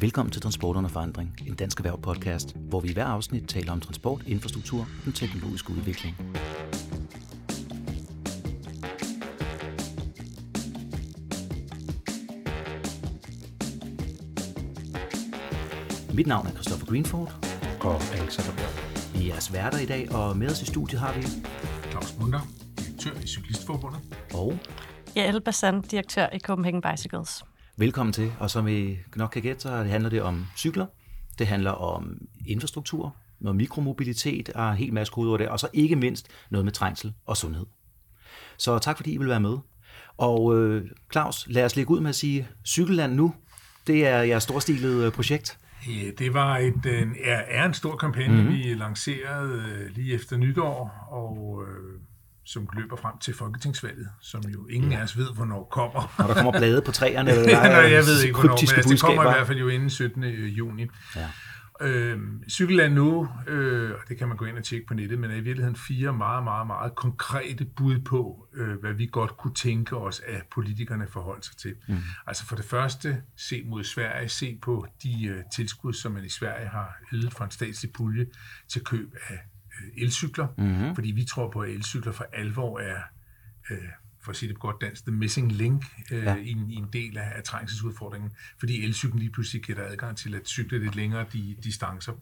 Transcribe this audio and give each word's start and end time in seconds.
Velkommen 0.00 0.32
til 0.32 0.42
Transport 0.42 0.76
under 0.76 0.90
forandring, 0.90 1.36
en 1.46 1.54
dansk 1.54 1.78
erhverv 1.78 2.02
podcast, 2.02 2.56
hvor 2.56 2.80
vi 2.80 2.88
i 2.88 2.92
hver 2.92 3.04
afsnit 3.04 3.48
taler 3.48 3.72
om 3.72 3.80
transport, 3.80 4.22
infrastruktur 4.26 4.80
og 4.80 4.86
den 5.04 5.12
teknologiske 5.12 5.70
udvikling. 5.70 6.16
Mit 16.14 16.26
navn 16.26 16.46
er 16.46 16.50
Christopher 16.50 16.86
Greenford. 16.86 17.46
Og 17.80 17.94
Alexander 17.94 18.52
Bjørn. 18.56 19.14
Vi 19.14 19.20
er 19.20 19.26
jeres 19.26 19.52
værter 19.52 19.78
i 19.78 19.86
dag, 19.86 20.12
og 20.12 20.36
med 20.36 20.50
os 20.50 20.62
i 20.62 20.66
studiet 20.66 21.00
har 21.00 21.14
vi... 21.14 21.22
Claus 21.90 22.18
Munder, 22.20 22.40
direktør 22.78 23.22
i 23.24 23.26
Cyklistforbundet. 23.26 24.11
Og 24.42 24.58
Jael 25.16 25.40
Bassan, 25.40 25.80
direktør 25.80 26.26
i 26.32 26.38
Copenhagen 26.38 26.82
Bicycles. 26.82 27.44
velkommen 27.76 28.12
til. 28.12 28.32
Og 28.40 28.50
som 28.50 28.68
I 28.68 28.96
nok 29.16 29.30
kan 29.30 29.42
gætte, 29.42 29.60
så 29.62 29.70
handler 29.70 30.10
det 30.10 30.22
om 30.22 30.46
cykler. 30.56 30.86
Det 31.38 31.46
handler 31.46 31.70
om 31.70 32.18
infrastruktur, 32.46 33.16
noget 33.40 33.56
mikromobilitet 33.56 34.48
og 34.48 34.70
en 34.70 34.76
hel 34.76 34.92
masse 34.92 35.12
kodeord 35.12 35.38
der. 35.38 35.48
Og 35.48 35.60
så 35.60 35.68
ikke 35.72 35.96
mindst 35.96 36.28
noget 36.50 36.64
med 36.64 36.72
trængsel 36.72 37.14
og 37.26 37.36
sundhed. 37.36 37.66
Så 38.56 38.78
tak 38.78 38.96
fordi 38.96 39.12
I 39.12 39.16
vil 39.16 39.28
være 39.28 39.40
med. 39.40 39.58
Og 40.18 40.58
øh, 40.58 40.90
Claus, 41.12 41.46
lad 41.48 41.64
os 41.64 41.76
lægge 41.76 41.90
ud 41.90 42.00
med 42.00 42.08
at 42.08 42.14
sige, 42.14 42.48
Cykelland 42.66 43.14
nu, 43.14 43.34
det 43.86 44.06
er 44.06 44.22
jeres 44.22 44.42
storstilede 44.42 45.06
øh, 45.06 45.12
projekt. 45.12 45.58
Ja, 45.88 46.10
det 46.18 46.34
var 46.34 46.58
et, 46.58 46.86
øh, 46.86 47.08
er, 47.24 47.42
er 47.48 47.66
en 47.66 47.74
stor 47.74 47.96
kampagne, 47.96 48.34
mm-hmm. 48.34 48.52
vi 48.52 48.74
lancerede 48.74 49.64
øh, 49.68 49.96
lige 49.96 50.14
efter 50.14 50.36
nytår, 50.36 51.06
og 51.10 51.64
øh, 51.68 52.00
som 52.44 52.68
løber 52.76 52.96
frem 52.96 53.18
til 53.18 53.34
Folketingsvalget, 53.34 54.08
som 54.20 54.42
jo 54.42 54.66
ingen 54.66 54.92
af 54.92 55.02
os 55.02 55.18
ved, 55.18 55.34
hvornår 55.34 55.68
kommer. 55.70 56.14
Når 56.18 56.26
der 56.26 56.34
kommer 56.34 56.52
blade 56.52 56.82
på 56.82 56.92
træerne, 56.92 57.30
eller 57.30 57.44
Nej, 57.52 57.68
der 57.68 57.76
er 57.76 57.88
jeg 57.88 58.04
ved 58.04 58.22
ikke, 58.22 58.38
hvornår, 58.38 58.54
men 58.60 58.76
altså, 58.76 58.90
det 58.90 59.00
kommer 59.00 59.22
i 59.22 59.34
hvert 59.34 59.46
fald 59.46 59.58
jo 59.58 59.68
inden 59.68 59.90
17. 59.90 60.24
juni. 60.24 60.86
Ja. 61.16 61.28
Øh, 61.80 62.18
Cykelland 62.48 62.94
nu, 62.94 63.28
øh, 63.46 63.90
og 63.90 64.08
det 64.08 64.18
kan 64.18 64.28
man 64.28 64.36
gå 64.36 64.44
ind 64.44 64.58
og 64.58 64.64
tjekke 64.64 64.86
på 64.86 64.94
nettet, 64.94 65.18
men 65.18 65.30
er 65.30 65.34
i 65.34 65.40
virkeligheden 65.40 65.76
fire 65.76 66.12
meget, 66.12 66.44
meget, 66.44 66.66
meget 66.66 66.94
konkrete 66.94 67.64
bud 67.64 67.98
på, 67.98 68.48
øh, 68.54 68.80
hvad 68.80 68.92
vi 68.92 69.06
godt 69.06 69.36
kunne 69.36 69.54
tænke 69.54 69.96
os, 69.96 70.20
at 70.26 70.42
politikerne 70.54 71.06
forholder 71.06 71.42
sig 71.42 71.56
til. 71.56 71.74
Mm. 71.88 71.98
Altså 72.26 72.46
for 72.46 72.56
det 72.56 72.64
første, 72.64 73.22
se 73.36 73.62
mod 73.66 73.84
Sverige, 73.84 74.28
se 74.28 74.58
på 74.62 74.86
de 75.02 75.26
øh, 75.26 75.42
tilskud, 75.54 75.92
som 75.92 76.12
man 76.12 76.24
i 76.24 76.28
Sverige 76.28 76.68
har 76.68 76.98
ydet 77.12 77.32
fra 77.32 77.44
en 77.44 77.50
statslig 77.50 77.92
pulje 77.92 78.26
til 78.68 78.84
køb 78.84 79.14
af 79.28 79.34
øh, 79.34 79.38
elcykler, 79.96 80.46
mm-hmm. 80.58 80.94
fordi 80.94 81.10
vi 81.10 81.24
tror 81.24 81.50
på, 81.50 81.60
at 81.60 81.70
elcykler 81.70 82.12
for 82.12 82.26
alvor 82.32 82.78
er 82.78 83.00
øh, 83.70 83.78
for 84.22 84.30
at 84.30 84.36
sige 84.36 84.48
det 84.48 84.56
på 84.56 84.60
godt 84.60 84.80
dansk, 84.80 85.04
the 85.06 85.14
missing 85.14 85.52
link 85.52 85.84
øh, 86.12 86.24
Ja. 86.24 86.36
i, 86.36 86.50
en, 86.50 86.70
i 86.70 86.74
en 86.74 86.88
del 86.92 87.18
af, 87.18 87.32
af 87.36 87.42
trængselsudfordringen, 87.42 88.30
fordi 88.58 88.84
elcyklen 88.84 89.18
lige 89.18 89.30
pludselig 89.30 89.62
giver 89.62 89.78
dig 89.78 89.90
adgang 89.90 90.16
til 90.16 90.34
at 90.34 90.48
cykle 90.48 90.78
lidt 90.78 90.96
længere 90.96 91.26
de, 91.32 91.56
distancer. 91.64 92.12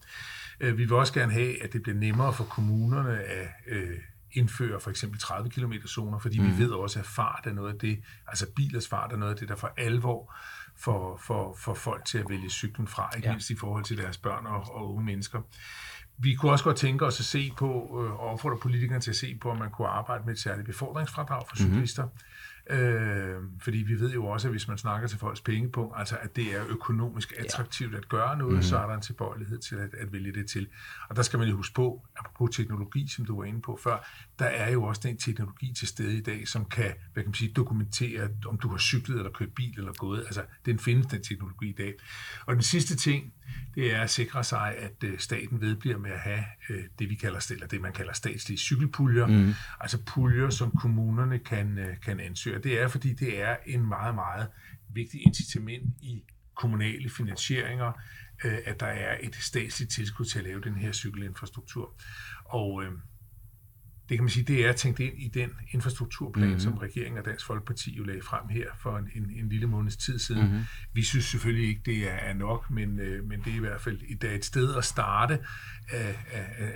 Øh, 0.59 0.77
vi 0.77 0.83
vil 0.83 0.93
også 0.93 1.13
gerne 1.13 1.31
have, 1.31 1.63
at 1.63 1.73
det 1.73 1.81
bliver 1.81 1.97
nemmere 1.97 2.33
for 2.33 2.43
kommunerne 2.43 3.23
at 3.23 3.47
øh, 3.67 3.97
indføre 4.31 4.79
for 4.79 4.89
eksempel 4.89 5.19
30 5.19 5.49
km 5.49 5.73
zoner, 5.87 6.19
fordi 6.19 6.39
mm. 6.39 6.45
vi 6.45 6.63
ved 6.63 6.69
også, 6.69 6.99
at 6.99 7.05
fart 7.05 7.43
er 7.45 7.53
noget 7.53 7.73
af 7.73 7.79
det, 7.79 7.99
altså 8.27 8.45
bilers 8.55 8.87
fart 8.87 9.13
er 9.13 9.17
noget 9.17 9.31
af 9.31 9.37
det, 9.37 9.49
der 9.49 9.55
for 9.55 9.73
alvor 9.77 10.35
for, 10.75 11.17
for, 11.17 11.55
for 11.59 11.73
folk 11.73 12.05
til 12.05 12.17
at 12.17 12.25
vælge 12.29 12.49
cyklen 12.49 12.87
fra, 12.87 13.11
ikke 13.15 13.27
ja. 13.27 13.33
mindst 13.33 13.49
i 13.49 13.55
forhold 13.55 13.83
til 13.83 13.97
deres 13.97 14.17
børn 14.17 14.45
og, 14.45 14.75
og 14.75 14.93
unge 14.93 15.05
mennesker. 15.05 15.41
Vi 16.21 16.35
kunne 16.35 16.51
også 16.51 16.63
godt 16.63 16.77
tænke 16.77 17.05
os 17.05 17.19
at 17.19 17.25
se 17.25 17.51
på, 17.57 17.67
øh, 17.67 18.11
og 18.11 18.19
opfordre 18.19 18.57
politikerne 18.57 19.01
til 19.01 19.09
at 19.11 19.15
se 19.15 19.37
på, 19.41 19.49
om 19.49 19.57
man 19.57 19.71
kunne 19.71 19.87
arbejde 19.87 20.23
med 20.25 20.33
et 20.33 20.39
særligt 20.39 20.65
befordringsfradrag 20.65 21.43
for 21.49 21.55
cyklister. 21.55 22.07
Øh, 22.69 23.35
fordi 23.59 23.77
vi 23.77 23.99
ved 23.99 24.11
jo 24.11 24.25
også, 24.25 24.47
at 24.47 24.53
hvis 24.53 24.67
man 24.67 24.77
snakker 24.77 25.07
til 25.07 25.19
folks 25.19 25.41
pengepunkt, 25.41 25.93
altså 25.97 26.17
at 26.21 26.35
det 26.35 26.55
er 26.55 26.63
økonomisk 26.67 27.33
attraktivt 27.37 27.95
at 27.95 28.09
gøre 28.09 28.37
noget, 28.37 28.51
mm-hmm. 28.51 28.63
så 28.63 28.77
er 28.77 28.87
der 28.87 28.95
en 28.95 29.01
tilbøjelighed 29.01 29.59
til 29.59 29.75
at, 29.75 29.89
at 29.93 30.13
vælge 30.13 30.33
det 30.33 30.49
til. 30.49 30.67
Og 31.09 31.15
der 31.15 31.21
skal 31.21 31.39
man 31.39 31.47
jo 31.47 31.55
huske 31.55 31.73
på, 31.73 32.01
apropos 32.17 32.55
teknologi, 32.55 33.07
som 33.07 33.25
du 33.25 33.37
var 33.37 33.43
inde 33.43 33.61
på 33.61 33.79
før, 33.83 34.07
der 34.41 34.47
er 34.47 34.71
jo 34.71 34.83
også 34.83 35.01
den 35.03 35.17
teknologi 35.17 35.73
til 35.73 35.87
stede 35.87 36.17
i 36.17 36.21
dag, 36.21 36.47
som 36.47 36.65
kan, 36.65 36.93
hvad 37.13 37.23
kan 37.23 37.29
man 37.29 37.33
sige, 37.33 37.51
dokumentere, 37.53 38.29
om 38.45 38.57
du 38.57 38.69
har 38.69 38.77
cyklet 38.77 39.17
eller 39.17 39.31
kørt 39.31 39.53
bil 39.53 39.79
eller 39.79 39.93
gået. 39.93 40.19
Altså, 40.19 40.43
den 40.65 40.79
findes, 40.79 41.07
den 41.07 41.23
teknologi 41.23 41.69
i 41.69 41.73
dag. 41.73 41.93
Og 42.45 42.55
den 42.55 42.63
sidste 42.63 42.95
ting, 42.95 43.33
det 43.75 43.95
er 43.95 44.01
at 44.01 44.09
sikre 44.09 44.43
sig, 44.43 44.75
at 44.77 45.03
øh, 45.03 45.19
staten 45.19 45.61
vedbliver 45.61 45.97
med 45.97 46.11
at 46.11 46.19
have 46.19 46.43
øh, 46.69 46.83
det, 46.99 47.09
vi 47.09 47.15
kalder, 47.15 47.51
eller 47.51 47.67
det, 47.67 47.81
man 47.81 47.93
kalder 47.93 48.13
statslige 48.13 48.57
cykelpuljer. 48.57 49.27
Mm. 49.27 49.53
Altså 49.79 49.97
puljer, 50.05 50.49
som 50.49 50.71
kommunerne 50.71 51.39
kan, 51.39 51.77
øh, 51.77 51.99
kan 52.05 52.19
ansøge. 52.19 52.59
Det 52.59 52.81
er, 52.81 52.87
fordi 52.87 53.13
det 53.13 53.41
er 53.41 53.55
en 53.65 53.87
meget, 53.87 54.15
meget 54.15 54.47
vigtig 54.89 55.25
incitament 55.25 55.95
i 56.01 56.23
kommunale 56.55 57.09
finansieringer, 57.09 57.91
at 58.43 58.79
der 58.79 58.85
er 58.85 59.17
et 59.21 59.35
statsligt 59.35 59.91
tilskud 59.91 60.25
til 60.25 60.39
at 60.39 60.45
lave 60.45 60.61
den 60.61 60.75
her 60.75 60.91
cykelinfrastruktur. 60.91 61.93
Og 62.45 62.83
øh, 62.83 62.91
det 64.11 64.17
kan 64.17 64.23
man 64.23 64.29
sige, 64.29 64.43
det 64.43 64.65
er 64.65 64.73
tænkt 64.73 64.99
ind 64.99 65.13
i 65.17 65.27
den 65.27 65.49
infrastrukturplan, 65.71 66.45
mm-hmm. 66.45 66.59
som 66.59 66.73
regeringen 66.73 67.19
og 67.19 67.25
Dansk 67.25 67.45
Folkeparti 67.45 67.97
jo 67.97 68.03
lagde 68.03 68.21
frem 68.21 68.47
her 68.49 68.65
for 68.79 68.97
en, 68.97 69.09
en, 69.15 69.31
en 69.39 69.49
lille 69.49 69.67
måneds 69.67 69.97
tid 69.97 70.19
siden. 70.19 70.43
Mm-hmm. 70.43 70.61
Vi 70.93 71.03
synes 71.03 71.25
selvfølgelig 71.25 71.69
ikke, 71.69 71.81
det 71.85 72.11
er, 72.11 72.15
er 72.15 72.33
nok, 72.33 72.71
men, 72.71 72.99
øh, 72.99 73.25
men 73.25 73.39
det 73.39 73.51
er 73.51 73.55
i 73.55 73.59
hvert 73.59 73.81
fald 73.81 73.99
et, 74.09 74.23
et 74.23 74.45
sted 74.45 74.75
at 74.75 74.85
starte 74.85 75.39
at, 75.89 76.15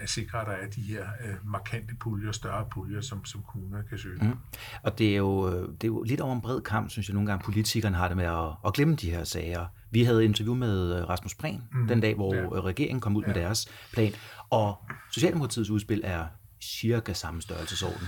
at, 0.02 0.10
sikre, 0.10 0.42
at 0.42 0.48
der 0.48 0.54
er 0.54 0.68
de 0.70 0.82
her 0.82 1.02
øh, 1.02 1.52
markante 1.52 1.96
puljer, 1.96 2.32
større 2.32 2.66
puljer, 2.72 3.02
som, 3.02 3.26
som 3.26 3.44
kommuner 3.52 3.82
kan 3.82 3.98
søge. 3.98 4.20
Mm. 4.22 4.36
Og 4.84 4.98
det 4.98 5.12
er, 5.14 5.18
jo, 5.18 5.50
øh, 5.50 5.68
det 5.68 5.84
er 5.84 5.88
jo 5.88 6.04
lidt 6.04 6.22
over 6.22 6.36
en 6.36 6.42
bred 6.42 6.62
kamp, 6.62 6.90
synes 6.90 7.10
jeg 7.10 7.14
nogle 7.14 7.30
gange, 7.30 7.44
politikerne 7.44 7.96
har 7.96 8.08
det 8.08 8.18
med 8.18 8.26
at, 8.26 8.50
at 8.66 8.74
glemme 8.74 8.96
de 8.96 9.12
her 9.12 9.24
sager. 9.24 9.66
Vi 9.92 10.04
havde 10.04 10.24
et 10.24 10.28
interview 10.28 10.56
med 10.56 11.00
øh, 11.00 11.10
Rasmus 11.10 11.36
Prehn 11.36 11.64
mm. 11.72 11.88
den 11.88 12.02
dag, 12.02 12.16
hvor 12.16 12.36
Ja. 12.36 12.42
ja. 12.42 12.62
regeringen 12.62 13.00
kom 13.02 13.16
ud 13.16 13.22
ja. 13.22 13.28
med 13.28 13.36
deres 13.36 13.68
plan, 13.94 14.14
og 14.50 14.78
Socialdemokratiets 15.12 15.70
udspil 15.70 16.02
er 16.04 16.26
cirka 16.62 17.14
samme 17.14 17.42
størrelsesorden. 17.42 18.08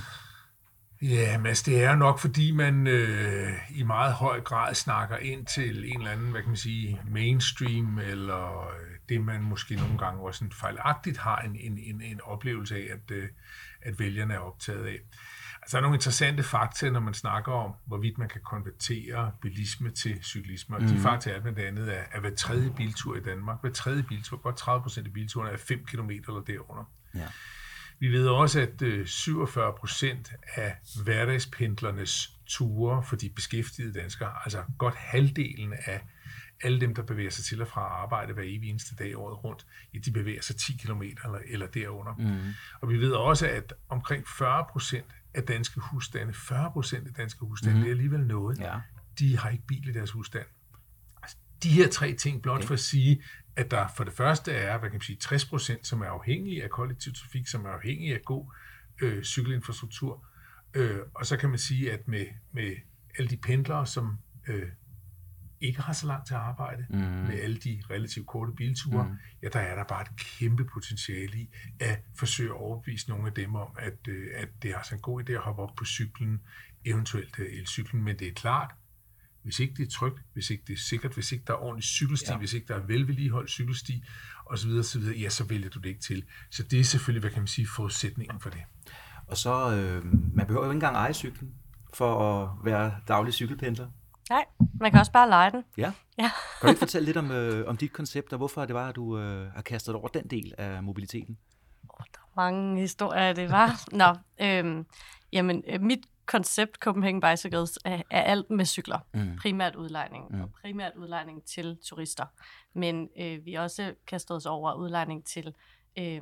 Ja, 1.02 1.38
men 1.38 1.48
altså, 1.48 1.64
det 1.66 1.84
er 1.84 1.96
nok, 1.96 2.20
fordi 2.20 2.52
man 2.52 2.88
øh, 2.88 3.54
i 3.70 3.84
meget 3.84 4.14
høj 4.14 4.42
grad 4.42 4.76
snakker 4.76 5.18
ind 5.18 5.46
til 5.46 5.92
en 5.92 6.00
eller 6.00 6.12
anden, 6.12 6.32
hvad 6.32 6.42
kan 6.42 6.50
man 6.50 6.58
sige, 6.58 7.02
mainstream, 7.10 8.00
eller 8.00 8.68
øh, 8.68 8.98
det, 9.10 9.22
man 9.22 9.42
måske 9.42 9.76
nogle 9.76 9.98
gange 9.98 10.22
også 10.22 10.38
sådan 10.38 10.52
fejlagtigt 10.52 11.18
har 11.18 11.38
en, 11.38 11.56
en, 11.56 11.78
en, 11.78 12.02
en 12.02 12.22
oplevelse 12.22 12.76
af, 12.76 12.88
at, 12.94 13.12
øh, 13.12 13.30
at 13.82 14.00
vælgerne 14.00 14.34
er 14.34 14.40
optaget 14.40 14.86
af. 14.86 15.00
Altså, 15.62 15.78
der 15.78 15.78
er 15.78 15.82
nogle 15.82 15.96
interessante 15.96 16.44
fakta, 16.44 16.90
når 16.90 17.00
man 17.00 17.14
snakker 17.14 17.52
om, 17.52 17.74
hvorvidt 17.86 18.18
man 18.18 18.30
kan 18.30 18.42
konvertere 18.42 19.32
bilisme 19.42 19.90
til 19.90 20.24
cyklisme. 20.24 20.76
Og 20.76 20.82
mm. 20.82 20.88
de 20.88 21.00
fakta 21.00 21.32
er 21.32 21.42
blandt 21.42 21.60
andet, 21.60 21.90
at, 21.90 22.08
at 22.12 22.22
hver 22.22 22.36
tredje 22.36 22.74
biltur 22.78 23.16
i 23.16 23.22
Danmark, 23.22 23.58
hver 23.62 23.72
tredje 23.72 24.04
biltur, 24.04 24.38
godt 24.38 24.58
30 24.58 24.84
procent 24.84 25.08
af 25.08 25.14
bilturene 25.14 25.52
er 25.52 25.58
5 25.58 25.86
km 25.86 26.10
eller 26.10 26.44
derunder. 26.48 26.84
Ja. 27.16 27.28
Vi 28.00 28.08
ved 28.08 28.28
også, 28.28 28.60
at 28.62 28.82
øh, 28.82 29.06
47 29.08 29.74
procent 29.80 30.34
af 30.56 30.76
hverdagspendlernes 31.04 32.32
ture 32.46 33.04
for 33.04 33.16
de 33.16 33.30
beskæftigede 33.30 33.94
danskere, 34.00 34.34
altså 34.44 34.64
godt 34.78 34.96
halvdelen 34.96 35.74
af 35.86 36.02
alle 36.64 36.82
dem, 36.82 36.96
der 36.96 37.02
bevæger 37.02 37.30
sig 37.30 37.46
til 37.46 37.62
og 37.62 37.68
fra 37.68 37.82
arbejde 37.82 38.34
hver 38.34 38.44
evig 38.44 38.70
eneste 38.70 38.96
dag 38.96 39.18
året 39.18 39.44
rundt, 39.44 39.66
ja, 39.94 40.00
de 40.00 40.12
bevæger 40.12 40.42
sig 40.42 40.56
10 40.56 40.78
km 40.78 41.02
eller, 41.02 41.40
eller 41.50 41.68
derunder. 41.68 42.14
Mm. 42.18 42.54
Og 42.82 42.90
vi 42.90 42.98
ved 42.98 43.12
også, 43.12 43.48
at 43.48 43.74
omkring 43.90 44.28
40 44.38 44.66
procent 44.72 45.06
af 45.34 45.44
danske 45.44 45.80
husstande, 45.80 46.34
40 46.34 46.72
procent 46.72 47.08
af 47.08 47.14
danske 47.14 47.46
husstande, 47.46 47.76
mm. 47.76 47.82
det 47.82 47.88
er 47.90 47.94
alligevel 47.94 48.20
noget, 48.20 48.60
Ja. 48.60 48.80
de 49.20 49.38
har 49.38 49.50
ikke 49.50 49.64
bil 49.68 49.88
i 49.90 49.92
deres 49.92 50.12
husstand. 50.12 50.46
De 51.64 51.70
her 51.70 51.90
tre 51.90 52.14
ting 52.14 52.42
blot 52.42 52.64
for 52.64 52.74
at 52.74 52.80
sige, 52.80 53.24
at 53.56 53.72
der 53.72 53.88
for 53.96 54.04
det 54.04 54.14
første 54.14 54.52
er, 54.52 54.78
hvad 54.78 54.90
kan 54.90 54.96
man 54.96 55.02
sige, 55.02 55.18
60 55.18 55.46
procent, 55.46 55.88
som 55.88 56.02
er 56.02 56.06
afhængige 56.06 56.64
af 56.64 56.70
kollektiv 56.70 57.14
trafik, 57.14 57.48
som 57.48 57.66
er 57.66 57.70
afhængige 57.70 58.14
af 58.14 58.22
god 58.22 58.46
øh, 59.02 59.24
cykelinfrastruktur. 59.24 60.26
Øh, 60.74 61.00
og 61.14 61.26
så 61.26 61.38
kan 61.38 61.50
man 61.50 61.60
sige, 61.60 61.92
at 61.92 62.08
med, 62.08 62.26
med 62.52 62.76
alle 63.18 63.30
de 63.30 63.38
pendlere, 63.38 63.86
som 63.86 64.18
øh, 64.48 64.70
ikke 65.62 65.82
har 65.82 65.94
så 65.94 66.08
langt 66.08 66.28
til 66.28 66.34
arbejde, 66.34 66.86
mm. 66.90 66.98
med 66.98 67.40
alle 67.40 67.58
de 67.58 67.82
relativt 67.90 68.28
korte 68.28 68.52
bilture, 68.52 69.04
mm. 69.04 69.18
ja, 69.44 69.48
der 69.54 69.60
er 69.60 69.76
der 69.76 69.84
bare 69.84 70.02
et 70.02 70.18
kæmpe 70.18 70.66
potentiale 70.66 71.38
i 71.38 71.50
at 71.80 72.00
forsøge 72.16 72.50
at 72.50 72.56
overbevise 72.56 73.10
nogle 73.10 73.28
af 73.28 73.34
dem 73.34 73.56
om, 73.56 73.76
at, 73.80 74.08
øh, 74.08 74.28
at 74.36 74.50
det 74.62 74.72
er 74.72 74.78
altså 74.78 74.96
en 74.96 75.02
god 75.02 75.30
idé 75.30 75.32
at 75.34 75.40
hoppe 75.40 75.62
op 75.62 75.76
på 75.76 75.86
cyklen, 75.86 76.42
eventuelt 76.86 77.40
øh, 77.40 77.54
elcyklen, 77.54 78.04
men 78.04 78.20
det 78.20 78.28
er 78.28 78.34
klart, 78.34 78.76
hvis 79.48 79.60
ikke 79.60 79.74
det 79.78 79.88
er 79.88 79.92
trygt, 79.92 80.22
hvis 80.34 80.50
ikke 80.50 80.64
det 80.68 80.74
er 80.74 80.78
sikkert, 80.78 81.14
hvis 81.14 81.32
ikke 81.32 81.44
der 81.48 81.54
er 81.54 81.58
ordentlig 81.58 81.84
cykelsti, 81.84 82.32
ja. 82.32 82.38
Hvis 82.38 82.54
ikke 82.54 82.68
der 82.68 82.76
er 82.76 82.80
velvedligeholdt 82.80 83.50
cykelsti, 83.50 84.04
osv., 84.46 84.70
osv., 84.70 85.02
ja, 85.02 85.30
så 85.30 85.44
vælger 85.44 85.70
du 85.70 85.80
det 85.80 85.90
ikke 85.90 86.02
til. 86.02 86.24
Så 86.52 86.64
det 86.64 86.80
er 86.80 86.84
selvfølgelig, 86.84 87.22
hvad 87.22 87.32
kan 87.32 87.40
man 87.40 87.48
sige, 87.48 87.68
forudsætningen 87.76 88.40
for 88.40 88.50
det. 88.50 88.60
Og 89.28 89.38
så, 89.38 89.72
øh, 89.72 90.06
man 90.36 90.48
behøver 90.48 90.66
jo 90.66 90.72
ikke 90.72 90.78
engang 90.78 90.96
eje 90.96 91.14
cyklen 91.14 91.54
for 91.94 92.44
at 92.44 92.50
være 92.66 92.96
daglig 93.08 93.34
cykelpendler. 93.34 93.88
Nej, 94.30 94.46
man 94.80 94.92
kan 94.92 95.00
også 95.00 95.12
bare 95.12 95.30
lege 95.30 95.52
den. 95.52 95.64
Ja. 95.78 95.92
Ja. 96.18 96.32
Kan 96.60 96.68
du 96.68 96.68
ikke 96.68 96.80
fortælle 96.80 97.06
lidt 97.06 97.18
om, 97.18 97.32
øh, 97.32 97.68
om 97.68 97.78
dit 97.78 97.94
koncept, 97.94 98.34
og 98.34 98.38
hvorfor 98.38 98.66
det 98.66 98.76
var, 98.76 98.90
at 98.90 98.96
du 98.96 99.20
øh, 99.20 99.52
har 99.54 99.62
kastet 99.62 99.96
over 99.96 100.08
den 100.08 100.28
del 100.28 100.54
af 100.58 100.84
mobiliteten? 100.84 101.38
mange 102.36 102.82
historier, 102.82 103.34
det 103.34 103.52
var. 103.52 103.84
Nå, 103.92 104.16
øhm, 104.42 104.86
jamen, 105.32 105.64
øh, 105.68 105.82
mit 105.82 106.00
koncept 106.28 106.76
Copenhagen 106.76 107.22
Bicycles 107.22 107.80
er, 107.86 108.02
er 108.12 108.22
alt 108.22 108.50
med 108.50 108.66
cykler. 108.66 109.00
Mm. 109.14 109.36
Primært 109.42 109.76
udlejning, 109.76 110.26
mm. 110.32 110.42
og 110.42 110.50
primært 110.62 110.96
udlejning 110.96 111.44
til 111.44 111.78
turister. 111.84 112.26
Men 112.74 113.10
øh, 113.20 113.46
vi 113.46 113.54
også 113.54 113.94
kastet 114.08 114.38
os 114.38 114.46
over 114.46 114.74
udlejning 114.74 115.26
til 115.26 115.56
øh, 116.00 116.22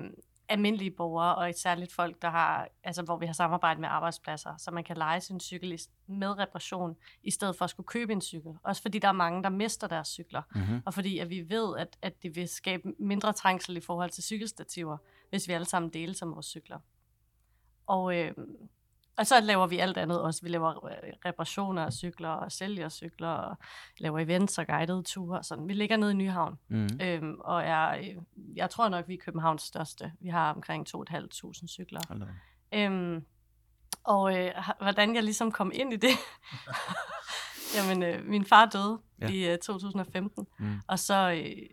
almindelige 0.49 0.91
borgere, 0.91 1.35
og 1.35 1.53
særligt 1.55 1.93
folk, 1.93 2.21
der 2.21 2.29
har, 2.29 2.67
altså, 2.83 3.01
hvor 3.01 3.17
vi 3.17 3.25
har 3.25 3.33
samarbejdet 3.33 3.81
med 3.81 3.89
arbejdspladser, 3.89 4.57
så 4.57 4.71
man 4.71 4.83
kan 4.83 4.97
lege 4.97 5.21
sin 5.21 5.39
cykel 5.39 5.79
med 6.07 6.37
reparation, 6.37 6.95
i 7.23 7.31
stedet 7.31 7.55
for 7.55 7.65
at 7.65 7.69
skulle 7.69 7.87
købe 7.87 8.13
en 8.13 8.21
cykel. 8.21 8.51
Også 8.63 8.81
fordi 8.81 8.99
der 8.99 9.07
er 9.07 9.11
mange, 9.11 9.43
der 9.43 9.49
mister 9.49 9.87
deres 9.87 10.07
cykler, 10.07 10.41
mm-hmm. 10.55 10.81
og 10.85 10.93
fordi 10.93 11.19
at 11.19 11.29
vi 11.29 11.49
ved, 11.49 11.77
at, 11.77 11.97
at 12.01 12.23
det 12.23 12.35
vil 12.35 12.47
skabe 12.47 12.93
mindre 12.99 13.33
trængsel 13.33 13.77
i 13.77 13.81
forhold 13.81 14.09
til 14.09 14.23
cykelstativer, 14.23 14.97
hvis 15.29 15.47
vi 15.47 15.53
alle 15.53 15.65
sammen 15.65 15.93
deler 15.93 16.13
som 16.13 16.35
vores 16.35 16.45
cykler. 16.45 16.79
Og, 17.87 18.17
øh, 18.17 18.31
og 19.17 19.27
så 19.27 19.41
laver 19.41 19.67
vi 19.67 19.77
alt 19.77 19.97
andet 19.97 20.21
også. 20.21 20.41
Vi 20.41 20.49
laver 20.49 20.89
reparationer 21.25 21.85
af 21.85 21.93
cykler 21.93 22.29
og 22.29 22.51
sælger 22.51 22.89
cykler 22.89 23.29
og 23.29 23.57
laver 23.97 24.19
events 24.19 24.57
og 24.57 24.67
guidede 24.67 25.03
ture 25.03 25.37
og 25.37 25.45
sådan. 25.45 25.67
Vi 25.67 25.73
ligger 25.73 25.97
nede 25.97 26.11
i 26.11 26.15
Nyhavn. 26.15 26.59
Mm. 26.67 26.89
Øhm, 27.01 27.39
og 27.39 27.63
er, 27.63 27.89
øh, 27.89 28.15
jeg 28.55 28.69
tror 28.69 28.89
nok, 28.89 29.07
vi 29.07 29.13
er 29.13 29.21
Københavns 29.25 29.61
største. 29.61 30.11
Vi 30.19 30.29
har 30.29 30.53
omkring 30.53 30.87
2.500 30.87 31.67
cykler. 31.67 32.01
Øhm, 32.73 33.25
og 34.03 34.37
øh, 34.37 34.51
hvordan 34.81 35.15
jeg 35.15 35.23
ligesom 35.23 35.51
kom 35.51 35.71
ind 35.73 35.93
i 35.93 35.95
det... 35.95 36.09
Jamen, 37.75 38.03
øh, 38.03 38.25
min 38.25 38.45
far 38.45 38.65
døde 38.65 38.99
ja. 39.21 39.27
i 39.27 39.53
øh, 39.53 39.57
2015. 39.57 40.47
Mm. 40.59 40.81
Og 40.87 40.99
så... 40.99 41.31
Øh, 41.31 41.69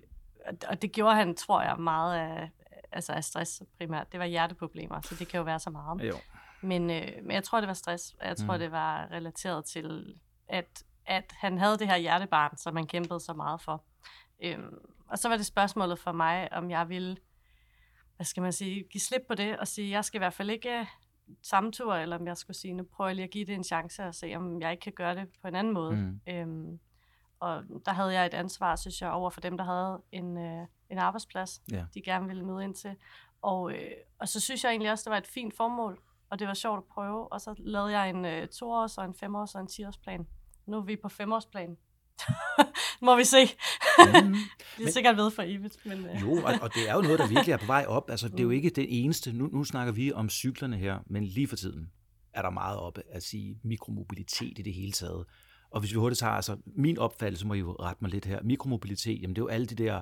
og 0.69 0.83
det 0.83 0.93
gjorde 0.93 1.15
han, 1.15 1.35
tror 1.35 1.63
jeg, 1.63 1.77
meget 1.79 2.15
af, 2.15 2.51
altså 2.93 3.13
af 3.13 3.25
stress 3.25 3.63
primært. 3.79 4.13
Det 4.13 4.21
var 4.21 4.27
hjerteproblemer, 4.27 5.01
så 5.01 5.15
det 5.15 5.29
kan 5.29 5.39
jo 5.39 5.45
være 5.45 5.59
så 5.59 5.71
meget. 5.71 6.09
Jo. 6.09 6.15
Men, 6.63 6.91
øh, 6.91 7.09
men 7.23 7.31
jeg 7.31 7.45
tror, 7.45 7.61
det 7.61 7.69
var 7.69 7.75
stress. 7.75 8.15
Jeg 8.23 8.37
tror, 8.37 8.53
mm. 8.53 8.59
det 8.59 8.73
var 8.73 9.09
relateret 9.11 9.65
til, 9.65 10.15
at, 10.49 10.85
at 11.07 11.33
han 11.33 11.59
havde 11.59 11.79
det 11.79 11.87
her 11.89 11.97
hjertebarn, 11.97 12.57
som 12.57 12.77
han 12.77 12.87
kæmpede 12.87 13.21
så 13.21 13.33
meget 13.33 13.61
for. 13.61 13.85
Øhm, 14.43 14.79
og 15.09 15.19
så 15.19 15.29
var 15.29 15.37
det 15.37 15.47
spørgsmålet 15.47 15.99
for 15.99 16.13
mig, 16.13 16.53
om 16.53 16.71
jeg 16.71 16.89
ville, 16.89 17.17
hvad 18.17 18.27
skal 18.27 18.43
man 18.43 18.53
sige, 18.53 18.85
give 18.91 19.01
slip 19.01 19.23
på 19.29 19.35
det 19.35 19.59
og 19.59 19.69
sige, 19.69 19.91
jeg 19.91 20.05
skal 20.05 20.19
i 20.19 20.23
hvert 20.23 20.35
fald 20.35 20.51
ikke 20.51 20.87
samme 21.43 21.73
tur, 21.73 21.95
eller 21.95 22.19
om 22.19 22.27
jeg 22.27 22.37
skulle 22.37 22.57
sige, 22.57 22.75
nu 22.75 22.85
prøver 22.85 23.09
jeg 23.09 23.17
lige 23.17 23.25
at 23.25 23.31
give 23.31 23.47
det 23.47 23.55
en 23.55 23.65
chance 23.65 24.05
og 24.05 24.15
se, 24.15 24.35
om 24.37 24.61
jeg 24.61 24.71
ikke 24.71 24.81
kan 24.81 24.93
gøre 24.93 25.15
det 25.15 25.29
på 25.43 25.49
en 25.49 25.55
anden 25.55 25.73
måde. 25.73 25.97
Mm. 25.97 26.21
Øhm, 26.29 26.81
og 27.41 27.65
der 27.87 27.93
havde 27.93 28.13
jeg 28.13 28.27
et 28.27 28.35
ansvar, 28.35 28.77
synes 28.77 29.01
jeg, 29.01 29.11
over 29.11 29.31
for 29.31 29.41
dem, 29.41 29.57
der 29.57 29.65
havde 29.65 30.03
en, 30.13 30.39
øh, 30.39 30.67
en 30.91 30.99
arbejdsplads, 30.99 31.63
yeah. 31.73 31.85
de 31.95 32.03
gerne 32.03 32.27
ville 32.27 32.45
møde 32.45 32.65
ind 32.65 32.75
til. 32.75 32.97
Og, 33.43 33.73
øh, 33.73 33.91
og 34.19 34.29
så 34.29 34.41
synes 34.41 34.65
jeg 34.65 34.71
egentlig 34.71 34.91
også, 34.91 35.05
det 35.05 35.11
var 35.11 35.19
et 35.19 35.27
fint 35.27 35.57
formål 35.57 36.03
og 36.33 36.39
det 36.39 36.47
var 36.47 36.55
sjovt 36.55 36.79
at 36.79 36.85
prøve. 36.85 37.33
Og 37.33 37.41
så 37.41 37.55
lavede 37.59 37.99
jeg 37.99 38.11
en 38.11 38.25
øh, 38.25 38.49
toårs 38.49 38.99
og 38.99 39.05
en 39.05 39.15
femårs 39.15 39.55
og 39.55 39.61
en 39.61 39.67
tiårsplan. 39.67 40.27
Nu 40.67 40.77
er 40.77 40.83
vi 40.83 40.97
på 40.97 41.09
femårsplan. 41.09 41.77
Må 43.07 43.17
vi 43.17 43.25
se. 43.25 43.45
mm. 44.25 44.35
det 44.79 44.87
er 44.87 44.91
sikkert 44.91 45.17
ved 45.17 45.31
for 45.31 45.43
evigt. 45.43 45.87
Men, 45.87 46.07
øh. 46.07 46.23
Jo, 46.23 46.33
og, 46.33 46.55
og 46.63 46.75
det 46.75 46.89
er 46.89 46.95
jo 46.95 47.01
noget, 47.01 47.19
der 47.19 47.29
virkelig 47.29 47.53
er 47.53 47.57
på 47.57 47.67
vej 47.67 47.85
op. 47.89 48.11
Altså, 48.11 48.29
det 48.29 48.39
er 48.39 48.43
jo 48.43 48.49
mm. 48.49 48.55
ikke 48.55 48.71
det 48.71 49.05
eneste. 49.05 49.33
Nu, 49.33 49.47
nu 49.47 49.65
snakker 49.65 49.93
vi 49.93 50.13
om 50.13 50.31
cyklerne 50.31 50.77
her, 50.77 50.99
men 51.07 51.25
lige 51.25 51.49
for 51.49 51.57
tiden 51.57 51.91
er 52.33 52.43
der 52.43 52.51
meget 52.51 52.79
op 52.79 52.99
at 53.11 53.23
sige 53.23 53.59
mikromobilitet 53.63 54.59
i 54.59 54.63
det 54.63 54.75
hele 54.75 54.93
taget. 54.93 55.25
Og 55.71 55.81
hvis 55.81 55.93
vi 55.93 55.97
hurtigt 55.97 56.19
tager, 56.19 56.33
altså 56.33 56.57
min 56.67 56.99
opfattelse, 56.99 57.47
må 57.47 57.55
I 57.55 57.59
jo 57.59 57.73
rette 57.73 58.05
mig 58.05 58.11
lidt 58.11 58.25
her, 58.25 58.43
mikromobilitet, 58.43 59.23
jamen 59.23 59.37
det 59.37 59.43
er 59.43 59.45
jo 59.45 59.49
alle 59.49 59.67
de 59.67 59.75
der 59.75 60.01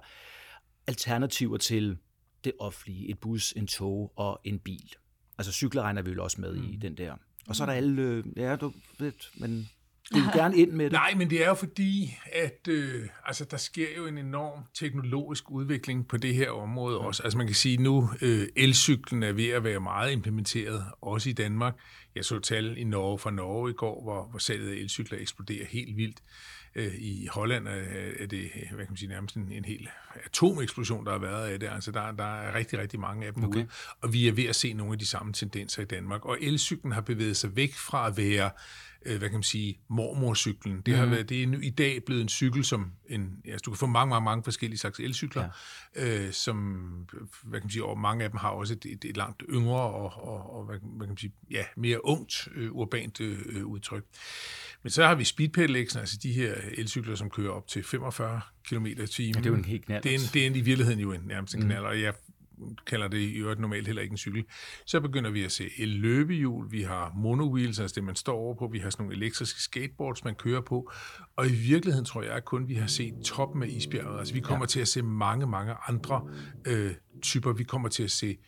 alternativer 0.86 1.56
til 1.56 1.98
det 2.44 2.52
offentlige, 2.58 3.10
et 3.10 3.18
bus, 3.18 3.52
en 3.52 3.66
tog 3.66 4.12
og 4.16 4.40
en 4.44 4.58
bil. 4.58 4.94
Altså 5.40 5.52
cykler 5.52 5.82
regner 5.82 6.02
vi 6.02 6.10
jo 6.10 6.24
også 6.24 6.40
med 6.40 6.56
mm. 6.56 6.68
i 6.72 6.76
den 6.76 6.96
der. 6.96 7.14
Og 7.48 7.56
så 7.56 7.64
er 7.64 7.66
der 7.66 7.72
alle, 7.72 8.02
øh, 8.02 8.24
ja, 8.36 8.56
du 8.56 8.72
ved, 8.98 9.12
men 9.34 9.68
du 10.14 10.18
vil 10.18 10.28
gerne 10.40 10.56
ind 10.56 10.70
med 10.70 10.84
det. 10.84 10.92
Nej, 10.92 11.14
men 11.14 11.30
det 11.30 11.44
er 11.44 11.48
jo 11.48 11.54
fordi, 11.54 12.16
at 12.32 12.68
øh, 12.68 13.08
altså, 13.24 13.44
der 13.44 13.56
sker 13.56 13.86
jo 13.96 14.06
en 14.06 14.18
enorm 14.18 14.64
teknologisk 14.74 15.50
udvikling 15.50 16.08
på 16.08 16.16
det 16.16 16.34
her 16.34 16.50
område 16.50 16.96
ja. 16.96 17.06
også. 17.06 17.22
Altså 17.22 17.38
man 17.38 17.46
kan 17.46 17.56
sige 17.56 17.76
nu, 17.76 18.10
øh, 18.22 18.48
elcyklen 18.56 19.22
er 19.22 19.32
ved 19.32 19.48
at 19.48 19.64
være 19.64 19.80
meget 19.80 20.12
implementeret, 20.12 20.84
også 21.00 21.30
i 21.30 21.32
Danmark. 21.32 21.74
Jeg 22.14 22.24
så 22.24 22.38
tal 22.38 22.78
i 22.78 22.84
Norge 22.84 23.18
fra 23.18 23.30
Norge 23.30 23.70
i 23.70 23.74
går, 23.74 24.02
hvor, 24.02 24.30
hvor 24.30 24.38
salget 24.38 24.70
af 24.70 24.76
elcykler 24.76 25.18
eksploderer 25.18 25.66
helt 25.66 25.96
vildt. 25.96 26.20
Øh, 26.74 26.94
I 26.94 27.26
Holland 27.26 27.68
er 27.68 28.26
det 28.26 28.50
hvad 28.52 28.84
kan 28.84 28.86
man 28.88 28.96
sige, 28.96 29.08
nærmest 29.08 29.36
en, 29.36 29.52
en 29.52 29.64
hel 29.64 29.88
atomeksplosion, 30.24 31.06
der 31.06 31.12
har 31.12 31.18
været 31.18 31.48
af 31.48 31.60
det. 31.60 31.68
Altså 31.68 31.90
der, 31.90 32.12
der 32.12 32.40
er 32.40 32.54
rigtig, 32.54 32.78
rigtig 32.78 33.00
mange 33.00 33.26
af 33.26 33.34
dem 33.34 33.44
okay. 33.44 33.58
ude. 33.58 33.68
Og 34.00 34.12
vi 34.12 34.28
er 34.28 34.32
ved 34.32 34.44
at 34.44 34.56
se 34.56 34.72
nogle 34.72 34.92
af 34.92 34.98
de 34.98 35.06
samme 35.06 35.32
tendenser 35.32 35.82
i 35.82 35.84
Danmark. 35.84 36.24
Og 36.24 36.38
elcyklen 36.40 36.92
har 36.92 37.00
bevæget 37.00 37.36
sig 37.36 37.56
væk 37.56 37.74
fra 37.74 38.06
at 38.06 38.16
være 38.16 38.50
øh, 39.06 39.18
hvad 39.18 39.28
kan 39.28 39.36
man 39.36 39.42
sige, 39.42 39.78
mormorcyklen. 39.88 40.80
Det, 40.80 40.96
har 40.96 41.04
mm. 41.04 41.10
været, 41.10 41.28
det 41.28 41.42
er 41.42 41.46
nu, 41.46 41.58
i 41.58 41.70
dag 41.70 42.04
blevet 42.04 42.22
en 42.22 42.28
cykel, 42.28 42.64
som 42.64 42.92
en, 43.08 43.42
altså, 43.44 43.62
du 43.64 43.70
kan 43.70 43.78
få 43.78 43.86
mange, 43.86 44.10
mange, 44.10 44.24
mange 44.24 44.44
forskellige 44.44 44.78
slags 44.78 45.00
elcykler, 45.00 45.48
ja. 45.96 46.26
øh, 46.26 46.32
som, 46.32 46.56
hvad 47.42 47.60
kan 47.60 47.66
man 47.66 47.70
sige, 47.70 47.84
og 47.84 47.98
mange 47.98 48.24
af 48.24 48.30
dem 48.30 48.38
har 48.38 48.48
også 48.48 48.74
et, 48.74 48.86
et, 48.86 49.04
et 49.04 49.16
langt 49.16 49.42
yngre 49.48 49.80
og, 49.80 50.12
og, 50.28 50.56
og 50.56 50.64
hvad, 50.64 50.78
hvad 50.82 51.06
kan 51.06 51.08
man 51.08 51.16
sige, 51.16 51.32
ja, 51.50 51.64
mere 51.76 52.04
ungt, 52.04 52.48
øh, 52.54 52.72
urbant 52.72 53.20
øh, 53.20 53.66
udtryk. 53.66 54.04
Men 54.82 54.90
så 54.90 55.06
har 55.06 55.14
vi 55.14 55.24
speedpedelecs, 55.24 55.96
altså 55.96 56.18
de 56.22 56.32
her 56.32 56.54
elcykler, 56.72 57.14
som 57.14 57.30
kører 57.30 57.50
op 57.50 57.66
til 57.68 57.84
45 57.84 58.40
km 58.64 58.86
i 58.86 58.94
timen. 59.06 59.34
Ja, 59.34 59.40
det 59.40 59.46
er 59.46 59.50
jo 59.50 59.56
en 59.56 59.64
helt 59.64 59.84
knald. 59.84 60.02
Det 60.02 60.10
er, 60.10 60.14
en, 60.14 60.20
det 60.34 60.42
er 60.42 60.46
en, 60.46 60.56
i 60.56 60.60
virkeligheden 60.60 61.00
jo 61.00 61.12
en, 61.12 61.20
nærmest 61.24 61.54
en 61.54 61.62
knald, 61.62 61.80
mm. 61.80 61.86
og 61.86 62.00
jeg 62.00 62.14
kalder 62.86 63.08
det 63.08 63.18
i 63.18 63.34
øvrigt 63.34 63.60
normalt 63.60 63.86
heller 63.86 64.02
ikke 64.02 64.12
en 64.12 64.18
cykel. 64.18 64.44
Så 64.86 65.00
begynder 65.00 65.30
vi 65.30 65.44
at 65.44 65.52
se 65.52 65.70
el-løbehjul, 65.78 66.72
vi 66.72 66.82
har 66.82 67.12
monowheels, 67.16 67.80
altså 67.80 67.94
det 67.94 68.04
man 68.04 68.14
står 68.14 68.36
over 68.36 68.54
på, 68.54 68.68
vi 68.72 68.78
har 68.78 68.90
sådan 68.90 69.04
nogle 69.04 69.16
elektriske 69.16 69.60
skateboards, 69.60 70.24
man 70.24 70.34
kører 70.34 70.60
på, 70.60 70.92
og 71.36 71.46
i 71.46 71.52
virkeligheden 71.52 72.04
tror 72.04 72.22
jeg 72.22 72.44
kun, 72.44 72.68
vi 72.68 72.74
har 72.74 72.86
set 72.86 73.14
toppen 73.24 73.62
af 73.62 73.68
isbjerget. 73.68 74.18
Altså 74.18 74.34
vi 74.34 74.40
kommer 74.40 74.64
ja. 74.64 74.68
til 74.68 74.80
at 74.80 74.88
se 74.88 75.02
mange, 75.02 75.46
mange 75.46 75.74
andre 75.88 76.28
øh, 76.66 76.94
typer. 77.22 77.52
Vi 77.52 77.64
kommer 77.64 77.88
til 77.88 78.02
at 78.02 78.10
se 78.10 78.38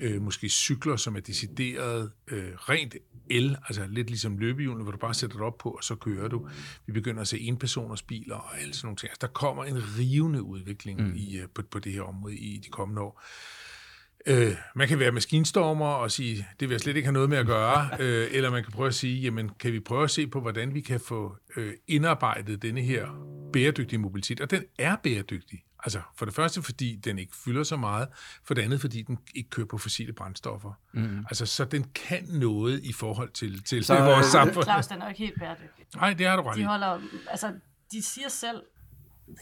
øh, 0.00 0.22
måske 0.22 0.48
cykler, 0.48 0.96
som 0.96 1.16
er 1.16 1.20
decideret 1.20 2.10
øh, 2.28 2.52
rent 2.54 2.94
el, 3.30 3.56
altså 3.68 3.86
lidt 3.86 4.10
ligesom 4.10 4.38
løbehjulene, 4.38 4.82
hvor 4.82 4.92
du 4.92 4.98
bare 4.98 5.14
sætter 5.14 5.36
det 5.36 5.46
op 5.46 5.58
på, 5.58 5.70
og 5.70 5.84
så 5.84 5.94
kører 5.94 6.28
du. 6.28 6.48
Vi 6.86 6.92
begynder 6.92 7.20
at 7.20 7.28
se 7.28 7.40
enpersoners 7.40 8.02
biler 8.02 8.36
og 8.36 8.60
alt 8.60 8.76
sådan 8.76 8.86
nogle 8.86 8.96
ting. 8.96 9.10
Altså, 9.10 9.26
der 9.26 9.32
kommer 9.32 9.64
en 9.64 9.98
rivende 9.98 10.42
udvikling 10.42 11.00
mm. 11.00 11.12
i, 11.16 11.38
øh, 11.38 11.48
på, 11.54 11.62
på 11.62 11.78
det 11.78 11.92
her 11.92 12.02
område 12.02 12.36
i 12.36 12.58
de 12.58 12.68
kommende 12.68 13.02
år. 13.02 13.22
Øh, 14.26 14.56
man 14.74 14.88
kan 14.88 14.98
være 14.98 15.12
maskinstormer 15.12 15.86
og 15.86 16.10
sige, 16.10 16.46
det 16.60 16.68
vil 16.68 16.74
jeg 16.74 16.80
slet 16.80 16.96
ikke 16.96 17.06
have 17.06 17.12
noget 17.12 17.28
med 17.28 17.38
at 17.38 17.46
gøre, 17.46 17.88
øh, 18.00 18.28
eller 18.30 18.50
man 18.50 18.62
kan 18.62 18.72
prøve 18.72 18.88
at 18.88 18.94
sige, 18.94 19.20
jamen 19.20 19.50
kan 19.58 19.72
vi 19.72 19.80
prøve 19.80 20.04
at 20.04 20.10
se 20.10 20.26
på, 20.26 20.40
hvordan 20.40 20.74
vi 20.74 20.80
kan 20.80 21.00
få 21.00 21.36
øh, 21.56 21.72
indarbejdet 21.88 22.62
denne 22.62 22.80
her 22.80 23.06
bæredygtige 23.52 23.98
mobilitet, 23.98 24.40
og 24.40 24.50
den 24.50 24.64
er 24.78 24.96
bæredygtig. 24.96 25.64
Altså 25.84 26.00
for 26.16 26.24
det 26.24 26.34
første, 26.34 26.62
fordi 26.62 26.96
den 26.96 27.18
ikke 27.18 27.32
fylder 27.44 27.62
så 27.62 27.76
meget, 27.76 28.08
for 28.44 28.54
det 28.54 28.62
andet, 28.62 28.80
fordi 28.80 29.02
den 29.02 29.18
ikke 29.34 29.50
kører 29.50 29.66
på 29.66 29.78
fossile 29.78 30.12
brændstoffer. 30.12 30.72
Mm. 30.92 31.18
Altså 31.18 31.46
så 31.46 31.64
den 31.64 31.84
kan 31.94 32.24
noget 32.28 32.80
i 32.84 32.92
forhold 32.92 33.30
til, 33.30 33.62
til 33.62 33.84
så, 33.84 33.94
vores 33.94 34.26
samfund. 34.38 34.64
Claus, 34.64 34.86
den 34.86 35.02
er 35.02 35.08
ikke 35.08 35.18
helt 35.18 35.40
bæredygtig. 35.40 35.86
Nej, 35.96 36.12
det 36.12 36.26
har 36.26 36.36
du 36.36 36.42
ret 36.42 36.56
de 36.56 36.64
holder, 36.64 37.00
altså, 37.30 37.52
de 37.92 38.02
siger 38.02 38.28
selv, 38.28 38.62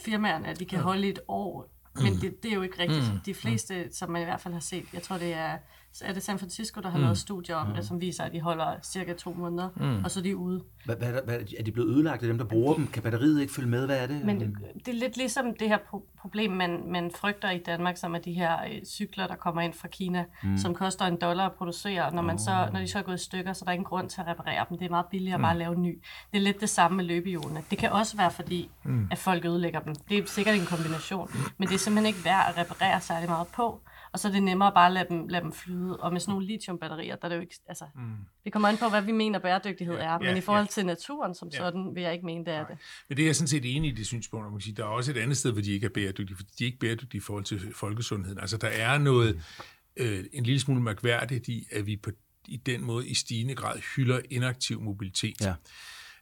firmaerne, 0.05 0.49
at 0.49 0.61
de 0.61 0.65
kan 0.65 0.81
holde 0.81 1.09
et 1.09 1.19
år 1.29 1.80
men 1.95 2.13
mm. 2.13 2.21
det, 2.21 2.43
det 2.43 2.51
er 2.51 2.55
jo 2.55 2.63
ikke 2.63 2.79
rigtigt. 2.79 3.13
Mm. 3.13 3.21
De 3.27 3.35
fleste, 3.35 3.89
som 3.93 4.11
man 4.11 4.23
i 4.23 4.25
hvert 4.25 4.41
fald 4.41 4.55
har 4.55 4.61
set, 4.61 4.85
jeg 4.93 5.03
tror 5.03 5.19
det 5.19 5.33
er, 5.33 5.59
er 6.03 6.13
det 6.13 6.23
San 6.23 6.39
Francisco, 6.39 6.81
der 6.81 6.91
har 6.91 6.99
mm. 6.99 7.05
lavet 7.05 7.19
studier 7.19 7.57
om 7.57 7.69
mm. 7.69 7.75
det, 7.75 7.87
som 7.87 8.01
viser, 8.01 8.25
at 8.25 8.33
de 8.33 8.41
holder 8.41 8.75
cirka 8.83 9.13
to 9.13 9.33
måneder, 9.33 9.69
mm. 9.77 10.05
og 10.05 10.11
så 10.11 10.21
er 10.21 10.23
de 10.23 10.37
ude. 10.37 10.63
Hvad, 10.85 10.97
hvad, 10.97 11.13
hvad, 11.25 11.39
er 11.59 11.63
de 11.63 11.73
blevet 11.73 11.89
ødelagt 11.89 12.23
af 12.23 12.29
dem, 12.29 12.39
der 12.39 12.45
bruger 12.45 12.75
dem? 12.75 12.87
Kan 12.87 13.03
batteriet 13.03 13.41
ikke 13.41 13.53
følge 13.53 13.69
med? 13.69 13.87
Hvad 13.87 13.99
er 13.99 14.07
det? 14.07 14.25
Men 14.25 14.41
det, 14.41 14.57
det 14.87 14.89
er 14.89 14.99
lidt 14.99 15.17
ligesom 15.17 15.55
det 15.55 15.69
her 15.69 15.79
problem, 16.21 16.51
man, 16.51 16.83
man 16.87 17.11
frygter 17.11 17.51
i 17.51 17.59
Danmark, 17.59 17.97
som 17.97 18.15
er 18.15 18.19
de 18.19 18.33
her 18.33 18.65
øh, 18.65 18.85
cykler, 18.85 19.27
der 19.27 19.35
kommer 19.35 19.63
ind 19.63 19.73
fra 19.73 19.89
Kina, 19.89 20.25
mm. 20.43 20.59
som 20.59 20.75
koster 20.75 21.05
en 21.05 21.17
dollar 21.21 21.47
at 21.47 21.53
producere. 21.53 22.15
Når, 22.15 22.23
man 22.23 22.35
oh. 22.35 22.41
så, 22.41 22.69
når 22.73 22.81
de 22.81 22.89
så 22.89 22.99
er 22.99 23.03
gået 23.03 23.21
i 23.21 23.25
stykker, 23.25 23.53
så 23.53 23.63
er 23.63 23.67
der 23.67 23.73
ingen 23.73 23.85
grund 23.85 24.11
til 24.11 24.21
at 24.21 24.27
reparere 24.27 24.67
dem. 24.69 24.79
Det 24.79 24.87
er 24.87 24.91
meget 24.91 25.07
billigere 25.07 25.39
mm. 25.39 25.43
bare 25.43 25.53
at 25.53 25.59
lave 25.59 25.77
en 25.77 25.83
ny. 25.83 26.03
Det 26.33 26.39
er 26.39 26.43
lidt 26.43 26.61
det 26.61 26.69
samme 26.69 26.97
med 26.97 27.05
løbehjulene. 27.05 27.63
Det 27.71 27.79
kan 27.79 27.93
også 27.93 28.17
være 28.17 28.31
fordi, 28.31 28.71
mm. 28.85 29.09
at 29.11 29.19
folk 29.19 29.45
ødelægger 29.45 29.81
dem. 29.81 29.95
Det 30.09 30.19
er 30.19 30.27
sikkert 30.27 30.55
en 30.55 30.67
kombination. 30.67 31.31
Men 31.59 31.69
det 31.69 31.75
er 31.75 31.79
simpelthen 31.79 32.07
ikke 32.07 32.25
værd 32.25 32.45
at 32.49 32.59
reparere 32.59 33.01
særlig 33.01 33.29
meget 33.29 33.49
på 33.49 33.81
og 34.13 34.19
så 34.19 34.29
er 34.29 34.33
det 34.33 34.43
nemmere 34.43 34.73
bare 34.73 34.87
at 34.87 34.93
lade 34.93 35.07
dem, 35.09 35.29
lade 35.29 35.43
dem 35.43 35.53
flyde. 35.53 35.80
Og 35.89 36.13
med 36.13 36.21
sådan 36.21 36.33
nogle 36.33 36.47
lithiumbatterier, 36.47 37.17
der 37.17 37.25
er 37.25 37.29
det 37.29 37.37
jo 37.37 37.41
ikke, 37.41 37.55
altså, 37.67 37.85
mm. 37.95 38.17
det 38.45 38.53
kommer 38.53 38.69
an 38.69 38.77
på, 38.77 38.89
hvad 38.89 39.03
vi 39.03 39.13
mener 39.13 39.39
bæredygtighed 39.39 39.95
ja, 39.95 40.05
er, 40.05 40.19
men 40.19 40.29
ja, 40.29 40.37
i 40.37 40.41
forhold 40.41 40.65
ja. 40.65 40.71
til 40.71 40.87
naturen 40.87 41.35
som 41.35 41.49
ja. 41.49 41.59
sådan, 41.59 41.95
vil 41.95 42.03
jeg 42.03 42.13
ikke 42.13 42.27
mene, 42.27 42.45
det 42.45 42.53
er 42.53 42.59
Nej. 42.59 42.69
det. 42.69 42.79
Men 43.09 43.17
det 43.17 43.23
er 43.23 43.27
jeg 43.27 43.37
sådan 43.37 43.49
set 43.49 43.77
enig 43.77 43.91
i 43.91 43.95
det 43.95 44.07
synspunkt, 44.07 44.45
man 44.45 44.53
kan 44.53 44.61
sige. 44.61 44.75
Der 44.75 44.83
er 44.83 44.89
også 44.89 45.11
et 45.11 45.17
andet 45.17 45.37
sted, 45.37 45.53
hvor 45.53 45.63
de 45.63 45.73
ikke 45.73 45.87
er 45.87 45.91
bæredygtige, 45.91 46.37
for 46.37 46.43
de 46.59 46.65
er 46.65 46.67
ikke 46.67 46.79
bæredygtige 46.79 47.19
i 47.19 47.21
forhold 47.21 47.45
til 47.45 47.75
folkesundheden. 47.75 48.39
Altså 48.39 48.57
der 48.57 48.69
er 48.69 48.99
noget, 48.99 49.35
mm. 49.37 50.05
øh, 50.05 50.25
en 50.33 50.45
lille 50.45 50.61
smule 50.61 50.83
mærkværdigt 50.83 51.49
i, 51.49 51.67
at 51.73 51.87
vi 51.87 51.97
på, 51.97 52.11
i 52.49 52.57
den 52.57 52.85
måde 52.85 53.09
i 53.09 53.15
stigende 53.15 53.55
grad 53.55 53.81
hylder 53.97 54.21
inaktiv 54.31 54.81
mobilitet. 54.81 55.41
Ja. 55.41 55.55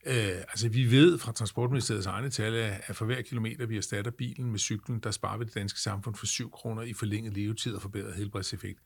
Øh, 0.07 0.39
altså 0.39 0.69
vi 0.69 0.91
ved 0.91 1.19
fra 1.19 1.33
Transportministeriets 1.33 2.07
egne 2.07 2.31
tal, 2.31 2.55
at 2.55 2.97
for 2.97 3.05
hver 3.05 3.23
kilometer 3.23 3.67
vi 3.67 3.77
erstatter 3.77 4.11
bilen 4.11 4.51
med 4.51 4.59
cyklen, 4.59 5.01
der 5.01 5.11
sparer 5.11 5.39
vi 5.39 5.45
det 5.45 5.55
danske 5.55 5.81
samfund 5.81 6.15
for 6.15 6.27
7 6.27 6.51
kroner 6.51 6.83
i 6.83 6.93
forlænget 6.93 7.33
levetid 7.33 7.75
og 7.75 7.83
forbedret 7.83 8.15
helbredseffekt. 8.15 8.81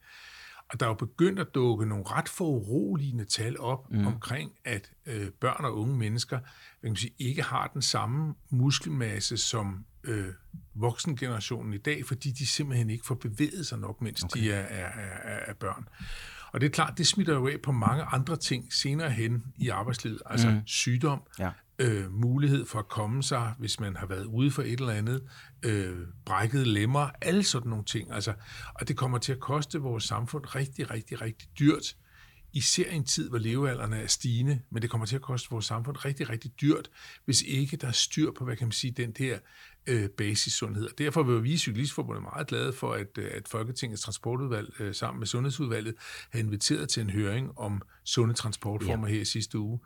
Og 0.73 0.79
der 0.79 0.85
er 0.85 0.89
jo 0.89 0.95
begyndt 0.95 1.39
at 1.39 1.47
dukke 1.55 1.85
nogle 1.85 2.03
ret 2.07 2.29
foruroligende 2.29 3.25
tal 3.25 3.59
op 3.59 3.91
mm. 3.91 4.07
omkring, 4.07 4.51
at 4.65 4.91
øh, 5.05 5.29
børn 5.29 5.65
og 5.65 5.77
unge 5.77 5.97
mennesker 5.97 6.39
kan 6.39 6.89
man 6.89 6.95
sige, 6.95 7.13
ikke 7.19 7.43
har 7.43 7.67
den 7.73 7.81
samme 7.81 8.35
muskelmasse 8.49 9.37
som 9.37 9.85
øh, 10.03 10.27
voksengenerationen 10.73 11.73
i 11.73 11.77
dag, 11.77 12.05
fordi 12.05 12.31
de 12.31 12.47
simpelthen 12.47 12.89
ikke 12.89 13.05
får 13.05 13.15
bevæget 13.15 13.67
sig 13.67 13.79
nok, 13.79 14.01
mens 14.01 14.23
okay. 14.23 14.41
de 14.41 14.51
er, 14.51 14.59
er, 14.59 14.85
er, 14.85 15.39
er 15.47 15.53
børn. 15.53 15.87
Og 16.51 16.61
det 16.61 16.67
er 16.67 16.71
klart, 16.71 16.97
det 16.97 17.07
smitter 17.07 17.33
jo 17.33 17.47
af 17.47 17.61
på 17.63 17.71
mange 17.71 18.03
andre 18.03 18.35
ting 18.35 18.73
senere 18.73 19.09
hen 19.09 19.43
i 19.57 19.69
arbejdslivet, 19.69 20.21
altså 20.25 20.49
mm. 20.49 20.61
sygdom, 20.65 21.21
ja. 21.39 21.49
Øh, 21.83 22.11
mulighed 22.11 22.65
for 22.65 22.79
at 22.79 22.87
komme 22.87 23.23
sig, 23.23 23.53
hvis 23.59 23.79
man 23.79 23.95
har 23.95 24.05
været 24.05 24.25
ude 24.25 24.51
for 24.51 24.61
et 24.61 24.79
eller 24.79 24.93
andet, 24.93 25.23
øh, 25.65 25.97
brækket 26.25 26.67
lemmer, 26.67 27.09
alle 27.21 27.43
sådan 27.43 27.69
nogle 27.69 27.85
ting. 27.85 28.11
Altså, 28.11 28.33
og 28.73 28.87
det 28.87 28.97
kommer 28.97 29.17
til 29.17 29.31
at 29.31 29.39
koste 29.39 29.79
vores 29.79 30.03
samfund 30.03 30.55
rigtig, 30.55 30.91
rigtig, 30.91 31.21
rigtig 31.21 31.49
dyrt, 31.59 31.95
især 32.53 32.91
i 32.91 32.95
en 32.95 33.03
tid, 33.03 33.29
hvor 33.29 33.37
levealderne 33.37 33.97
er 33.97 34.07
stigende, 34.07 34.59
men 34.69 34.81
det 34.81 34.89
kommer 34.89 35.05
til 35.05 35.15
at 35.15 35.21
koste 35.21 35.49
vores 35.49 35.65
samfund 35.65 36.05
rigtig, 36.05 36.29
rigtig 36.29 36.51
dyrt, 36.61 36.89
hvis 37.25 37.41
ikke 37.41 37.77
der 37.77 37.87
er 37.87 37.91
styr 37.91 38.31
på, 38.31 38.45
hvad 38.45 38.55
kan 38.55 38.67
man 38.67 38.71
sige, 38.71 38.91
den 38.91 39.11
der 39.11 39.39
øh, 39.87 40.09
basissundhed. 40.09 40.85
Og 40.85 40.97
derfor 40.97 41.23
vil 41.23 41.43
vi 41.43 41.53
i 41.53 41.57
Cyklistforbundet 41.57 42.23
meget 42.23 42.47
glade 42.47 42.73
for, 42.73 42.93
at, 42.93 43.17
øh, 43.17 43.31
at 43.33 43.47
Folketingets 43.47 44.01
transportudvalg 44.01 44.81
øh, 44.81 44.95
sammen 44.95 45.19
med 45.19 45.27
Sundhedsudvalget 45.27 45.95
har 46.31 46.39
inviteret 46.39 46.89
til 46.89 47.01
en 47.01 47.09
høring 47.09 47.57
om 47.57 47.81
sunde 48.03 48.33
transportformer 48.33 49.07
ja. 49.07 49.13
her 49.13 49.21
i 49.21 49.25
sidste 49.25 49.59
uge. 49.59 49.79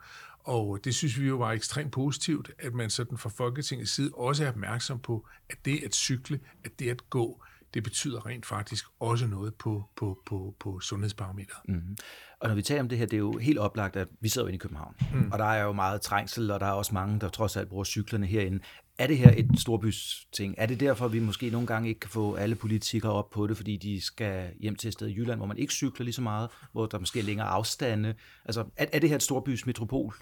Og 0.48 0.80
det 0.84 0.94
synes 0.94 1.20
vi 1.20 1.26
jo 1.26 1.36
var 1.36 1.52
ekstremt 1.52 1.92
positivt, 1.92 2.50
at 2.58 2.74
man 2.74 2.90
sådan 2.90 3.18
fra 3.18 3.30
Folketingets 3.30 3.94
side 3.94 4.10
også 4.14 4.44
er 4.44 4.48
opmærksom 4.48 4.98
på, 4.98 5.26
at 5.50 5.56
det 5.64 5.84
at 5.84 5.94
cykle, 5.94 6.40
at 6.64 6.78
det 6.78 6.90
at 6.90 7.10
gå, 7.10 7.42
det 7.74 7.82
betyder 7.82 8.26
rent 8.26 8.46
faktisk 8.46 8.84
også 9.00 9.26
noget 9.26 9.54
på, 9.54 9.84
på, 9.96 10.18
på, 10.26 10.54
på 10.60 10.80
sundhedsbarometeret. 10.80 11.68
Mm-hmm. 11.68 11.96
Og 12.40 12.48
når 12.48 12.54
vi 12.54 12.62
taler 12.62 12.80
om 12.80 12.88
det 12.88 12.98
her, 12.98 13.06
det 13.06 13.12
er 13.12 13.18
jo 13.18 13.38
helt 13.38 13.58
oplagt, 13.58 13.96
at 13.96 14.08
vi 14.20 14.28
sidder 14.28 14.46
jo 14.46 14.48
inde 14.48 14.56
i 14.56 14.58
København, 14.58 14.94
mm. 15.14 15.32
og 15.32 15.38
der 15.38 15.44
er 15.44 15.62
jo 15.62 15.72
meget 15.72 16.00
trængsel, 16.00 16.50
og 16.50 16.60
der 16.60 16.66
er 16.66 16.72
også 16.72 16.94
mange, 16.94 17.20
der 17.20 17.28
trods 17.28 17.56
alt 17.56 17.68
bruger 17.68 17.84
cyklerne 17.84 18.26
herinde. 18.26 18.60
Er 18.98 19.06
det 19.06 19.18
her 19.18 19.34
et 19.36 19.48
storbys 19.58 20.26
ting? 20.32 20.54
Er 20.58 20.66
det 20.66 20.80
derfor, 20.80 21.08
vi 21.08 21.20
måske 21.20 21.50
nogle 21.50 21.66
gange 21.66 21.88
ikke 21.88 22.00
kan 22.00 22.10
få 22.10 22.34
alle 22.34 22.54
politikere 22.54 23.12
op 23.12 23.30
på 23.30 23.46
det, 23.46 23.56
fordi 23.56 23.76
de 23.76 24.00
skal 24.00 24.50
hjem 24.60 24.76
til 24.76 24.88
et 24.88 24.94
sted 24.94 25.08
i 25.08 25.14
Jylland, 25.14 25.38
hvor 25.38 25.46
man 25.46 25.58
ikke 25.58 25.72
cykler 25.72 26.04
lige 26.04 26.14
så 26.14 26.22
meget, 26.22 26.48
hvor 26.72 26.86
der 26.86 26.98
måske 26.98 27.18
er 27.18 27.24
længere 27.24 27.46
afstande? 27.46 28.14
Altså, 28.44 28.64
er, 28.76 28.86
er 28.92 28.98
det 28.98 29.08
her 29.08 29.16
et 29.16 29.22
storbys 29.22 29.66
metropol? 29.66 30.14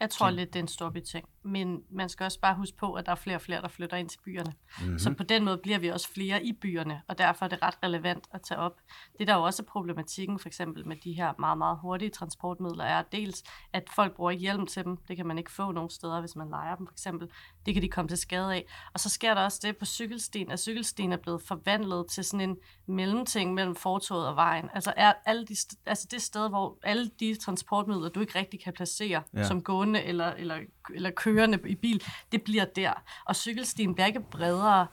Jeg 0.00 0.10
tror 0.10 0.30
lidt, 0.30 0.52
det 0.52 0.58
er 0.58 0.62
en 0.62 0.68
storby 0.68 1.00
ting. 1.00 1.28
Men 1.42 1.82
man 1.90 2.08
skal 2.08 2.24
også 2.24 2.40
bare 2.40 2.54
huske 2.54 2.76
på, 2.76 2.92
at 2.92 3.06
der 3.06 3.12
er 3.12 3.16
flere 3.16 3.36
og 3.36 3.40
flere, 3.40 3.62
der 3.62 3.68
flytter 3.68 3.96
ind 3.96 4.08
til 4.08 4.18
byerne. 4.24 4.52
Mm-hmm. 4.80 4.98
Så 4.98 5.14
på 5.14 5.22
den 5.22 5.44
måde 5.44 5.58
bliver 5.58 5.78
vi 5.78 5.88
også 5.88 6.08
flere 6.08 6.44
i 6.44 6.52
byerne, 6.52 7.02
og 7.08 7.18
derfor 7.18 7.44
er 7.44 7.48
det 7.48 7.62
ret 7.62 7.74
relevant 7.82 8.28
at 8.32 8.42
tage 8.42 8.58
op. 8.58 8.76
Det 9.18 9.26
der 9.26 9.32
er 9.34 9.38
jo 9.38 9.42
også 9.42 9.64
problematikken, 9.64 10.38
for 10.38 10.48
eksempel 10.48 10.88
med 10.88 10.96
de 10.96 11.12
her 11.12 11.32
meget, 11.38 11.58
meget 11.58 11.78
hurtige 11.82 12.10
transportmidler, 12.10 12.84
er 12.84 13.02
dels, 13.02 13.42
at 13.72 13.88
folk 13.94 14.16
bruger 14.16 14.30
ikke 14.30 14.40
hjelm 14.40 14.66
til 14.66 14.84
dem. 14.84 14.96
Det 14.96 15.16
kan 15.16 15.26
man 15.26 15.38
ikke 15.38 15.52
få 15.52 15.72
nogen 15.72 15.90
steder, 15.90 16.20
hvis 16.20 16.36
man 16.36 16.48
leger 16.48 16.74
dem, 16.76 16.86
for 16.86 16.92
eksempel. 16.92 17.28
Det 17.68 17.74
kan 17.74 17.82
de 17.82 17.88
komme 17.88 18.08
til 18.08 18.18
skade 18.18 18.54
af. 18.54 18.64
Og 18.94 19.00
så 19.00 19.08
sker 19.08 19.34
der 19.34 19.40
også 19.40 19.60
det 19.62 19.76
på 19.76 19.84
cykelstien, 19.84 20.50
at 20.50 20.60
cykelstien 20.60 21.12
er 21.12 21.16
blevet 21.16 21.42
forvandlet 21.42 22.06
til 22.10 22.24
sådan 22.24 22.50
en 22.50 22.56
mellemting 22.86 23.54
mellem 23.54 23.74
fortoget 23.74 24.28
og 24.28 24.36
vejen. 24.36 24.68
Altså, 24.74 24.92
er 24.96 25.12
alle 25.26 25.46
de, 25.46 25.56
altså 25.86 26.08
det 26.10 26.22
sted, 26.22 26.48
hvor 26.48 26.78
alle 26.82 27.10
de 27.20 27.34
transportmidler, 27.34 28.08
du 28.08 28.20
ikke 28.20 28.38
rigtig 28.38 28.62
kan 28.64 28.72
placere 28.72 29.22
ja. 29.34 29.44
som 29.44 29.62
gående 29.62 30.02
eller, 30.02 30.26
eller, 30.26 30.58
eller 30.94 31.10
kørende 31.10 31.58
i 31.66 31.74
bil, 31.74 32.02
det 32.32 32.42
bliver 32.42 32.64
der. 32.64 32.92
Og 33.24 33.36
cykelstien 33.36 33.94
bliver 33.94 34.06
ikke 34.06 34.20
bredere, 34.30 34.86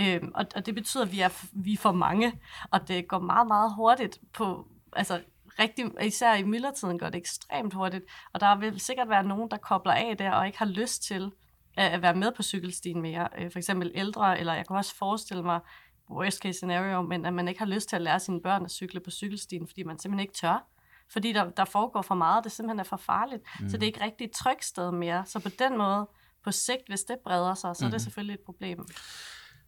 øhm, 0.00 0.32
og, 0.34 0.46
og 0.56 0.66
det 0.66 0.74
betyder, 0.74 1.04
at 1.04 1.12
vi 1.12 1.20
er, 1.20 1.46
vi 1.52 1.72
er 1.72 1.78
for 1.78 1.92
mange, 1.92 2.32
og 2.70 2.88
det 2.88 3.08
går 3.08 3.18
meget, 3.18 3.46
meget 3.46 3.74
hurtigt 3.74 4.18
på, 4.32 4.68
altså 4.92 5.20
rigtig, 5.58 5.90
især 6.02 6.34
i 6.34 6.42
myldretiden 6.42 6.98
går 6.98 7.06
det 7.10 7.18
ekstremt 7.18 7.74
hurtigt, 7.74 8.04
og 8.32 8.40
der 8.40 8.56
vil 8.56 8.80
sikkert 8.80 9.08
være 9.08 9.24
nogen, 9.24 9.50
der 9.50 9.56
kobler 9.56 9.92
af 9.92 10.16
der, 10.16 10.32
og 10.32 10.46
ikke 10.46 10.58
har 10.58 10.66
lyst 10.66 11.02
til 11.02 11.32
at 11.76 12.02
være 12.02 12.14
med 12.14 12.32
på 12.36 12.42
cykelstien 12.42 13.02
mere. 13.02 13.28
Øh, 13.38 13.52
for 13.52 13.58
eksempel 13.58 13.92
ældre, 13.94 14.40
eller 14.40 14.54
jeg 14.54 14.66
kan 14.66 14.76
også 14.76 14.94
forestille 14.96 15.42
mig, 15.42 15.60
worst 16.10 16.38
case 16.38 16.52
scenario, 16.52 17.02
men 17.02 17.26
at 17.26 17.34
man 17.34 17.48
ikke 17.48 17.58
har 17.58 17.66
lyst 17.66 17.88
til 17.88 17.96
at 17.96 18.02
lære 18.02 18.20
sine 18.20 18.40
børn 18.42 18.64
at 18.64 18.70
cykle 18.70 19.00
på 19.00 19.10
cykelstien, 19.10 19.66
fordi 19.66 19.82
man 19.82 19.98
simpelthen 19.98 20.20
ikke 20.20 20.34
tør. 20.34 20.66
Fordi 21.12 21.32
der, 21.32 21.50
der 21.50 21.64
foregår 21.64 22.02
for 22.02 22.14
meget, 22.14 22.44
det 22.44 22.52
simpelthen 22.52 22.80
er 22.80 22.84
for 22.84 22.96
farligt. 22.96 23.42
Mm. 23.60 23.68
Så 23.68 23.76
det 23.76 23.82
er 23.82 23.86
ikke 23.86 24.04
rigtig 24.04 24.24
et 24.24 24.30
trygt 24.30 24.64
sted 24.64 24.92
mere. 24.92 25.26
Så 25.26 25.38
på 25.38 25.48
den 25.58 25.78
måde, 25.78 26.08
på 26.44 26.52
sigt, 26.52 26.88
hvis 26.88 27.00
det 27.00 27.16
breder 27.24 27.54
sig, 27.54 27.76
så 27.76 27.84
mm. 27.84 27.86
er 27.86 27.90
det 27.90 27.94
mhm. 28.00 28.04
selvfølgelig 28.04 28.34
et 28.34 28.40
problem. 28.40 28.78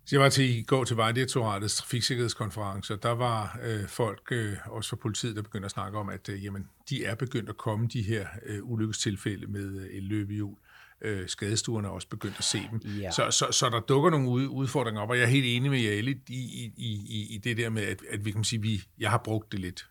Så 0.06 0.16
jeg 0.16 0.20
var 0.20 0.28
til 0.28 0.58
i 0.58 0.62
går 0.62 0.84
til 0.84 0.96
Vejdirektoratets 0.96 1.76
trafiksikkerhedskonference, 1.76 2.94
og 2.94 3.02
der 3.02 3.11
var 3.11 3.58
øh, 3.62 3.88
folk, 3.88 4.28
øh, 4.32 4.56
også 4.66 4.90
fra 4.90 4.96
politiet, 4.96 5.37
der 5.37 5.42
begyndte 5.42 5.64
at 5.64 5.70
snakke 5.70 5.99
om, 5.99 6.08
at 6.08 6.28
øh, 6.28 6.44
jamen, 6.44 6.68
de 6.88 7.04
er 7.04 7.14
begyndt 7.14 7.49
at 7.49 7.56
komme, 7.56 7.88
de 7.88 8.02
her 8.02 8.26
øh, 8.46 8.58
ulykkestilfælde 8.62 9.46
med 9.46 9.80
øh, 9.80 9.87
et 9.87 10.02
løbehjul 10.02 10.56
øh, 11.04 11.28
skadestuerne 11.28 11.88
er 11.88 11.92
også 11.92 12.08
begyndt 12.08 12.34
at 12.38 12.44
se 12.44 12.58
dem. 12.70 12.80
Ja. 13.00 13.11
Så, 13.11 13.30
så, 13.30 13.46
så 13.50 13.70
der 13.70 13.80
dukker 13.80 14.11
nogle 14.11 14.49
udfordringer 14.49 15.00
op, 15.00 15.11
og 15.11 15.16
jeg 15.16 15.23
er 15.23 15.28
helt 15.28 15.46
enig 15.46 15.70
med 15.70 15.80
jer 15.80 15.92
i, 15.92 16.20
i, 16.28 16.73
i, 16.76 17.26
i 17.34 17.38
det 17.44 17.56
der 17.56 17.70
med, 17.70 17.82
at, 17.82 18.02
at 18.11 18.25
vi 18.25 18.30
kan 18.30 18.44
sige, 18.44 18.62
vi, 18.62 18.82
jeg 18.99 19.11
har 19.11 19.18
brugt 19.25 19.52
det 19.52 19.61
lidt 19.61 19.87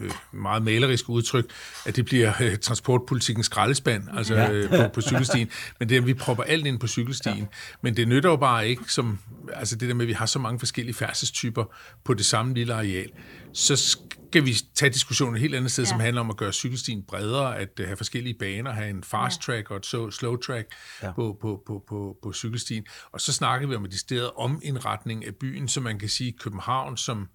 øh, 0.00 0.10
meget 0.32 0.62
malerisk 0.62 1.08
udtryk, 1.08 1.50
at 1.86 1.96
det 1.96 2.04
bliver 2.04 2.32
øh, 2.40 2.58
transportpolitikens 2.58 3.46
skraldespand, 3.46 4.04
altså 4.12 4.34
ja. 4.34 4.52
øh, 4.52 4.68
på, 4.70 4.76
på 4.94 5.00
cykelstien. 5.00 5.50
Men 5.78 5.88
det 5.88 5.96
er, 5.96 6.00
at 6.00 6.06
vi 6.06 6.14
propper 6.14 6.44
alt 6.44 6.66
ind 6.66 6.80
på 6.80 6.86
cykelstien. 6.86 7.38
Ja. 7.38 7.44
Men 7.82 7.96
det 7.96 8.08
nytter 8.08 8.30
jo 8.30 8.36
bare 8.36 8.68
ikke, 8.68 8.82
som, 8.88 9.18
altså 9.54 9.76
det 9.76 9.88
der 9.88 9.94
med, 9.94 10.04
at 10.04 10.08
vi 10.08 10.12
har 10.12 10.26
så 10.26 10.38
mange 10.38 10.58
forskellige 10.58 10.94
færdselstyper 10.94 11.64
på 12.04 12.14
det 12.14 12.26
samme 12.26 12.54
lille 12.54 12.74
areal. 12.74 13.10
Så 13.52 13.76
skal 13.76 14.44
vi 14.44 14.56
tage 14.74 14.92
diskussionen 14.92 15.34
et 15.34 15.40
helt 15.40 15.54
andet 15.54 15.70
sted, 15.72 15.84
ja. 15.84 15.88
som 15.88 16.00
handler 16.00 16.20
om 16.20 16.30
at 16.30 16.36
gøre 16.36 16.52
cykelstien 16.52 17.02
bredere, 17.08 17.58
at 17.58 17.80
uh, 17.80 17.86
have 17.86 17.96
forskellige 17.96 18.34
baner, 18.38 18.72
have 18.72 18.90
en 18.90 19.04
fast 19.04 19.40
track 19.40 19.70
og 19.70 19.76
et 19.76 19.86
so, 19.86 20.10
slow 20.10 20.36
track 20.36 20.74
ja. 21.02 21.12
på, 21.12 21.38
på, 21.40 21.62
på, 21.66 21.84
på, 21.88 22.16
på 22.22 22.32
cykelstien. 22.32 22.86
Og 23.12 23.20
så 23.20 23.32
snakker 23.32 23.68
vi 23.68 23.74
om 23.74 23.84
et 23.84 23.94
stedet 23.94 24.30
om 24.36 24.60
indretning 24.62 25.26
af 25.26 25.34
byen, 25.34 25.68
så 25.68 25.80
man 25.80 25.98
kan 25.98 26.08
sige 26.08 26.32
København 26.32 26.96
som 26.96 27.28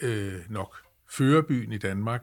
øh, 0.00 0.34
nok 0.48 0.76
førerbyen 1.10 1.72
i 1.72 1.78
Danmark, 1.78 2.22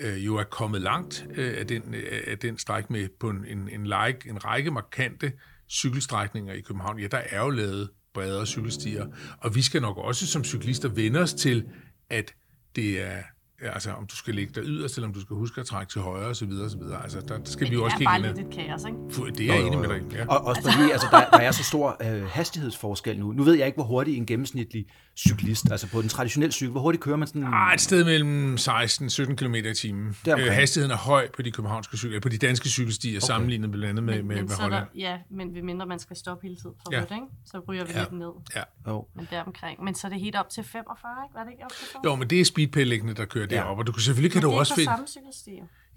øh, 0.00 0.26
jo 0.26 0.36
er 0.36 0.44
kommet 0.44 0.80
langt 0.80 1.26
øh, 1.34 1.54
af, 1.58 1.66
den, 1.66 1.94
øh, 1.94 2.22
af 2.26 2.38
den 2.38 2.58
stræk 2.58 2.90
med 2.90 3.08
på 3.20 3.30
en, 3.30 3.44
en, 3.44 3.68
en, 3.68 3.84
like, 3.84 4.28
en 4.28 4.44
række 4.44 4.70
markante 4.70 5.32
cykelstrækninger 5.70 6.54
i 6.54 6.60
København. 6.60 6.98
Ja, 6.98 7.06
der 7.06 7.22
er 7.30 7.40
jo 7.40 7.50
lavet 7.50 7.90
bredere 8.14 8.46
cykelstier, 8.46 9.06
og 9.38 9.54
vi 9.54 9.62
skal 9.62 9.82
nok 9.82 9.98
også 9.98 10.26
som 10.26 10.44
cyklister 10.44 10.88
vende 10.88 11.20
os 11.20 11.34
til, 11.34 11.68
at 12.10 12.34
det 12.76 13.02
er 13.02 13.22
altså 13.62 13.90
om 13.92 14.06
du 14.06 14.16
skal 14.16 14.34
ligge 14.34 14.52
der 14.54 14.60
yderst, 14.64 14.96
eller 14.96 15.08
om 15.08 15.14
du 15.14 15.20
skal 15.20 15.36
huske 15.36 15.60
at 15.60 15.66
trække 15.66 15.92
til 15.92 16.00
højre 16.00 16.26
osv. 16.26 16.48
videre. 16.48 17.02
Altså, 17.02 17.20
der, 17.20 17.38
der 17.38 17.44
skal 17.44 17.64
Men 17.64 17.70
vi 17.70 17.76
også 17.76 17.96
kigge 17.96 18.16
ind. 18.16 18.22
Det 18.24 18.30
er 18.30 18.34
bare 18.34 18.44
lidt 18.44 18.60
et 18.60 18.66
kaos, 18.66 18.84
ikke? 18.84 19.32
Det 19.38 19.50
er 19.50 19.54
jeg 19.54 19.66
enig 19.66 19.78
med 19.78 19.88
dig 19.88 20.02
ja. 20.12 20.26
Og 20.26 20.44
også 20.46 20.62
fordi, 20.62 20.90
altså, 20.90 21.06
der, 21.10 21.24
der 21.30 21.38
er 21.38 21.50
så 21.50 21.64
stor 21.64 21.96
øh, 22.02 22.26
hastighedsforskel 22.26 23.18
nu. 23.18 23.32
Nu 23.32 23.42
ved 23.42 23.54
jeg 23.54 23.66
ikke, 23.66 23.76
hvor 23.76 23.84
hurtigt 23.84 24.16
en 24.16 24.26
gennemsnitlig 24.26 24.86
cyklist, 25.16 25.70
altså 25.70 25.90
på 25.90 26.00
en 26.00 26.08
traditionel 26.08 26.52
cykel, 26.52 26.70
hvor 26.70 26.80
hurtigt 26.80 27.02
kører 27.04 27.16
man 27.16 27.28
sådan? 27.28 27.44
Ah, 27.52 27.74
et 27.74 27.80
sted 27.80 28.04
mellem 28.04 28.54
16-17 28.54 29.34
km 29.34 29.54
i 29.54 29.74
timen. 29.74 30.16
Øh, 30.28 30.38
hastigheden 30.38 30.90
er 30.90 30.96
høj 30.96 31.28
på 31.36 31.42
de 31.42 31.50
københavnske 31.50 31.96
cykler, 31.96 32.20
på 32.20 32.28
de 32.28 32.38
danske 32.38 32.68
cykelstier, 32.68 33.18
okay. 33.18 33.26
sammenlignet 33.26 33.70
blandt 33.70 33.88
andet 33.88 34.04
med, 34.04 34.14
men, 34.14 34.26
med, 34.26 34.36
men 34.36 34.44
med 34.44 34.56
Holland. 34.56 34.84
Der, 34.94 35.00
ja, 35.00 35.18
men 35.30 35.54
ved 35.54 35.62
mindre 35.62 35.86
man 35.86 35.98
skal 35.98 36.16
stoppe 36.16 36.46
hele 36.46 36.56
tiden 36.56 36.74
for 36.82 36.92
ja. 36.92 37.00
rødt, 37.00 37.10
ikke? 37.10 37.26
så 37.44 37.60
ryger 37.68 37.84
vi 37.84 37.92
ja. 37.94 38.00
lidt 38.00 38.12
ned. 38.12 38.32
Ja. 38.56 38.62
Oh. 38.92 39.04
Men 39.16 39.28
deromkring. 39.30 39.84
Men 39.84 39.94
så 39.94 40.06
er 40.06 40.08
det 40.08 40.20
helt 40.20 40.36
op 40.36 40.48
til 40.48 40.64
45, 40.64 41.12
ikke? 41.24 41.34
Var 41.34 41.44
det 41.44 41.50
ikke 41.50 41.64
op 41.64 41.70
til 41.70 41.86
45? 41.92 42.12
Jo, 42.12 42.16
men 42.16 42.30
det 42.30 42.40
er 42.40 42.44
speedpælæggende, 42.44 43.14
der 43.14 43.24
kører 43.24 43.46
ja. 43.52 43.60
derop, 43.60 43.78
og 43.78 43.86
du 43.86 43.92
kan 43.92 44.02
selvfølgelig 44.02 44.32
kan 44.32 44.42
du 44.42 44.50
også 44.50 44.74
finde... 44.74 44.90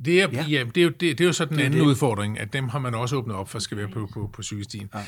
Det 0.05 0.21
er, 0.21 0.27
ja. 0.33 0.45
Ja, 0.49 0.63
det, 0.63 0.77
er 0.77 0.83
jo, 0.83 0.89
det, 0.89 1.01
det 1.01 1.21
er 1.21 1.25
jo 1.25 1.33
så 1.33 1.45
den 1.45 1.59
anden 1.59 1.79
det. 1.79 1.85
udfordring, 1.85 2.39
at 2.39 2.53
dem 2.53 2.69
har 2.69 2.79
man 2.79 2.95
også 2.95 3.15
åbnet 3.15 3.35
op 3.35 3.49
for, 3.49 3.59
skal 3.59 3.77
være 3.77 3.87
på, 3.87 4.09
på, 4.13 4.29
på 4.33 4.43
cykelstien. 4.43 4.89
Ja. 4.95 4.99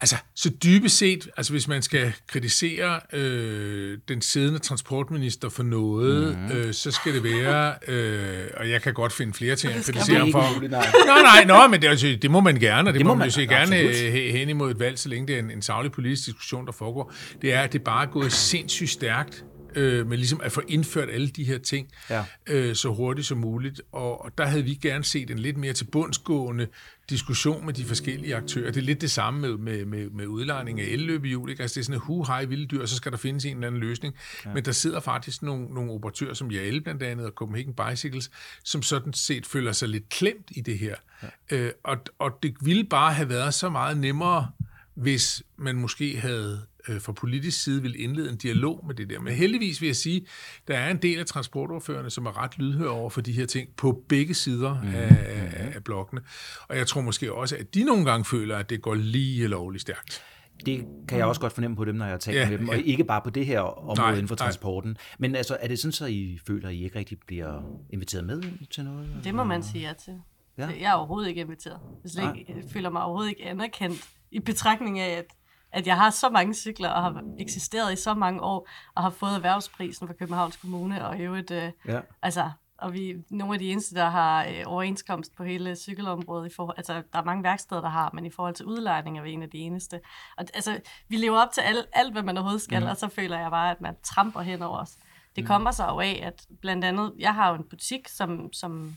Altså, 0.00 0.16
så 0.34 0.50
dybest 0.64 0.98
set, 0.98 1.28
altså 1.36 1.52
hvis 1.52 1.68
man 1.68 1.82
skal 1.82 2.12
kritisere 2.26 3.00
øh, 3.12 3.98
den 4.08 4.22
siddende 4.22 4.58
transportminister 4.58 5.48
for 5.48 5.62
noget, 5.62 6.38
mm. 6.38 6.56
øh, 6.56 6.74
så 6.74 6.90
skal 6.90 7.14
det 7.14 7.24
være, 7.24 7.74
øh, 7.88 8.46
og 8.56 8.70
jeg 8.70 8.82
kan 8.82 8.94
godt 8.94 9.12
finde 9.12 9.32
flere 9.32 9.56
ting 9.56 9.72
at 9.72 9.84
kritisere 9.84 10.18
ham 10.18 10.32
for. 10.32 10.68
Nej, 10.68 11.22
nej, 11.22 11.44
nej, 11.44 11.66
men 11.66 11.82
det, 11.82 11.88
altså, 11.88 12.18
det 12.22 12.30
må 12.30 12.40
man 12.40 12.54
gerne, 12.54 12.90
og 12.90 12.92
det, 12.92 12.98
det 12.98 13.06
må 13.06 13.14
man, 13.14 13.18
man 13.18 13.28
jo 13.28 13.32
se 13.32 13.46
gerne 13.46 13.76
absolut. 13.76 14.12
hen 14.12 14.48
imod 14.48 14.70
et 14.70 14.78
valg, 14.78 14.98
så 14.98 15.08
længe 15.08 15.26
det 15.26 15.34
er 15.34 15.38
en, 15.38 15.50
en 15.50 15.62
savlig 15.62 15.92
politisk 15.92 16.26
diskussion, 16.26 16.66
der 16.66 16.72
foregår. 16.72 17.12
Det 17.42 17.52
er, 17.52 17.60
at 17.60 17.72
det 17.72 17.82
bare 17.82 18.06
er 18.06 18.10
gået 18.10 18.32
sindssygt 18.32 18.90
stærkt 18.90 19.44
øh, 19.74 20.06
men 20.06 20.18
ligesom 20.18 20.40
at 20.44 20.52
få 20.52 20.62
indført 20.68 21.08
alle 21.10 21.28
de 21.28 21.44
her 21.44 21.58
ting 21.58 21.88
ja. 22.10 22.24
øh, 22.46 22.74
så 22.74 22.88
hurtigt 22.88 23.26
som 23.26 23.38
muligt. 23.38 23.82
Og, 23.92 24.24
og 24.24 24.38
der 24.38 24.46
havde 24.46 24.64
vi 24.64 24.74
gerne 24.74 25.04
set 25.04 25.30
en 25.30 25.38
lidt 25.38 25.56
mere 25.56 25.72
tilbundsgående 25.72 26.66
diskussion 27.10 27.66
med 27.66 27.74
de 27.74 27.84
forskellige 27.84 28.36
aktører. 28.36 28.70
Det 28.72 28.80
er 28.80 28.84
lidt 28.84 29.00
det 29.00 29.10
samme 29.10 29.40
med, 29.40 29.56
med, 29.56 29.84
med, 29.84 30.10
med 30.10 30.26
udlejning 30.26 30.80
af 30.80 30.84
elløbehjul. 30.84 31.50
Ikke? 31.50 31.62
Altså 31.62 31.74
det 31.74 31.80
er 31.80 31.84
sådan 31.84 31.96
en 31.96 32.00
hu 32.00 32.24
hej 32.24 32.44
vilde 32.44 32.66
dyr, 32.66 32.82
og 32.82 32.88
så 32.88 32.96
skal 32.96 33.12
der 33.12 33.18
findes 33.18 33.44
en 33.44 33.56
eller 33.56 33.66
anden 33.66 33.80
løsning. 33.80 34.14
Ja. 34.44 34.54
Men 34.54 34.64
der 34.64 34.72
sidder 34.72 35.00
faktisk 35.00 35.42
nogle, 35.42 35.74
nogle 35.74 35.92
operatører, 35.92 36.34
som 36.34 36.50
JL 36.50 36.80
blandt 36.80 37.02
andet, 37.02 37.26
og 37.26 37.32
Copenhagen 37.32 37.74
Bicycles, 37.74 38.30
som 38.64 38.82
sådan 38.82 39.12
set 39.12 39.46
føler 39.46 39.72
sig 39.72 39.88
lidt 39.88 40.08
klemt 40.08 40.46
i 40.50 40.60
det 40.60 40.78
her. 40.78 40.94
Ja. 41.22 41.56
Øh, 41.56 41.72
og, 41.84 41.96
og 42.18 42.38
det 42.42 42.54
ville 42.60 42.84
bare 42.84 43.12
have 43.12 43.28
været 43.28 43.54
så 43.54 43.68
meget 43.68 43.96
nemmere, 43.96 44.50
hvis 44.94 45.42
man 45.56 45.76
måske 45.76 46.20
havde 46.20 46.66
øh, 46.88 47.00
fra 47.00 47.12
politisk 47.12 47.62
side 47.62 47.82
vil 47.82 48.02
indlede 48.02 48.30
en 48.30 48.36
dialog 48.36 48.84
med 48.86 48.94
det 48.94 49.10
der. 49.10 49.20
Men 49.20 49.32
heldigvis 49.32 49.80
vil 49.80 49.86
jeg 49.86 49.96
sige, 49.96 50.26
der 50.68 50.78
er 50.78 50.90
en 50.90 50.96
del 50.96 51.18
af 51.18 51.26
transportordførerne, 51.26 52.10
som 52.10 52.26
er 52.26 52.42
ret 52.42 52.58
lydhøre 52.58 52.90
over 52.90 53.10
for 53.10 53.20
de 53.20 53.32
her 53.32 53.46
ting 53.46 53.68
på 53.76 54.04
begge 54.08 54.34
sider 54.34 54.82
mm. 54.82 54.88
af, 54.88 55.16
af, 55.26 55.72
af 55.74 55.84
blokkene. 55.84 56.20
Og 56.68 56.76
jeg 56.76 56.86
tror 56.86 57.00
måske 57.00 57.32
også, 57.32 57.56
at 57.56 57.74
de 57.74 57.84
nogle 57.84 58.04
gange 58.04 58.24
føler, 58.24 58.56
at 58.56 58.70
det 58.70 58.82
går 58.82 58.94
lige 58.94 59.46
lovligt 59.46 59.82
stærkt. 59.82 60.22
Det 60.66 60.86
kan 61.08 61.18
jeg 61.18 61.26
også 61.26 61.40
godt 61.40 61.52
fornemme 61.52 61.76
på 61.76 61.84
dem, 61.84 61.94
når 61.94 62.06
jeg 62.06 62.20
taler 62.20 62.40
ja, 62.40 62.50
med 62.50 62.58
dem, 62.58 62.68
og 62.68 62.76
ja. 62.76 62.82
ikke 62.82 63.04
bare 63.04 63.20
på 63.24 63.30
det 63.30 63.46
her 63.46 63.60
område 63.60 64.00
nej, 64.00 64.10
inden 64.10 64.28
for 64.28 64.34
transporten. 64.34 64.90
Nej. 64.90 64.96
Men 65.18 65.34
altså, 65.34 65.56
er 65.60 65.68
det 65.68 65.78
sådan, 65.78 65.92
så 65.92 66.06
I 66.06 66.38
føler, 66.46 66.68
at 66.68 66.74
I 66.74 66.84
ikke 66.84 66.98
rigtig 66.98 67.18
bliver 67.26 67.62
inviteret 67.90 68.24
med 68.24 68.42
til 68.70 68.84
noget? 68.84 69.06
Det 69.24 69.34
må 69.34 69.44
man 69.44 69.62
sige 69.62 69.88
ja 69.88 69.92
til. 70.04 70.14
Ja. 70.58 70.66
Jeg 70.66 70.90
er 70.90 70.92
overhovedet 70.92 71.28
ikke 71.28 71.40
inviteret. 71.40 71.78
Jeg, 72.16 72.38
ikke, 72.38 72.52
jeg 72.56 72.64
føler 72.70 72.90
mig 72.90 73.02
overhovedet 73.02 73.30
ikke 73.30 73.44
anerkendt 73.44 74.08
i 74.30 74.40
betragtning 74.40 74.98
af, 74.98 75.18
at, 75.18 75.24
at 75.72 75.86
jeg 75.86 75.96
har 75.96 76.10
så 76.10 76.30
mange 76.30 76.54
cykler 76.54 76.88
og 76.88 77.02
har 77.02 77.22
eksisteret 77.38 77.92
i 77.92 77.96
så 77.96 78.14
mange 78.14 78.40
år 78.40 78.68
og 78.94 79.02
har 79.02 79.10
fået 79.10 79.34
erhvervsprisen 79.34 80.06
fra 80.06 80.14
Københavns 80.14 80.56
Kommune 80.56 81.08
og 81.08 81.20
øvrigt, 81.20 81.50
øh, 81.50 81.72
ja. 81.88 82.00
altså, 82.22 82.50
og 82.80 82.92
vi 82.92 83.10
er 83.10 83.14
nogle 83.30 83.54
af 83.54 83.58
de 83.58 83.70
eneste, 83.70 83.94
der 83.94 84.08
har 84.08 84.44
øh, 84.44 84.62
overenskomst 84.66 85.36
på 85.36 85.44
hele 85.44 85.76
cykelområdet. 85.76 86.50
I 86.52 86.54
forhold, 86.54 86.78
altså, 86.78 87.02
der 87.12 87.18
er 87.18 87.24
mange 87.24 87.42
værksteder, 87.42 87.80
der 87.80 87.88
har, 87.88 88.10
men 88.14 88.26
i 88.26 88.30
forhold 88.30 88.54
til 88.54 88.66
udlejning 88.66 89.18
er 89.18 89.22
vi 89.22 89.32
en 89.32 89.42
af 89.42 89.50
de 89.50 89.58
eneste. 89.58 90.00
Og, 90.36 90.46
altså, 90.54 90.80
vi 91.08 91.16
lever 91.16 91.38
op 91.38 91.52
til 91.52 91.60
alt, 91.60 91.86
alt, 91.92 92.12
hvad 92.12 92.22
man 92.22 92.36
overhovedet 92.36 92.62
skal, 92.62 92.82
mm. 92.82 92.88
og 92.88 92.96
så 92.96 93.08
føler 93.08 93.38
jeg 93.38 93.50
bare, 93.50 93.70
at 93.70 93.80
man 93.80 93.96
tramper 94.02 94.40
hen 94.40 94.62
over 94.62 94.78
os. 94.78 94.96
Det 95.36 95.44
mm. 95.44 95.46
kommer 95.46 95.70
så 95.70 95.84
jo 95.84 96.00
af, 96.00 96.20
at 96.22 96.46
blandt 96.60 96.84
andet, 96.84 97.14
jeg 97.18 97.34
har 97.34 97.48
jo 97.48 97.54
en 97.54 97.64
butik, 97.70 98.08
som, 98.08 98.52
som, 98.52 98.96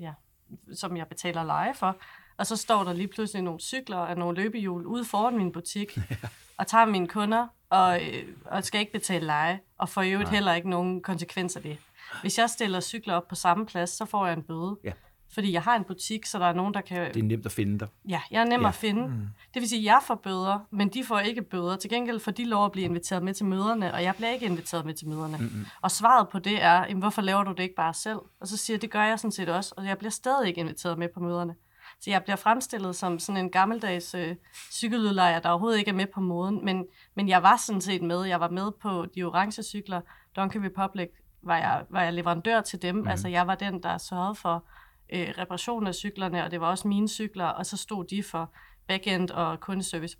ja, 0.00 0.12
som 0.74 0.96
jeg 0.96 1.06
betaler 1.06 1.44
leje 1.44 1.74
for, 1.74 1.96
og 2.36 2.46
så 2.46 2.56
står 2.56 2.84
der 2.84 2.92
lige 2.92 3.08
pludselig 3.08 3.42
nogle 3.42 3.60
cykler 3.60 3.96
og 3.96 4.16
nogle 4.16 4.42
løbehjul 4.42 4.86
ude 4.86 5.04
foran 5.04 5.36
min 5.36 5.52
butik, 5.52 5.98
og 6.58 6.66
tager 6.66 6.86
mine 6.86 7.08
kunder, 7.08 7.46
og, 7.70 8.02
øh, 8.02 8.24
og 8.44 8.64
skal 8.64 8.80
ikke 8.80 8.92
betale 8.92 9.26
leje, 9.26 9.60
og 9.78 9.88
får 9.88 10.02
jo 10.02 10.26
heller 10.26 10.54
ikke 10.54 10.70
nogen 10.70 11.02
konsekvenser 11.02 11.60
af 11.60 11.62
det. 11.62 11.78
Hvis 12.20 12.38
jeg 12.38 12.50
stiller 12.50 12.80
cykler 12.80 13.14
op 13.14 13.28
på 13.28 13.34
samme 13.34 13.66
plads, 13.66 13.90
så 13.90 14.04
får 14.04 14.26
jeg 14.26 14.36
en 14.36 14.42
bøde. 14.42 14.78
Ja. 14.84 14.92
Fordi 15.34 15.52
jeg 15.52 15.62
har 15.62 15.76
en 15.76 15.84
butik, 15.84 16.26
så 16.26 16.38
der 16.38 16.46
er 16.46 16.52
nogen, 16.52 16.74
der 16.74 16.80
kan... 16.80 17.14
Det 17.14 17.20
er 17.20 17.24
nemt 17.24 17.46
at 17.46 17.52
finde 17.52 17.78
dig. 17.78 17.88
Ja, 18.08 18.20
jeg 18.30 18.40
er 18.40 18.44
nem 18.44 18.60
ja. 18.60 18.68
at 18.68 18.74
finde. 18.74 19.06
Mm. 19.06 19.26
Det 19.54 19.60
vil 19.60 19.68
sige, 19.68 19.78
at 19.78 19.84
jeg 19.84 20.00
får 20.06 20.14
bøder, 20.14 20.66
men 20.70 20.88
de 20.88 21.04
får 21.04 21.18
ikke 21.18 21.42
bøder. 21.42 21.76
Til 21.76 21.90
gengæld 21.90 22.20
får 22.20 22.30
de 22.30 22.44
lov 22.44 22.64
at 22.64 22.72
blive 22.72 22.84
inviteret 22.84 23.22
med 23.22 23.34
til 23.34 23.46
møderne, 23.46 23.94
og 23.94 24.02
jeg 24.02 24.14
bliver 24.16 24.30
ikke 24.30 24.46
inviteret 24.46 24.86
med 24.86 24.94
til 24.94 25.08
møderne. 25.08 25.36
Mm-hmm. 25.36 25.66
Og 25.80 25.90
svaret 25.90 26.28
på 26.28 26.38
det 26.38 26.62
er, 26.62 26.86
jamen, 26.88 26.98
hvorfor 26.98 27.22
laver 27.22 27.44
du 27.44 27.52
det 27.52 27.62
ikke 27.62 27.74
bare 27.74 27.94
selv? 27.94 28.18
Og 28.40 28.48
så 28.48 28.56
siger 28.56 28.74
jeg, 28.74 28.82
det 28.82 28.90
gør 28.90 29.02
jeg 29.04 29.18
sådan 29.18 29.32
set 29.32 29.48
også, 29.48 29.74
og 29.76 29.86
jeg 29.86 29.98
bliver 29.98 30.10
stadig 30.10 30.48
ikke 30.48 30.60
inviteret 30.60 30.98
med 30.98 31.08
på 31.14 31.20
møderne. 31.20 31.54
Så 32.02 32.10
jeg 32.10 32.22
bliver 32.22 32.36
fremstillet 32.36 32.96
som 32.96 33.18
sådan 33.18 33.44
en 33.44 33.50
gammeldags 33.50 34.14
øh, 34.14 34.36
cykeludlejer, 34.70 35.40
der 35.40 35.48
overhovedet 35.48 35.78
ikke 35.78 35.88
er 35.88 35.94
med 35.94 36.06
på 36.06 36.20
moden. 36.20 36.64
Men, 36.64 36.86
men 37.14 37.28
jeg 37.28 37.42
var 37.42 37.56
sådan 37.56 37.80
set 37.80 38.02
med. 38.02 38.24
Jeg 38.24 38.40
var 38.40 38.48
med 38.48 38.72
på 38.80 39.06
de 39.14 39.22
orange 39.22 39.62
cykler. 39.62 40.00
Donkey 40.36 40.60
Republic 40.60 41.08
var 41.42 41.56
jeg, 41.56 41.84
var 41.90 42.02
jeg 42.02 42.12
leverandør 42.12 42.60
til 42.60 42.82
dem. 42.82 42.94
Mm. 42.94 43.08
Altså 43.08 43.28
jeg 43.28 43.46
var 43.46 43.54
den, 43.54 43.82
der 43.82 43.98
sørgede 43.98 44.34
for 44.34 44.64
øh, 45.12 45.34
reparation 45.38 45.86
af 45.86 45.94
cyklerne, 45.94 46.44
og 46.44 46.50
det 46.50 46.60
var 46.60 46.66
også 46.66 46.88
mine 46.88 47.08
cykler, 47.08 47.46
og 47.46 47.66
så 47.66 47.76
stod 47.76 48.04
de 48.04 48.22
for 48.22 48.52
backend 48.86 49.30
og 49.30 49.60
kundeservice. 49.60 50.16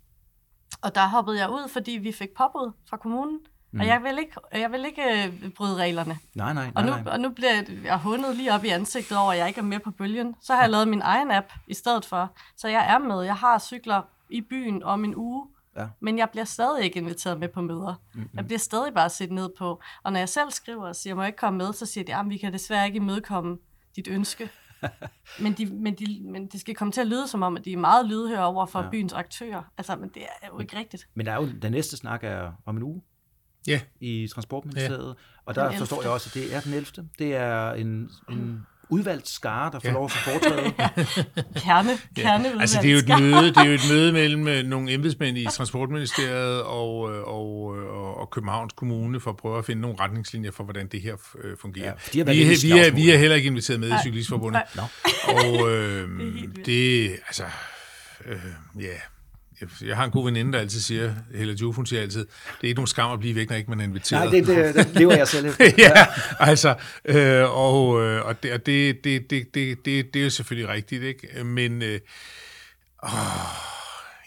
Og 0.81 0.95
der 0.95 1.07
hoppede 1.07 1.39
jeg 1.39 1.49
ud, 1.49 1.69
fordi 1.69 1.91
vi 1.91 2.11
fik 2.11 2.29
påbud 2.37 2.71
fra 2.89 2.97
kommunen. 2.97 3.39
Mm. 3.73 3.79
Og 3.79 3.87
jeg 3.87 4.03
vil 4.03 4.19
ikke, 4.19 4.33
jeg 4.51 4.71
vil 4.71 4.85
ikke 4.85 5.27
øh, 5.43 5.49
bryde 5.49 5.75
reglerne. 5.75 6.17
Nej, 6.35 6.53
nej, 6.53 6.63
nej. 6.63 6.71
Og 6.75 6.83
nu, 6.83 6.89
nej. 6.89 7.13
Og 7.13 7.19
nu 7.19 7.29
bliver 7.29 7.63
jeg 7.83 7.97
hundet 7.97 8.35
lige 8.35 8.53
op 8.53 8.63
i 8.63 8.67
ansigtet 8.67 9.17
over, 9.17 9.31
at 9.31 9.37
jeg 9.37 9.47
ikke 9.47 9.59
er 9.59 9.63
med 9.63 9.79
på 9.79 9.91
bølgen. 9.91 10.35
Så 10.41 10.53
har 10.53 10.61
jeg 10.61 10.69
lavet 10.69 10.87
min 10.87 11.01
egen 11.01 11.31
app 11.31 11.47
i 11.67 11.73
stedet 11.73 12.05
for. 12.05 12.35
Så 12.57 12.67
jeg 12.67 12.93
er 12.93 12.97
med. 12.97 13.21
Jeg 13.21 13.35
har 13.35 13.59
cykler 13.59 14.01
i 14.29 14.41
byen 14.41 14.83
om 14.83 15.05
en 15.05 15.15
uge. 15.15 15.47
Ja. 15.77 15.87
Men 15.99 16.17
jeg 16.17 16.29
bliver 16.29 16.45
stadig 16.45 16.83
ikke 16.83 16.99
inviteret 16.99 17.39
med 17.39 17.47
på 17.47 17.61
møder. 17.61 17.95
Mm-hmm. 18.13 18.29
Jeg 18.33 18.45
bliver 18.45 18.59
stadig 18.59 18.93
bare 18.93 19.09
set 19.09 19.31
ned 19.31 19.49
på. 19.57 19.81
Og 20.03 20.11
når 20.11 20.19
jeg 20.19 20.29
selv 20.29 20.51
skriver 20.51 20.87
og 20.87 20.95
siger, 20.95 21.15
må 21.15 21.21
jeg 21.21 21.27
ikke 21.27 21.37
komme 21.37 21.57
med, 21.57 21.73
så 21.73 21.85
siger 21.85 22.03
de, 22.03 22.15
at 22.15 22.29
vi 22.29 22.37
kan 22.37 22.53
desværre 22.53 22.85
ikke 22.85 22.97
imødekomme 22.97 23.57
dit 23.95 24.07
ønske. 24.07 24.49
men, 25.43 25.53
de, 25.53 25.65
men, 25.65 25.95
de, 25.95 26.21
men 26.23 26.47
det 26.47 26.59
skal 26.59 26.75
komme 26.75 26.91
til 26.91 27.01
at 27.01 27.07
lyde 27.07 27.27
som 27.27 27.43
om, 27.43 27.57
at 27.57 27.65
de 27.65 27.73
er 27.73 27.77
meget 27.77 28.05
lydhøre 28.05 28.45
over 28.45 28.65
for 28.65 28.81
ja. 28.81 28.89
byens 28.89 29.13
aktører. 29.13 29.63
Altså, 29.77 29.95
men 29.95 30.09
det 30.09 30.23
er 30.41 30.47
jo 30.47 30.59
ikke 30.59 30.77
rigtigt. 30.77 31.07
Men 31.13 31.25
der 31.25 31.31
er 31.31 31.41
jo, 31.41 31.49
den 31.61 31.71
næste 31.71 31.97
snak 31.97 32.23
er 32.23 32.51
om 32.65 32.77
en 32.77 32.83
uge 32.83 33.01
ja. 33.67 33.79
i 33.99 34.27
Transportministeriet. 34.33 35.07
Ja. 35.07 35.13
Og 35.45 35.55
der 35.55 35.77
forstår 35.77 36.01
jeg 36.01 36.11
også, 36.11 36.29
at 36.29 36.33
det 36.33 36.55
er 36.55 36.61
den 36.61 36.73
11. 36.73 37.09
Det 37.19 37.35
er 37.35 37.71
en, 37.73 38.09
en 38.29 38.65
udvalgt 38.89 39.29
skare, 39.29 39.71
der 39.71 39.79
får 39.79 39.87
ja. 39.87 39.93
lov 39.93 40.05
at 40.05 40.11
få 40.11 40.17
foretrædet. 40.29 40.73
kerne, 41.55 41.89
kerne 42.23 42.47
ja. 42.47 42.59
Altså 42.59 42.79
det 42.81 42.89
er, 42.89 42.93
jo 42.93 42.97
et 42.97 43.21
møde, 43.21 43.47
det 43.47 43.57
er 43.57 43.63
jo 43.63 43.73
et 43.73 43.89
møde 43.91 44.11
mellem 44.11 44.47
øh, 44.47 44.63
nogle 44.63 44.91
embedsmænd 44.91 45.37
i 45.37 45.45
Transportministeriet 45.45 46.63
og, 46.63 47.13
øh, 47.13 47.23
og, 47.23 47.65
og, 47.65 48.17
og 48.17 48.29
Københavns 48.29 48.73
Kommune 48.73 49.19
for 49.19 49.31
at 49.31 49.37
prøve 49.37 49.57
at 49.57 49.65
finde 49.65 49.81
nogle 49.81 49.97
retningslinjer 49.99 50.51
for, 50.51 50.63
hvordan 50.63 50.87
det 50.87 51.01
her 51.01 51.15
øh, 51.43 51.57
fungerer. 51.57 51.93
Ja, 52.15 52.23
de 52.23 52.31
vi, 52.31 52.41
er, 52.41 52.61
vi, 52.61 52.79
er, 52.79 52.91
vi 52.91 53.09
er 53.09 53.17
heller 53.17 53.35
ikke 53.35 53.47
inviteret 53.47 53.79
med 53.79 53.89
i 53.89 53.95
Cyklistforbundet. 54.03 54.61
Og 55.27 55.69
øh, 55.71 56.09
det, 56.65 57.11
altså, 57.11 57.43
øh, 58.25 58.37
ja, 58.79 58.95
jeg 59.85 59.95
har 59.95 60.05
en 60.05 60.11
god 60.11 60.25
veninde, 60.25 60.53
der 60.53 60.59
altid 60.59 60.79
siger, 60.79 61.13
Hella 61.35 61.53
Juf, 61.53 61.75
hun 61.75 61.85
siger 61.85 62.01
altid, 62.01 62.19
det 62.21 62.63
er 62.63 62.67
ikke 62.67 62.77
nogen 62.77 62.87
skam 62.87 63.11
at 63.11 63.19
blive 63.19 63.35
væk, 63.35 63.49
når 63.49 63.57
ikke 63.57 63.69
man 63.69 63.79
er 63.79 63.83
inviteret. 63.83 64.31
Nej, 64.31 64.39
det, 64.39 64.47
det, 64.47 64.75
det 64.75 64.95
lever 64.95 65.15
jeg 65.15 65.27
selv 65.27 65.45
ja, 65.77 66.05
altså, 66.39 66.75
øh, 67.05 67.57
og, 67.57 68.01
øh, 68.03 68.25
og, 68.25 68.43
det, 68.43 68.53
og 68.53 68.65
det, 68.65 69.03
det, 69.03 69.29
det, 69.29 69.55
det, 69.55 69.85
det, 69.85 70.13
det 70.13 70.19
er 70.19 70.23
jo 70.23 70.29
selvfølgelig 70.29 70.69
rigtigt, 70.69 71.03
ikke? 71.03 71.43
Men, 71.43 71.81
øh, 71.81 71.99
åh, 73.03 73.09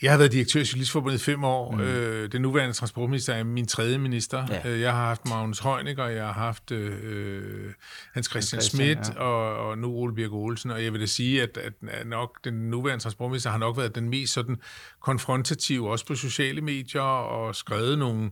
jeg 0.03 0.11
har 0.11 0.19
været 0.19 0.33
direktør 0.33 0.61
i 0.61 0.65
Cyklistforbundet 0.65 1.21
i 1.21 1.25
fem 1.25 1.45
år. 1.45 1.71
Mm. 1.71 1.81
Øh, 1.81 2.33
den 2.33 2.43
nuværende 2.43 2.75
transportminister 2.75 3.35
er 3.35 3.45
min 3.45 3.67
tredje 3.67 3.99
minister. 3.99 4.47
Ja. 4.51 4.71
Øh, 4.71 4.81
jeg 4.81 4.93
har 4.93 5.07
haft 5.07 5.29
Magnus 5.29 5.59
Heunicke, 5.59 6.03
jeg 6.03 6.25
har 6.25 6.33
haft 6.33 6.71
øh, 6.71 7.73
Hans 8.15 8.27
Christian, 8.27 8.63
Schmidt 8.63 9.15
ja. 9.15 9.21
og, 9.21 9.69
og 9.69 9.79
nu 9.79 9.89
Ole 9.89 10.15
Birk 10.15 10.33
Olsen. 10.33 10.71
Og 10.71 10.85
jeg 10.85 10.93
vil 10.93 11.01
da 11.01 11.07
sige, 11.07 11.43
at, 11.43 11.59
at 11.59 12.07
nok 12.07 12.45
den 12.45 12.55
nuværende 12.55 13.03
transportminister 13.03 13.51
har 13.51 13.59
nok 13.59 13.77
været 13.77 13.95
den 13.95 14.09
mest 14.09 14.33
sådan 14.33 14.57
konfrontative, 15.01 15.91
også 15.91 16.07
på 16.07 16.15
sociale 16.15 16.61
medier, 16.61 17.03
og 17.03 17.55
skrevet 17.55 17.99
nogle 17.99 18.31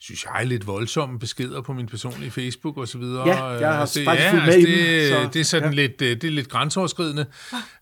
synes 0.00 0.24
jeg, 0.24 0.46
lidt 0.46 0.66
voldsomme 0.66 1.18
beskeder 1.18 1.60
på 1.60 1.72
min 1.72 1.86
personlige 1.86 2.30
Facebook 2.30 2.76
og 2.76 2.88
så 2.88 2.98
videre. 2.98 3.28
Ja, 3.28 3.44
jeg 3.44 3.74
har 3.74 3.86
det, 3.86 4.04
faktisk 4.04 4.26
ja, 4.26 4.32
med 4.32 4.42
altså, 4.42 4.68
det, 4.68 5.08
så, 5.08 5.28
det 5.32 5.40
er 5.40 5.44
sådan 5.44 5.72
ja. 5.72 5.74
lidt, 5.74 6.02
øh, 6.02 6.08
det 6.08 6.24
er 6.24 6.30
lidt 6.30 6.48
grænseoverskridende. 6.48 7.26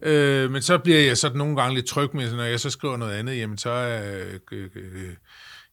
øh, 0.02 0.50
men 0.50 0.62
så 0.62 0.78
bliver 0.78 1.00
jeg 1.00 1.18
sådan 1.18 1.38
nogle 1.38 1.56
gange 1.56 1.74
lidt 1.74 1.86
tryg 1.86 2.16
med, 2.16 2.32
når 2.32 2.44
jeg 2.44 2.60
så 2.60 2.70
skriver 2.70 2.96
noget 2.96 3.12
andet, 3.12 3.38
jamen 3.38 3.58
så 3.58 3.70
er... 3.70 4.22
Øh, 4.52 4.68
øh, 4.74 5.10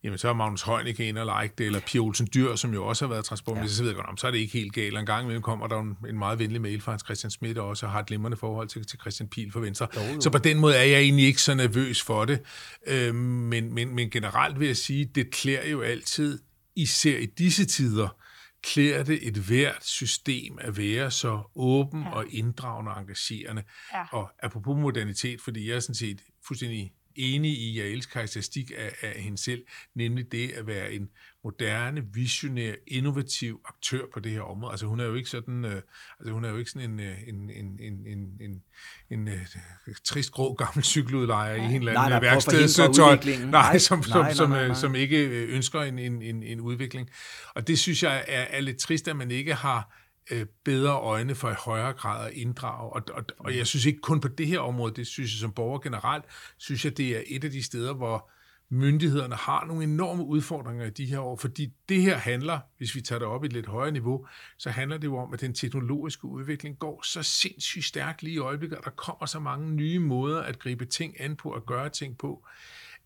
jamen 0.03 0.17
så 0.17 0.29
er 0.29 0.33
Magnus 0.33 0.61
Heunicke 0.61 1.09
en 1.09 1.17
og 1.17 1.41
like 1.41 1.53
det, 1.57 1.65
eller 1.65 1.79
Pia 1.79 2.01
Olsen 2.01 2.29
Dyr, 2.33 2.55
som 2.55 2.73
jo 2.73 2.85
også 2.85 3.05
har 3.05 3.13
været 3.13 3.25
transportminister, 3.25 3.73
ja. 3.73 3.77
så 3.77 3.83
ved 3.83 3.89
jeg 3.89 3.95
godt, 3.95 4.07
om, 4.07 4.17
så 4.17 4.27
er 4.27 4.31
det 4.31 4.37
ikke 4.37 4.53
helt 4.53 4.73
galt. 4.73 4.97
En 4.97 5.05
gang 5.05 5.23
imellem 5.23 5.41
kommer 5.41 5.67
der 5.67 5.79
en, 5.79 5.97
en 6.09 6.17
meget 6.17 6.39
venlig 6.39 6.61
mail 6.61 6.81
fra 6.81 6.91
Hans 6.91 7.03
Christian 7.05 7.31
Schmidt, 7.31 7.57
og 7.57 7.67
også 7.67 7.87
har 7.87 7.99
et 7.99 8.05
glimrende 8.05 8.37
forhold 8.37 8.67
til, 8.67 8.85
til 8.85 8.99
Christian 8.99 9.29
Pil 9.29 9.51
for 9.51 9.59
Venstre. 9.59 9.87
Jo, 9.95 10.01
jo. 10.13 10.21
Så 10.21 10.29
på 10.29 10.37
den 10.37 10.59
måde 10.59 10.75
er 10.75 10.83
jeg 10.83 10.99
egentlig 10.99 11.25
ikke 11.25 11.41
så 11.41 11.53
nervøs 11.53 12.01
for 12.01 12.25
det. 12.25 12.39
Øh, 12.87 13.15
men, 13.15 13.73
men, 13.73 13.95
men 13.95 14.09
generelt 14.09 14.59
vil 14.59 14.67
jeg 14.67 14.77
sige, 14.77 15.05
det 15.05 15.31
klæder 15.31 15.69
jo 15.69 15.81
altid 15.81 16.39
især 16.75 17.17
i 17.17 17.25
disse 17.25 17.65
tider, 17.65 18.17
klæder 18.63 19.03
det 19.03 19.27
et 19.27 19.37
hvert 19.37 19.85
system 19.85 20.57
at 20.61 20.77
være 20.77 21.11
så 21.11 21.51
åben 21.55 22.01
ja. 22.01 22.09
og 22.09 22.25
inddragende 22.29 22.91
og 22.91 23.01
engagerende. 23.01 23.63
Ja. 23.93 24.03
Og 24.11 24.31
apropos 24.43 24.77
modernitet, 24.77 25.41
fordi 25.41 25.69
jeg 25.69 25.75
er 25.75 25.79
sådan 25.79 25.95
set 25.95 26.21
fuldstændig 26.47 26.93
enig 27.15 27.51
i, 27.51 27.79
elsker 27.79 28.13
karakteristik 28.13 28.71
af, 28.77 28.95
af 29.01 29.21
hende 29.21 29.37
selv, 29.37 29.65
nemlig 29.95 30.31
det 30.31 30.51
at 30.51 30.67
være 30.67 30.93
en 30.93 31.09
moderne, 31.43 32.03
visionær, 32.13 32.73
innovativ 32.87 33.61
aktør 33.65 34.01
på 34.13 34.19
det 34.19 34.31
her 34.31 34.41
område. 34.41 34.71
Altså 34.71 34.85
hun 34.85 34.99
er 34.99 35.05
jo 35.05 35.15
ikke 35.15 35.29
sådan, 35.29 35.65
øh, 35.65 35.81
altså 36.19 36.33
hun 36.33 36.45
er 36.45 36.49
jo 36.49 36.57
ikke 36.57 36.71
sådan 36.71 36.89
en, 36.89 36.99
øh, 36.99 37.27
en, 37.27 37.49
en, 37.49 37.79
en, 37.79 38.07
en, 38.07 38.41
en, 38.41 38.61
en 39.09 39.27
uh, 39.27 39.93
trist 40.03 40.31
grå 40.31 40.53
gammel 40.53 40.83
cykeludlejer 40.83 41.55
ja. 41.55 41.61
i 41.61 41.65
en 41.65 41.81
eller 41.81 42.01
anden 42.01 42.21
værkstedstøj, 42.21 43.15
nej, 43.15 43.45
nej, 43.45 43.77
som, 43.77 43.99
nej, 43.99 44.03
som, 44.03 44.21
nej, 44.21 44.33
som, 44.33 44.49
nej, 44.49 44.67
nej. 44.67 44.75
som 44.75 44.95
ikke 44.95 45.17
ønsker 45.27 45.81
en, 45.81 45.99
en, 45.99 46.21
en, 46.21 46.43
en 46.43 46.59
udvikling. 46.59 47.09
Og 47.55 47.67
det 47.67 47.79
synes 47.79 48.03
jeg 48.03 48.25
er, 48.27 48.41
er 48.41 48.61
lidt 48.61 48.77
trist, 48.77 49.07
at 49.07 49.15
man 49.15 49.31
ikke 49.31 49.53
har 49.53 50.02
øh, 50.31 50.45
bedre 50.63 50.91
øjne 50.91 51.35
for 51.35 51.51
i 51.51 51.55
højere 51.59 51.93
grad 51.93 52.27
at 52.27 52.33
inddrage. 52.33 52.93
Og, 52.93 53.01
og, 53.13 53.25
og 53.39 53.57
jeg 53.57 53.67
synes 53.67 53.85
ikke 53.85 54.01
kun 54.01 54.19
på 54.19 54.27
det 54.27 54.47
her 54.47 54.59
område, 54.59 54.93
det 54.95 55.07
synes 55.07 55.33
jeg 55.33 55.39
som 55.39 55.51
borger 55.51 55.79
generelt, 55.79 56.25
synes 56.57 56.85
jeg, 56.85 56.97
det 56.97 57.17
er 57.17 57.21
et 57.27 57.43
af 57.43 57.51
de 57.51 57.63
steder, 57.63 57.93
hvor 57.93 58.29
myndighederne 58.69 59.35
har 59.35 59.65
nogle 59.65 59.83
enorme 59.83 60.23
udfordringer 60.23 60.85
i 60.85 60.89
de 60.89 61.05
her 61.05 61.19
år, 61.19 61.35
fordi 61.35 61.73
det 61.89 62.01
her 62.01 62.17
handler, 62.17 62.59
hvis 62.77 62.95
vi 62.95 63.01
tager 63.01 63.19
det 63.19 63.27
op 63.27 63.43
i 63.43 63.47
et 63.47 63.53
lidt 63.53 63.65
højere 63.65 63.91
niveau, 63.91 64.27
så 64.57 64.69
handler 64.69 64.97
det 64.97 65.07
jo 65.07 65.17
om, 65.17 65.33
at 65.33 65.41
den 65.41 65.53
teknologiske 65.53 66.25
udvikling 66.25 66.79
går 66.79 67.01
så 67.03 67.23
sindssygt 67.23 67.85
stærkt 67.85 68.23
lige 68.23 68.33
i 68.33 68.37
øjeblikket, 68.37 68.77
og 68.77 68.83
der 68.83 68.91
kommer 68.91 69.25
så 69.25 69.39
mange 69.39 69.71
nye 69.71 69.99
måder 69.99 70.41
at 70.41 70.59
gribe 70.59 70.85
ting 70.85 71.21
an 71.21 71.35
på, 71.35 71.51
at 71.51 71.65
gøre 71.65 71.89
ting 71.89 72.17
på, 72.17 72.45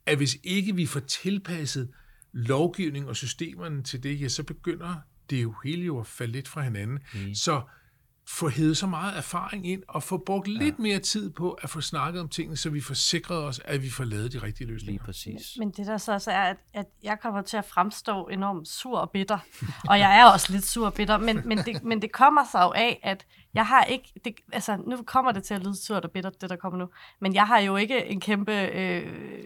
at 0.06 0.17
hvis 0.17 0.38
ikke 0.43 0.75
vi 0.75 0.86
får 0.86 0.99
tilpasset 0.99 1.93
lovgivning 2.32 3.10
og 3.10 3.15
systemerne 3.15 3.84
til 3.84 4.03
det, 4.03 4.21
ja, 4.21 4.27
så 4.27 4.43
begynder 4.43 4.95
det 5.29 5.37
er 5.37 5.41
jo 5.41 5.53
hele 5.63 5.85
jo 5.85 5.99
at 5.99 6.07
falde 6.07 6.31
lidt 6.31 6.47
fra 6.47 6.61
hinanden. 6.61 6.99
Mm. 7.13 7.33
Så 7.33 7.61
få 8.29 8.49
hævet 8.49 8.77
så 8.77 8.87
meget 8.87 9.17
erfaring 9.17 9.67
ind, 9.67 9.83
og 9.87 10.03
få 10.03 10.17
brugt 10.17 10.47
ja. 10.47 10.53
lidt 10.53 10.79
mere 10.79 10.99
tid 10.99 11.29
på 11.29 11.51
at 11.51 11.69
få 11.69 11.81
snakket 11.81 12.21
om 12.21 12.29
tingene, 12.29 12.57
så 12.57 12.69
vi 12.69 12.81
får 12.81 12.93
sikret 12.93 13.43
os, 13.43 13.61
at 13.65 13.83
vi 13.83 13.89
får 13.89 14.03
lavet 14.03 14.33
de 14.33 14.37
rigtige 14.37 14.67
løsninger. 14.67 14.91
Lige 14.91 15.05
præcis. 15.05 15.57
Men 15.59 15.71
det 15.71 15.87
der 15.87 15.97
så 15.97 16.13
også 16.13 16.31
er, 16.31 16.41
at, 16.41 16.57
at 16.73 16.85
jeg 17.03 17.19
kommer 17.21 17.41
til 17.41 17.57
at 17.57 17.65
fremstå 17.65 18.27
enormt 18.27 18.67
sur 18.67 18.99
og 18.99 19.09
bitter. 19.11 19.39
og 19.89 19.99
jeg 19.99 20.19
er 20.19 20.25
også 20.25 20.51
lidt 20.51 20.65
sur 20.65 20.85
og 20.85 20.93
bitter, 20.93 21.17
men, 21.17 21.41
men, 21.45 21.57
det, 21.57 21.83
men 21.83 22.01
det 22.01 22.11
kommer 22.11 22.41
sig 22.51 22.61
jo 22.61 22.73
af, 22.75 22.99
at 23.03 23.25
jeg 23.53 23.67
har 23.67 23.83
ikke, 23.83 24.13
det, 24.25 24.35
altså 24.53 24.77
nu 24.87 25.03
kommer 25.03 25.31
det 25.31 25.43
til 25.43 25.53
at 25.53 25.63
lyde 25.63 25.85
surt 25.85 26.05
og 26.05 26.11
bitter, 26.11 26.29
det 26.29 26.49
der 26.49 26.55
kommer 26.55 26.79
nu, 26.79 26.89
men 27.21 27.33
jeg 27.33 27.47
har 27.47 27.59
jo 27.59 27.75
ikke 27.75 28.05
en 28.05 28.21
kæmpe 28.21 28.53
øh, 28.53 29.43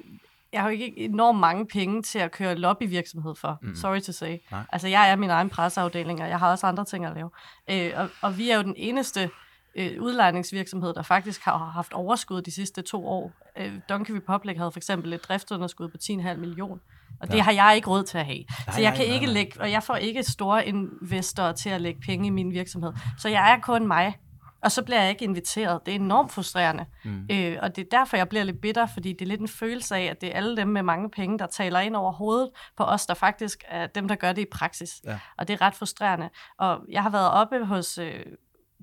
jeg 0.54 0.62
har 0.62 0.70
jo 0.70 0.74
ikke 0.74 1.00
enormt 1.00 1.40
mange 1.40 1.68
penge 1.68 2.02
til 2.02 2.20
at 2.20 2.32
køre 2.32 2.56
lobbyvirksomhed 2.56 3.36
for. 3.36 3.60
Mm. 3.62 3.76
Sorry 3.76 4.00
to 4.00 4.12
say. 4.12 4.38
Nej. 4.52 4.64
Altså, 4.72 4.88
jeg 4.88 5.12
er 5.12 5.16
min 5.16 5.30
egen 5.30 5.50
presseafdeling, 5.50 6.22
og 6.22 6.30
jeg 6.30 6.40
har 6.40 6.52
også 6.52 6.68
andre 6.68 6.86
ting 6.86 7.06
at 7.06 7.14
lave. 7.14 7.30
Øh, 7.70 7.92
og, 7.96 8.10
og 8.22 8.38
vi 8.38 8.50
er 8.50 8.56
jo 8.56 8.64
den 8.64 8.74
eneste 8.78 9.30
øh, 9.76 10.02
udlejningsvirksomhed, 10.02 10.94
der 10.94 11.02
faktisk 11.02 11.42
har 11.44 11.58
haft 11.58 11.94
overskud 11.94 12.42
de 12.42 12.52
sidste 12.52 12.82
to 12.82 13.08
år. 13.08 13.32
Øh, 13.58 13.74
Donkey 13.90 14.14
Republic 14.14 14.58
havde 14.58 14.72
for 14.72 14.80
eksempel 14.80 15.14
et 15.14 15.24
driftunderskud 15.24 15.88
på 15.88 15.98
10,5 16.04 16.36
million. 16.36 16.80
Og 17.22 17.28
ja. 17.28 17.34
det 17.34 17.42
har 17.42 17.52
jeg 17.52 17.74
ikke 17.76 17.90
råd 17.90 18.04
til 18.04 18.18
at 18.18 18.26
have. 18.26 18.46
Nej, 18.68 18.76
så 18.76 18.82
jeg 18.82 18.94
kan 18.94 19.06
nej, 19.06 19.14
ikke 19.14 19.26
nej. 19.26 19.34
lægge, 19.34 19.62
og 19.62 19.72
jeg 19.72 19.84
får 19.84 19.96
ikke 19.96 20.24
store 20.24 20.68
investorer 20.68 21.52
til 21.52 21.70
at 21.70 21.82
lægge 21.82 22.02
penge 22.02 22.28
i 22.28 22.30
min 22.30 22.52
virksomhed. 22.52 22.94
Så 23.18 23.30
jeg 23.30 23.54
er 23.54 23.60
kun 23.60 23.88
mig. 23.88 24.18
Og 24.62 24.72
så 24.72 24.84
bliver 24.84 25.02
jeg 25.02 25.10
ikke 25.10 25.26
inviteret. 25.26 25.80
Det 25.86 25.92
er 25.92 25.96
enormt 25.96 26.32
frustrerende. 26.32 26.86
Mm. 27.04 27.28
Øh, 27.32 27.58
og 27.62 27.76
det 27.76 27.82
er 27.82 27.98
derfor, 27.98 28.18
jeg 28.18 28.30
bliver 28.30 28.44
lidt 28.44 28.62
bitter, 28.62 28.86
fordi 28.86 29.14
det 29.14 29.22
er 29.22 29.26
lidt 29.26 29.42
en 29.42 29.48
følelse 29.48 29.96
af, 29.96 30.04
at 30.04 30.22
det 30.22 30.30
er 30.30 30.34
alle 30.38 30.58
dem 30.58 30.68
med 30.68 30.84
mange 30.84 31.10
penge, 31.10 31.40
der 31.40 31.46
taler 31.46 31.80
ind 31.80 31.96
over 31.96 32.12
hovedet 32.12 32.50
på 32.78 32.84
os, 32.84 33.06
der 33.06 33.14
faktisk 33.14 33.64
er 33.68 33.88
dem, 33.88 34.08
der 34.08 34.16
gør 34.16 34.32
det 34.32 34.42
i 34.42 34.48
praksis. 34.52 35.02
Ja. 35.04 35.20
Og 35.38 35.48
det 35.48 35.54
er 35.54 35.62
ret 35.62 35.76
frustrerende. 35.76 36.30
Og 36.60 36.80
jeg 36.90 37.04
har 37.04 37.10
været 37.10 37.32
oppe 37.32 37.66
hos... 37.66 37.98
Øh, 37.98 38.26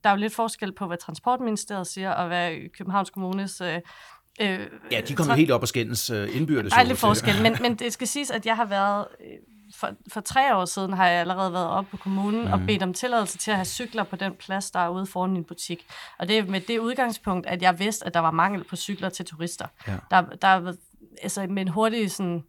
der 0.04 0.10
er 0.10 0.14
jo 0.14 0.20
lidt 0.20 0.34
forskel 0.34 0.72
på, 0.72 0.86
hvad 0.86 0.96
Transportministeriet 0.96 1.86
siger, 1.86 2.10
og 2.10 2.26
hvad 2.26 2.70
Københavns 2.78 3.10
Kommunes... 3.10 3.60
Øh, 3.60 3.80
Øh, 4.40 4.66
ja, 4.92 5.00
de 5.00 5.14
kommer 5.14 5.34
helt 5.34 5.50
op 5.50 5.62
og 5.62 5.68
skændes 5.68 6.10
øh, 6.10 6.36
indbyrdes. 6.36 6.72
Der 6.72 6.80
er 6.80 6.84
lidt 6.84 6.98
forskel, 6.98 7.42
men, 7.42 7.56
men 7.60 7.74
det 7.74 7.92
skal 7.92 8.06
siges, 8.06 8.30
at 8.30 8.46
jeg 8.46 8.56
har 8.56 8.64
været 8.64 9.06
øh, 9.20 9.36
for, 9.76 9.90
for 10.12 10.20
tre 10.20 10.56
år 10.56 10.64
siden 10.64 10.92
har 10.92 11.06
jeg 11.06 11.20
allerede 11.20 11.52
været 11.52 11.66
op 11.66 11.84
på 11.90 11.96
kommunen 11.96 12.44
mm. 12.44 12.52
og 12.52 12.60
bedt 12.66 12.82
om 12.82 12.94
tilladelse 12.94 13.38
til 13.38 13.50
at 13.50 13.56
have 13.56 13.64
cykler 13.64 14.04
på 14.04 14.16
den 14.16 14.34
plads, 14.34 14.70
der 14.70 14.80
er 14.80 14.88
ude 14.88 15.06
foran 15.06 15.32
min 15.32 15.44
butik. 15.44 15.86
Og 16.18 16.28
det 16.28 16.38
er 16.38 16.44
med 16.44 16.60
det 16.60 16.78
udgangspunkt, 16.78 17.46
at 17.46 17.62
jeg 17.62 17.78
vidste, 17.78 18.06
at 18.06 18.14
der 18.14 18.20
var 18.20 18.30
mangel 18.30 18.64
på 18.64 18.76
cykler 18.76 19.08
til 19.08 19.24
turister. 19.24 19.66
Ja. 19.86 19.96
Der, 20.10 20.22
der 20.22 20.72
altså 21.22 21.46
med 21.50 21.62
en 21.62 21.68
hurtig 21.68 22.10
sådan, 22.10 22.44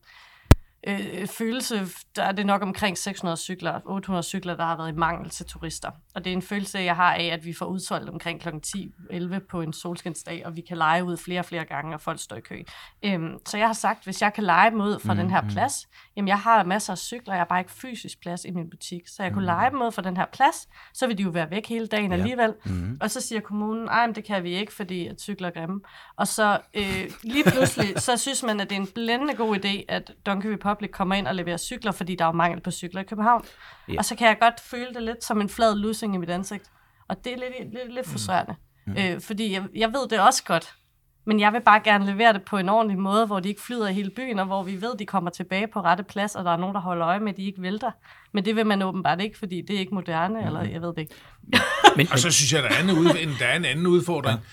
øh, 0.88 1.28
følelse, 1.28 1.88
der 2.16 2.24
er 2.24 2.32
det 2.32 2.46
nok 2.46 2.62
omkring 2.62 2.98
600 2.98 3.38
cykler, 3.38 3.80
800 3.86 4.24
cykler, 4.24 4.56
der 4.56 4.64
har 4.64 4.78
været 4.78 4.90
i 4.90 4.96
mangel 4.96 5.30
til 5.30 5.46
turister. 5.46 5.92
Og 6.16 6.26
det 6.26 6.32
er 6.32 6.36
en 6.36 6.42
følelse, 6.42 6.80
jeg 6.80 6.96
har 6.96 7.14
af, 7.14 7.24
at 7.24 7.46
vi 7.46 7.54
får 7.54 7.66
udsolgt 7.66 8.10
omkring 8.10 8.42
kl. 8.42 8.50
10-11 8.50 9.40
på 9.40 9.62
en 9.62 9.74
solskinsdag, 9.74 10.46
og 10.46 10.56
vi 10.56 10.62
kan 10.62 10.78
lege 10.78 11.04
ud 11.04 11.18
flere 11.18 11.40
og 11.40 11.46
flere 11.46 11.66
gange, 11.66 11.94
og 11.94 12.02
folk 12.02 12.20
står 12.20 12.36
i 12.36 12.40
kø. 12.40 12.64
Øhm, 13.04 13.38
så 13.46 13.58
jeg 13.58 13.68
har 13.68 13.74
sagt, 13.74 14.04
hvis 14.04 14.22
jeg 14.22 14.34
kan 14.34 14.44
lege 14.44 14.72
dem 14.72 14.82
ud 14.82 15.00
fra 15.00 15.14
mm, 15.14 15.20
den 15.20 15.30
her 15.30 15.42
mm. 15.42 15.48
plads, 15.48 15.88
jamen 16.16 16.28
jeg 16.28 16.40
har 16.40 16.64
masser 16.64 16.94
af 16.94 16.98
cykler, 16.98 17.34
jeg 17.34 17.40
har 17.40 17.46
bare 17.46 17.60
ikke 17.60 17.72
fysisk 17.72 18.22
plads 18.22 18.46
i 18.46 18.52
min 18.52 18.70
butik, 18.70 19.08
så 19.08 19.24
jeg 19.24 19.30
mm. 19.30 19.34
kunne 19.34 19.46
lege 19.46 19.70
dem 19.70 19.82
ud 19.82 19.92
fra 19.92 20.02
den 20.02 20.18
her 20.18 20.26
plads, 20.34 20.70
så 20.94 21.08
vil 21.08 21.18
de 21.18 21.24
jo 21.24 21.30
være 21.30 21.52
væk 21.52 21.68
hele 21.68 21.88
dagen 21.88 22.12
ja. 22.12 22.18
alligevel. 22.18 22.54
Mm. 22.66 22.98
Og 23.02 23.12
så 23.12 23.22
siger 23.22 23.42
kommunen, 23.42 23.86
nej, 23.86 24.08
det 24.08 24.24
kan 24.24 24.44
vi 24.44 24.54
ikke, 24.56 24.74
fordi 24.74 25.08
at 25.08 25.22
cykler 25.22 25.48
er 25.48 25.52
grimme. 25.52 25.82
Og 26.18 26.28
så 26.28 26.60
øh, 26.74 27.12
lige 27.24 27.44
pludselig, 27.44 28.00
så 28.08 28.18
synes 28.18 28.44
man, 28.44 28.60
at 28.60 28.70
det 28.70 28.76
er 28.76 28.80
en 28.80 28.88
blændende 28.88 29.34
god 29.34 29.66
idé, 29.66 29.84
at 29.88 30.12
Donkey 30.26 30.50
Republic 30.70 30.92
kommer 30.92 31.16
ind 31.16 31.28
og 31.28 31.36
leverer 31.36 31.58
cykler, 31.58 31.92
fordi 31.92 32.16
der 32.16 32.26
er 32.26 32.32
mangel 32.32 32.62
på 32.62 32.72
cykler 32.72 33.02
i 33.02 33.04
København. 33.04 33.46
Yeah. 33.90 33.98
Og 33.98 34.06
så 34.06 34.16
kan 34.16 34.28
jeg 34.28 34.38
godt 34.40 34.60
føle 34.60 34.94
det 34.94 35.04
lidt 35.04 35.24
som 35.24 35.42
en 35.42 35.50
flad 35.50 35.76
lussing 35.76 36.16
i 36.16 36.18
mit 36.18 36.30
ansigt. 36.30 36.72
Og 37.10 37.24
det 37.24 37.34
er 37.34 37.38
lidt, 37.38 37.74
lidt, 37.74 37.94
lidt 37.94 38.08
frustrerende. 38.08 38.56
Mm. 38.88 38.94
Mm. 38.94 39.00
Øh, 39.00 39.22
fordi 39.22 39.54
jeg, 39.54 39.64
jeg 39.76 39.90
ved 39.90 40.08
det 40.10 40.20
også 40.20 40.44
godt, 40.44 40.74
men 41.26 41.40
jeg 41.40 41.54
vil 41.54 41.62
bare 41.62 41.80
gerne 41.84 42.06
levere 42.06 42.34
det 42.34 42.42
på 42.46 42.58
en 42.58 42.70
ordentlig 42.70 43.00
måde, 43.00 43.26
hvor 43.26 43.40
de 43.40 43.50
ikke 43.50 43.62
flyder 43.62 43.88
i 43.88 43.94
hele 43.94 44.10
byen, 44.10 44.40
og 44.40 44.46
hvor 44.46 44.64
vi 44.64 44.82
ved, 44.82 44.94
at 44.94 45.00
de 45.00 45.06
kommer 45.06 45.30
tilbage 45.30 45.68
på 45.68 45.82
rette 45.82 46.04
plads, 46.04 46.36
og 46.36 46.46
der 46.46 46.52
er 46.52 46.58
nogen, 46.58 46.76
der 46.76 46.82
holder 46.82 47.08
øje 47.08 47.20
med, 47.20 47.30
at 47.30 47.38
de 47.38 47.46
ikke 47.46 47.62
vælter. 47.62 47.92
Men 48.34 48.46
det 48.46 48.56
vil 48.56 48.66
man 48.66 48.82
åbenbart 48.82 49.22
ikke, 49.22 49.38
fordi 49.38 49.62
det 49.68 49.76
er 49.76 49.80
ikke 49.80 49.96
moderne, 49.96 50.40
mm. 50.40 50.48
eller 50.48 50.62
jeg 50.62 50.82
ved 50.82 50.88
det 50.88 50.98
ikke. 50.98 51.16
men, 51.98 52.08
og 52.12 52.20
så 52.20 52.32
synes 52.32 52.54
jeg, 52.54 52.64
der 52.64 52.70
er 52.70 52.84
en, 52.84 52.90
ud, 52.90 53.38
der 53.40 53.46
er 53.46 53.56
en 53.56 53.66
anden 53.66 53.88
udfordring. 53.88 54.40
Ja 54.40 54.46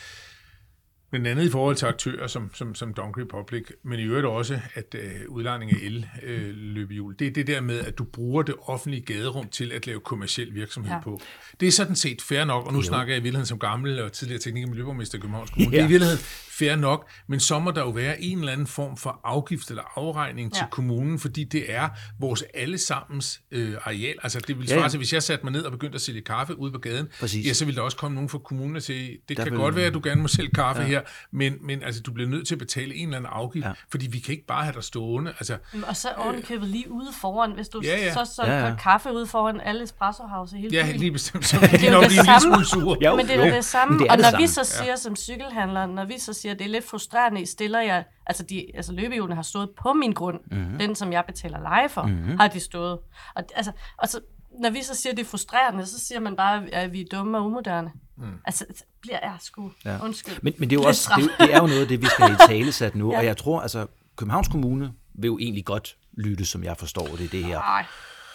Blandt 1.11 1.27
andet 1.27 1.45
i 1.45 1.51
forhold 1.51 1.77
til 1.77 1.87
aktører 1.87 2.27
som, 2.27 2.51
som, 2.55 2.75
som 2.75 2.95
Donkey 2.95 3.23
Republic, 3.23 3.67
men 3.83 4.01
i 4.01 4.03
øvrigt 4.03 4.27
også, 4.27 4.61
at 4.75 4.95
øh, 4.95 5.11
udlejning 5.29 5.73
af 5.73 5.77
el-løbehjul, 5.83 7.13
øh, 7.13 7.19
det 7.19 7.27
er 7.27 7.31
det 7.31 7.47
der 7.47 7.61
med, 7.61 7.81
at 7.81 7.99
du 7.99 8.05
bruger 8.05 8.43
det 8.43 8.55
offentlige 8.63 9.03
gaderum 9.03 9.49
til 9.49 9.73
at 9.73 9.87
lave 9.87 10.01
kommersiel 10.01 10.55
virksomhed 10.55 10.93
ja. 10.93 11.01
på. 11.01 11.21
Det 11.61 11.69
er 11.69 11.73
sådan 11.73 11.97
set 11.97 12.23
fair 12.23 12.45
nok, 12.45 12.67
og 12.67 12.73
nu 12.73 12.79
jo. 12.79 12.85
snakker 12.85 13.15
jeg 13.15 13.21
i 13.21 13.23
virkeligheden 13.23 13.47
som 13.47 13.59
gammel 13.59 14.03
og 14.03 14.13
tidligere 14.13 14.41
teknik- 14.41 14.65
og 14.65 14.71
miljøborgmester 14.71 15.19
i 15.19 15.21
Københavns 15.21 15.51
Kommune. 15.51 15.71
Ja. 15.71 15.77
Det 15.77 15.83
er 15.83 15.89
i 15.89 15.91
virkeligheden 15.91 16.25
fair 16.59 16.77
nok, 16.77 17.11
men 17.27 17.41
så 17.41 17.59
må 17.59 17.71
der 17.71 17.81
jo 17.81 17.91
være 17.91 18.23
en 18.23 18.39
eller 18.39 18.53
anden 18.53 18.67
form 18.67 18.97
for 18.97 19.21
afgift 19.25 19.71
eller 19.71 19.83
afregning 19.97 20.53
ja. 20.55 20.59
til 20.59 20.67
kommunen, 20.71 21.19
fordi 21.19 21.45
det 21.45 21.65
er 21.69 21.89
vores 22.21 22.45
allesammens 22.55 23.41
øh, 23.51 23.75
areal. 23.85 24.15
Altså 24.23 24.41
det 24.47 24.59
vil 24.59 24.69
svare 24.69 24.81
ja, 24.81 24.89
ja. 24.93 24.97
hvis 24.97 25.13
jeg 25.13 25.23
satte 25.23 25.45
mig 25.45 25.53
ned 25.53 25.63
og 25.63 25.73
begyndte 25.73 25.95
at 25.95 26.01
sælge 26.01 26.21
kaffe 26.21 26.59
ude 26.59 26.73
på 26.73 26.79
gaden, 26.79 27.09
Præcis. 27.21 27.47
ja, 27.47 27.53
så 27.53 27.65
ville 27.65 27.77
der 27.77 27.83
også 27.83 27.97
komme 27.97 28.15
nogen 28.15 28.29
fra 28.29 28.39
kommunen 28.39 28.77
og 28.77 28.83
sige, 28.83 29.19
det 29.29 29.37
der 29.37 29.45
kan 29.45 29.53
vil... 29.53 29.61
godt 29.61 29.77
være, 29.77 29.87
at 29.87 29.95
du 29.95 30.01
gerne 30.05 30.23
må 30.23 30.29
sælge 30.29 30.51
kaffe 30.51 30.83
ja. 30.83 30.89
her, 30.89 30.96
men, 31.31 31.55
men 31.61 31.83
altså, 31.83 32.03
du 32.03 32.13
bliver 32.13 32.29
nødt 32.29 32.47
til 32.47 32.55
at 32.55 32.59
betale 32.59 32.95
en 32.95 33.09
eller 33.09 33.17
anden 33.17 33.33
afgift, 33.33 33.67
ja. 33.67 33.73
fordi 33.91 34.07
vi 34.07 34.19
kan 34.19 34.33
ikke 34.33 34.47
bare 34.47 34.65
have 34.65 34.75
dig 34.75 34.85
stående. 34.85 35.31
Altså, 35.31 35.59
og 35.87 35.97
så 35.97 36.09
ovenkøbet 36.17 36.69
lige 36.69 36.91
ude 36.91 37.09
foran, 37.21 37.53
hvis 37.53 37.69
du 37.69 37.81
ja, 37.85 37.99
ja. 37.99 38.13
så 38.13 38.25
så 38.35 38.43
ja, 38.47 38.67
ja. 38.67 38.75
kaffe 38.75 39.13
ude 39.13 39.27
foran 39.27 39.61
alle 39.61 39.83
espresso 39.83 40.23
house 40.23 40.57
i 40.59 40.61
hele 40.61 40.77
Ja, 40.77 40.93
lige 40.93 41.13
bestemt. 41.13 41.47
Så 41.47 41.57
det 41.61 41.89
er 41.89 41.93
nok 41.93 42.03
lige 42.09 42.21
en 42.21 42.53
lille 42.53 42.67
smule 42.67 42.97
Jo, 43.05 43.17
men 43.17 43.27
det 43.27 43.35
er 43.35 43.47
jo. 43.47 43.55
det 43.55 43.65
samme. 43.65 43.99
Det 43.99 44.07
er 44.07 44.13
og 44.13 44.19
når 44.19 44.39
vi 44.39 44.47
så 44.47 44.65
siger 44.65 44.85
ja. 44.85 44.97
som 44.97 45.17
cykelhandler, 45.17 45.87
når 45.87 46.05
vi 46.05 46.19
så 46.19 46.33
siger, 46.33 46.53
at 46.53 46.59
det 46.59 46.65
er 46.65 46.69
lidt 46.69 46.85
frustrerende, 46.85 47.47
stiller 47.47 47.81
jeg, 47.81 48.05
altså, 48.27 48.43
de, 48.43 48.67
altså 48.75 48.93
løbehjulene 48.93 49.35
har 49.35 49.43
stået 49.43 49.71
på 49.83 49.93
min 49.93 50.13
grund, 50.13 50.41
mm-hmm. 50.51 50.79
den 50.79 50.95
som 50.95 51.13
jeg 51.13 51.25
betaler 51.27 51.61
leje 51.61 51.89
for, 51.89 52.03
mm-hmm. 52.03 52.39
har 52.39 52.49
de 52.49 52.61
stået. 52.61 52.99
Og, 53.35 53.45
altså, 53.55 53.73
og 53.99 54.09
så, 54.09 54.21
når 54.61 54.71
vi 54.71 54.83
så 54.83 54.95
siger, 54.95 55.11
at 55.11 55.17
det 55.17 55.25
er 55.25 55.29
frustrerende, 55.29 55.87
så 55.87 56.01
siger 56.01 56.21
man 56.21 56.37
bare, 56.37 56.69
at 56.73 56.93
vi 56.93 57.01
er 57.01 57.07
dumme 57.11 57.39
og 57.39 57.47
umoderne. 57.47 57.93
Mm. 58.17 58.25
Altså, 58.45 58.65
bliver 59.01 59.19
jeg 59.23 59.37
sgu. 59.41 59.73
Ja. 59.85 60.05
Undskyld. 60.05 60.39
Men, 60.43 60.55
men 60.59 60.71
det, 60.71 60.77
er 60.77 60.81
jo 60.81 60.87
også, 60.87 61.13
det, 61.17 61.31
er, 61.39 61.45
det 61.47 61.55
er 61.55 61.61
jo 61.61 61.67
noget 61.67 61.81
af 61.81 61.89
det, 61.89 62.03
vi 62.03 62.07
skal 62.07 62.25
have 62.25 62.35
i 62.35 62.49
tale 62.53 62.73
sat 62.73 62.95
nu, 62.95 63.13
ja. 63.13 63.19
og 63.19 63.25
jeg 63.25 63.37
tror, 63.37 63.61
altså, 63.61 63.87
Københavns 64.17 64.49
Kommune 64.49 64.93
vil 65.15 65.29
jo 65.29 65.39
egentlig 65.39 65.65
godt 65.65 65.97
lytte, 66.17 66.45
som 66.45 66.65
jeg 66.65 66.77
forstår 66.77 67.07
det, 67.07 67.33
det 67.33 67.45
her. 67.45 67.59
Nej. 67.59 67.85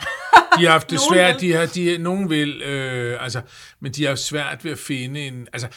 de 0.57 0.65
har 0.65 0.71
haft 0.71 0.89
det 0.89 0.99
svært, 1.11 1.41
de 1.41 1.53
har, 1.53 1.65
de, 1.65 1.97
nogen 1.97 2.29
vil, 2.29 2.61
øh, 2.61 3.23
altså, 3.23 3.41
men 3.79 3.91
de 3.91 4.05
har 4.05 4.15
svært 4.15 4.65
ved 4.65 4.71
at 4.71 4.79
finde 4.79 5.27
en, 5.27 5.47
altså, 5.53 5.67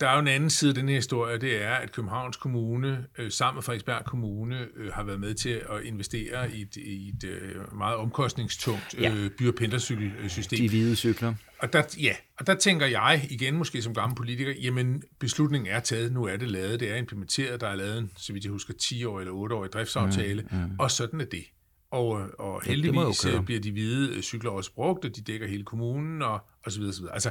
der 0.00 0.08
er 0.08 0.14
jo 0.14 0.20
en 0.20 0.28
anden 0.28 0.50
side 0.50 0.68
af 0.68 0.74
den 0.74 0.88
her 0.88 0.96
historie, 0.96 1.38
det 1.38 1.62
er, 1.62 1.74
at 1.74 1.92
Københavns 1.92 2.36
Kommune 2.36 3.06
øh, 3.18 3.30
sammen 3.30 3.56
med 3.56 3.62
Frederiksberg 3.62 4.04
Kommune 4.04 4.66
øh, 4.76 4.92
har 4.92 5.02
været 5.02 5.20
med 5.20 5.34
til 5.34 5.48
at 5.48 5.82
investere 5.84 6.52
i 6.52 6.62
et, 6.62 6.76
i 6.76 7.08
et 7.08 7.24
øh, 7.24 7.76
meget 7.78 7.96
omkostningstungt 7.96 8.94
øh, 8.98 9.02
ja. 9.02 9.28
by- 9.38 9.48
og 9.48 9.54
pendlercykelsystem. 9.54 10.58
De 10.58 10.68
hvide 10.68 10.96
cykler. 10.96 11.34
Og 11.58 11.72
der, 11.72 11.82
ja, 12.00 12.12
og 12.38 12.46
der 12.46 12.54
tænker 12.54 12.86
jeg 12.86 13.26
igen, 13.30 13.56
måske 13.56 13.82
som 13.82 13.94
gammel 13.94 14.16
politiker, 14.16 14.52
jamen 14.62 15.02
beslutningen 15.18 15.70
er 15.70 15.80
taget, 15.80 16.12
nu 16.12 16.24
er 16.24 16.36
det 16.36 16.50
lavet, 16.50 16.80
det 16.80 16.90
er 16.90 16.96
implementeret, 16.96 17.60
der 17.60 17.68
er 17.68 17.76
lavet 17.76 17.98
en, 17.98 18.10
så 18.16 18.32
vidt 18.32 18.44
jeg 18.44 18.52
husker, 18.52 18.74
10 18.74 19.04
år 19.04 19.20
eller 19.20 19.32
8 19.32 19.54
år 19.54 19.66
driftsaftale, 19.66 20.42
mm, 20.50 20.58
mm. 20.58 20.70
og 20.78 20.90
sådan 20.90 21.20
er 21.20 21.24
det. 21.24 21.44
Og, 21.90 22.30
og 22.38 22.62
heldigvis 22.64 23.26
ja, 23.26 23.40
bliver 23.40 23.60
de 23.60 23.72
hvide 23.72 24.22
cykler 24.22 24.50
også 24.50 24.72
brugt, 24.72 25.04
og 25.04 25.16
de 25.16 25.20
dækker 25.20 25.46
hele 25.46 25.64
kommunen, 25.64 26.22
og, 26.22 26.40
og 26.64 26.72
så 26.72 26.78
videre, 26.78 26.94
så 26.94 27.00
videre. 27.00 27.14
Altså, 27.14 27.30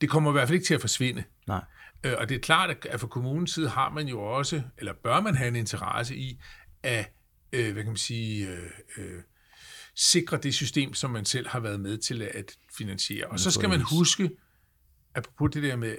det 0.00 0.10
kommer 0.10 0.30
i 0.30 0.32
hvert 0.32 0.48
fald 0.48 0.54
ikke 0.54 0.66
til 0.66 0.74
at 0.74 0.80
forsvinde. 0.80 1.24
Nej. 1.46 1.64
Øh, 2.04 2.12
og 2.18 2.28
det 2.28 2.34
er 2.34 2.38
klart, 2.38 2.86
at 2.86 3.00
fra 3.00 3.06
kommunens 3.06 3.54
side 3.54 3.68
har 3.68 3.90
man 3.90 4.08
jo 4.08 4.20
også, 4.22 4.62
eller 4.78 4.92
bør 4.92 5.20
man 5.20 5.34
have 5.34 5.48
en 5.48 5.56
interesse 5.56 6.16
i, 6.16 6.40
at, 6.82 7.12
øh, 7.52 7.72
hvad 7.72 7.82
kan 7.82 7.90
man 7.90 7.96
sige, 7.96 8.48
øh, 8.48 8.70
øh, 8.96 9.22
sikre 9.94 10.36
det 10.36 10.54
system, 10.54 10.94
som 10.94 11.10
man 11.10 11.24
selv 11.24 11.48
har 11.48 11.60
været 11.60 11.80
med 11.80 11.98
til 11.98 12.22
at 12.22 12.56
finansiere. 12.76 13.26
Og 13.26 13.40
så 13.40 13.50
skal 13.50 13.68
man 13.68 13.80
huske, 13.80 14.30
apropos 15.14 15.50
det 15.54 15.62
der 15.62 15.76
med, 15.76 15.96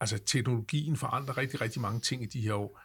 altså 0.00 0.18
teknologien 0.18 0.96
forandrer 0.96 1.38
rigtig, 1.38 1.60
rigtig 1.60 1.80
mange 1.80 2.00
ting 2.00 2.22
i 2.22 2.26
de 2.26 2.40
her 2.40 2.54
år. 2.54 2.80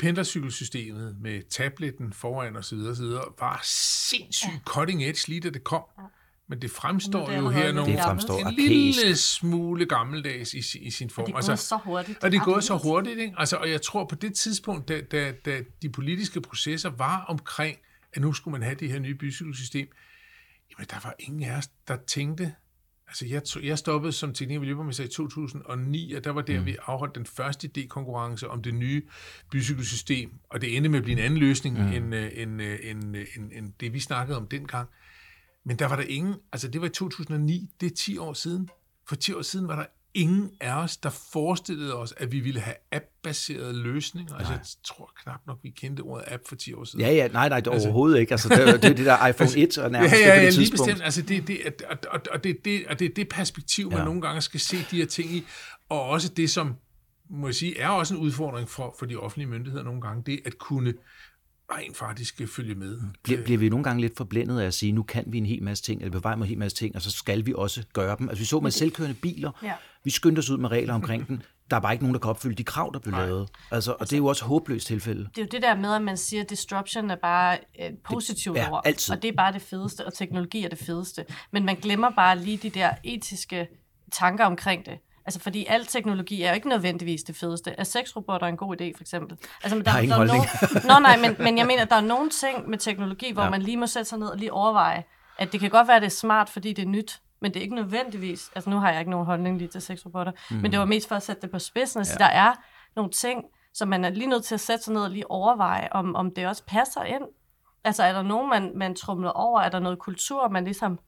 Pendlercykelsystemet 0.00 1.16
med 1.20 1.42
tabletten 1.50 2.12
foran 2.12 2.56
osv. 2.56 2.78
osv. 2.78 3.04
var 3.40 3.60
sindssygt 3.64 4.52
ja. 4.52 4.58
cutting 4.66 5.04
edge 5.04 5.28
lige 5.28 5.40
da 5.40 5.50
det 5.50 5.64
kom. 5.64 5.82
Ja. 5.98 6.02
Men 6.48 6.62
det 6.62 6.70
fremstår 6.70 7.26
det 7.26 7.36
jo 7.36 7.48
her 7.48 7.72
nogle, 7.72 7.92
det 7.92 8.02
fremstår 8.02 8.38
en 8.38 8.54
lille 8.54 9.16
smule 9.16 9.86
gammeldags 9.86 10.54
i, 10.54 10.78
i 10.78 10.90
sin 10.90 11.10
form. 11.10 11.22
Og 11.22 11.26
det 11.26 11.34
gået 11.34 11.50
altså, 11.50 11.66
så 11.68 11.76
hurtigt. 11.76 12.24
Og 12.24 12.32
det 12.32 12.42
gået 12.42 12.64
så 12.64 12.76
hurtigt. 12.76 13.18
Ikke? 13.18 13.34
Altså, 13.36 13.56
og 13.56 13.70
jeg 13.70 13.82
tror 13.82 14.04
på 14.04 14.14
det 14.14 14.34
tidspunkt, 14.34 14.88
da, 14.88 15.00
da, 15.00 15.32
da 15.32 15.60
de 15.82 15.88
politiske 15.88 16.40
processer 16.40 16.90
var 16.90 17.24
omkring, 17.28 17.78
at 18.12 18.22
nu 18.22 18.32
skulle 18.32 18.52
man 18.52 18.62
have 18.62 18.74
det 18.74 18.90
her 18.90 18.98
nye 18.98 19.14
bysykelsystem, 19.14 19.88
jamen 20.70 20.86
der 20.90 20.96
var 21.04 21.14
ingen 21.18 21.42
af 21.42 21.56
os, 21.56 21.68
der 21.88 21.96
tænkte, 22.06 22.54
altså 23.22 23.58
jeg, 23.58 23.64
jeg 23.64 23.78
stoppede 23.78 24.12
som 24.12 24.34
teknik- 24.34 24.56
og 24.56 24.60
miljøborgmester 24.60 25.04
i 25.04 25.08
2009, 25.08 26.12
og 26.12 26.24
der 26.24 26.30
var 26.30 26.42
der, 26.42 26.60
mm. 26.60 26.66
vi 26.66 26.76
afholdt 26.86 27.14
den 27.14 27.26
første 27.26 27.70
idékonkurrence 27.78 28.46
om 28.46 28.62
det 28.62 28.74
nye 28.74 29.02
bysykelsystem, 29.50 30.30
og 30.48 30.60
det 30.60 30.76
endte 30.76 30.88
med 30.88 30.98
at 30.98 31.04
blive 31.04 31.18
en 31.18 31.24
anden 31.24 31.38
løsning, 31.38 31.78
mm. 31.78 31.92
end, 31.92 32.14
øh, 32.14 32.30
end, 32.34 32.62
øh, 32.62 32.78
end, 32.82 33.16
øh, 33.16 33.26
end, 33.36 33.52
end 33.52 33.72
det, 33.80 33.92
vi 33.92 34.00
snakkede 34.00 34.38
om 34.38 34.46
dengang. 34.46 34.88
Men 35.64 35.78
der 35.78 35.86
var 35.86 35.96
der 35.96 36.02
ingen, 36.02 36.34
altså 36.52 36.68
det 36.68 36.80
var 36.80 36.86
i 36.86 36.90
2009, 36.90 37.70
det 37.80 37.92
er 37.92 37.94
10 37.96 38.18
år 38.18 38.32
siden. 38.32 38.68
For 39.08 39.16
10 39.16 39.32
år 39.32 39.42
siden 39.42 39.68
var 39.68 39.76
der 39.76 39.86
ingen 40.14 40.50
af 40.60 40.82
os, 40.82 40.96
der 40.96 41.10
forestillede 41.32 41.94
os, 41.96 42.14
at 42.16 42.32
vi 42.32 42.40
ville 42.40 42.60
have 42.60 42.74
app-baserede 42.92 43.82
løsninger. 43.82 44.30
Nej. 44.32 44.38
Altså, 44.38 44.52
jeg 44.52 44.60
tror 44.84 45.10
knap 45.22 45.40
nok, 45.46 45.58
vi 45.62 45.70
kendte 45.70 46.00
ordet 46.00 46.24
app 46.28 46.42
for 46.48 46.56
10 46.56 46.72
år 46.72 46.84
siden. 46.84 47.00
Ja, 47.00 47.12
ja, 47.12 47.28
nej, 47.28 47.48
nej, 47.48 47.60
det 47.60 47.72
altså, 47.72 47.88
overhovedet 47.88 48.18
ikke. 48.20 48.32
Altså, 48.32 48.48
det, 48.48 48.58
det 48.82 48.90
er 48.90 48.94
det 48.94 49.06
der 49.06 49.26
iPhone 49.28 49.50
1 49.56 49.78
og 49.78 49.90
nærmest 49.90 50.14
ja, 50.14 50.18
ja, 50.28 50.40
ja, 50.40 50.46
det 50.46 50.56
lige 50.56 50.70
bestemt. 50.70 51.02
Altså, 51.02 51.22
det, 51.22 51.48
det, 51.48 51.82
og, 51.90 51.96
og, 52.10 52.20
og, 52.32 52.44
det, 52.44 52.64
det, 52.64 52.86
og 52.86 52.98
det 52.98 53.10
er 53.10 53.14
det 53.14 53.28
perspektiv, 53.28 53.88
man 53.90 53.98
Ja. 53.98 54.04
nogle 54.04 54.20
gange 54.20 54.40
skal 54.40 54.60
se 54.60 54.76
de 54.90 54.96
her 54.96 55.06
ting 55.06 55.30
i, 55.30 55.44
og 55.88 56.02
også 56.02 56.28
det, 56.28 56.50
som 56.50 56.74
må 57.30 57.48
jeg 57.48 57.54
sige, 57.54 57.78
er 57.78 57.88
også 57.88 58.14
en 58.14 58.20
udfordring 58.20 58.68
for, 58.68 58.94
for 58.98 59.06
de 59.06 59.16
offentlige 59.16 59.48
myndigheder 59.48 59.84
nogle 59.84 60.00
gange, 60.00 60.22
det 60.26 60.40
at 60.44 60.58
kunne 60.58 60.94
rent 61.72 61.96
faktisk 61.96 62.40
følge 62.56 62.74
med. 62.74 63.00
Bliver, 63.22 63.42
bliver 63.44 63.58
vi 63.58 63.68
nogle 63.68 63.84
gange 63.84 64.00
lidt 64.00 64.16
forblændet 64.16 64.60
af 64.60 64.66
at 64.66 64.74
sige, 64.74 64.92
nu 64.92 65.02
kan 65.02 65.24
vi 65.26 65.38
en 65.38 65.46
hel 65.46 65.62
masse 65.62 65.84
ting, 65.84 66.00
eller 66.00 66.10
vi 66.10 66.18
på 66.18 66.20
vej 66.22 66.34
med 66.36 66.42
en 66.42 66.48
hel 66.48 66.58
masse 66.58 66.76
ting, 66.76 66.96
og 66.96 67.02
så 67.02 67.10
skal 67.10 67.46
vi 67.46 67.52
også 67.56 67.82
gøre 67.92 68.16
dem. 68.18 68.28
Altså 68.28 68.40
vi 68.42 68.46
så 68.46 68.60
med 68.60 68.70
selvkørende 68.70 69.14
biler, 69.22 69.50
Ja. 69.62 69.72
Vi 70.04 70.10
skyndte 70.10 70.38
os 70.38 70.50
ud 70.50 70.58
med 70.58 70.70
regler 70.70 70.94
omkring 70.94 71.28
den, 71.28 71.42
der 71.70 71.76
er 71.76 71.80
bare 71.80 71.92
ikke 71.92 72.04
nogen, 72.04 72.14
der 72.14 72.20
kan 72.20 72.30
opfylde 72.30 72.54
de 72.54 72.64
krav, 72.64 72.90
der 72.92 72.98
blev 72.98 73.14
lavet. 73.14 73.48
Altså, 73.70 73.92
og 73.92 74.00
det 74.00 74.12
er 74.12 74.16
jo 74.16 74.26
også 74.26 74.44
håbløst 74.44 74.86
tilfælde. 74.86 75.20
Det 75.20 75.38
er 75.38 75.42
jo 75.42 75.48
det 75.50 75.62
der 75.62 75.74
med, 75.74 75.94
at 75.94 76.02
man 76.02 76.16
siger, 76.16 76.42
at 76.42 76.50
disruption 76.50 77.10
er 77.10 77.16
bare 77.16 77.58
et 77.74 77.98
positivt 78.04 78.58
ord, 78.58 78.82
altid. 78.84 79.14
og 79.14 79.22
det 79.22 79.28
er 79.28 79.32
bare 79.32 79.52
det 79.52 79.62
fedeste, 79.62 80.06
og 80.06 80.14
teknologi 80.14 80.64
er 80.64 80.68
det 80.68 80.78
fedeste. 80.78 81.24
Men 81.50 81.64
man 81.64 81.76
glemmer 81.76 82.10
bare 82.10 82.38
lige 82.38 82.56
de 82.56 82.70
der 82.70 82.90
etiske 83.04 83.68
tanker 84.12 84.44
omkring 84.44 84.86
det. 84.86 84.98
Altså, 85.26 85.40
fordi 85.40 85.66
al 85.68 85.86
teknologi 85.86 86.42
er 86.42 86.48
jo 86.48 86.54
ikke 86.54 86.68
nødvendigvis 86.68 87.22
det 87.22 87.36
fedeste. 87.36 87.74
Er 87.78 87.84
sexrobotter 87.84 88.46
en 88.46 88.56
god 88.56 88.80
idé, 88.80 88.84
for 88.96 89.02
eksempel? 89.02 89.36
Altså, 89.62 89.76
men 89.76 89.84
der, 89.84 89.92
der 89.92 89.98
er. 89.98 90.24
Nogen, 90.24 90.48
Nå, 90.88 90.98
nej, 90.98 91.16
men, 91.16 91.36
men 91.38 91.58
jeg 91.58 91.66
mener, 91.66 91.84
der 91.84 91.96
er 91.96 92.00
nogle 92.00 92.30
ting 92.30 92.68
med 92.68 92.78
teknologi, 92.78 93.32
hvor 93.32 93.42
ja. 93.42 93.50
man 93.50 93.62
lige 93.62 93.76
må 93.76 93.86
sætte 93.86 94.08
sig 94.08 94.18
ned 94.18 94.26
og 94.26 94.38
lige 94.38 94.52
overveje, 94.52 95.04
at 95.38 95.52
det 95.52 95.60
kan 95.60 95.70
godt 95.70 95.88
være, 95.88 95.96
at 95.96 96.02
det 96.02 96.06
er 96.06 96.10
smart, 96.10 96.50
fordi 96.50 96.72
det 96.72 96.84
er 96.84 96.88
nyt, 96.88 97.20
men 97.44 97.54
det 97.54 97.58
er 97.60 97.62
ikke 97.62 97.74
nødvendigvis, 97.74 98.50
altså 98.54 98.70
nu 98.70 98.76
har 98.76 98.90
jeg 98.90 98.98
ikke 98.98 99.10
nogen 99.10 99.26
holdning 99.26 99.58
lige 99.58 99.68
til 99.68 99.80
sexrobotter, 99.82 100.32
mm. 100.50 100.56
men 100.56 100.70
det 100.70 100.78
var 100.78 100.84
mest 100.84 101.08
for 101.08 101.14
at 101.16 101.22
sætte 101.22 101.42
det 101.42 101.50
på 101.50 101.58
spidsen. 101.58 101.98
Altså, 102.00 102.16
Ja. 102.20 102.24
der 102.24 102.30
er 102.30 102.52
nogle 102.96 103.10
ting, 103.10 103.44
som 103.74 103.88
man 103.88 104.04
er 104.04 104.10
lige 104.10 104.26
nødt 104.26 104.44
til 104.44 104.54
at 104.54 104.60
sætte 104.60 104.84
sig 104.84 104.94
ned 104.94 105.02
og 105.02 105.10
lige 105.10 105.30
overveje, 105.30 105.88
om, 105.92 106.14
om 106.14 106.30
det 106.34 106.46
også 106.46 106.62
passer 106.66 107.02
ind. 107.04 107.22
Altså, 107.84 108.02
er 108.02 108.12
der 108.12 108.22
nogen, 108.22 108.50
man, 108.50 108.72
man 108.76 108.94
trumler 108.94 109.30
over? 109.30 109.60
Er 109.60 109.68
der 109.68 109.78
noget 109.78 109.98
kultur, 109.98 110.48
man 110.48 110.64
ligesom 110.64 110.98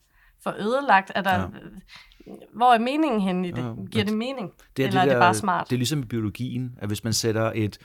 får 0.43 0.55
ødelagt? 0.59 1.13
Er 1.15 1.23
der, 1.23 1.33
Ja. 1.35 1.41
ja. 1.41 2.33
Hvor 2.55 2.73
er 2.75 2.79
meningen 2.79 3.21
henne 3.21 3.49
i 3.49 3.51
det? 3.51 3.77
Giver 3.91 4.05
det 4.05 4.17
mening? 4.17 4.53
Det 4.77 4.83
er, 4.83 4.89
Eller 4.89 5.01
det 5.01 5.09
er 5.09 5.13
der, 5.13 5.15
det 5.15 5.21
bare 5.21 5.35
smart? 5.35 5.67
Det 5.71 5.77
er 5.77 5.79
ligesom 5.79 6.01
i 6.01 6.05
biologien, 6.05 6.79
at 6.79 6.89
hvis 6.89 7.05
man 7.05 7.13
sætter 7.13 7.53
et 7.55 7.79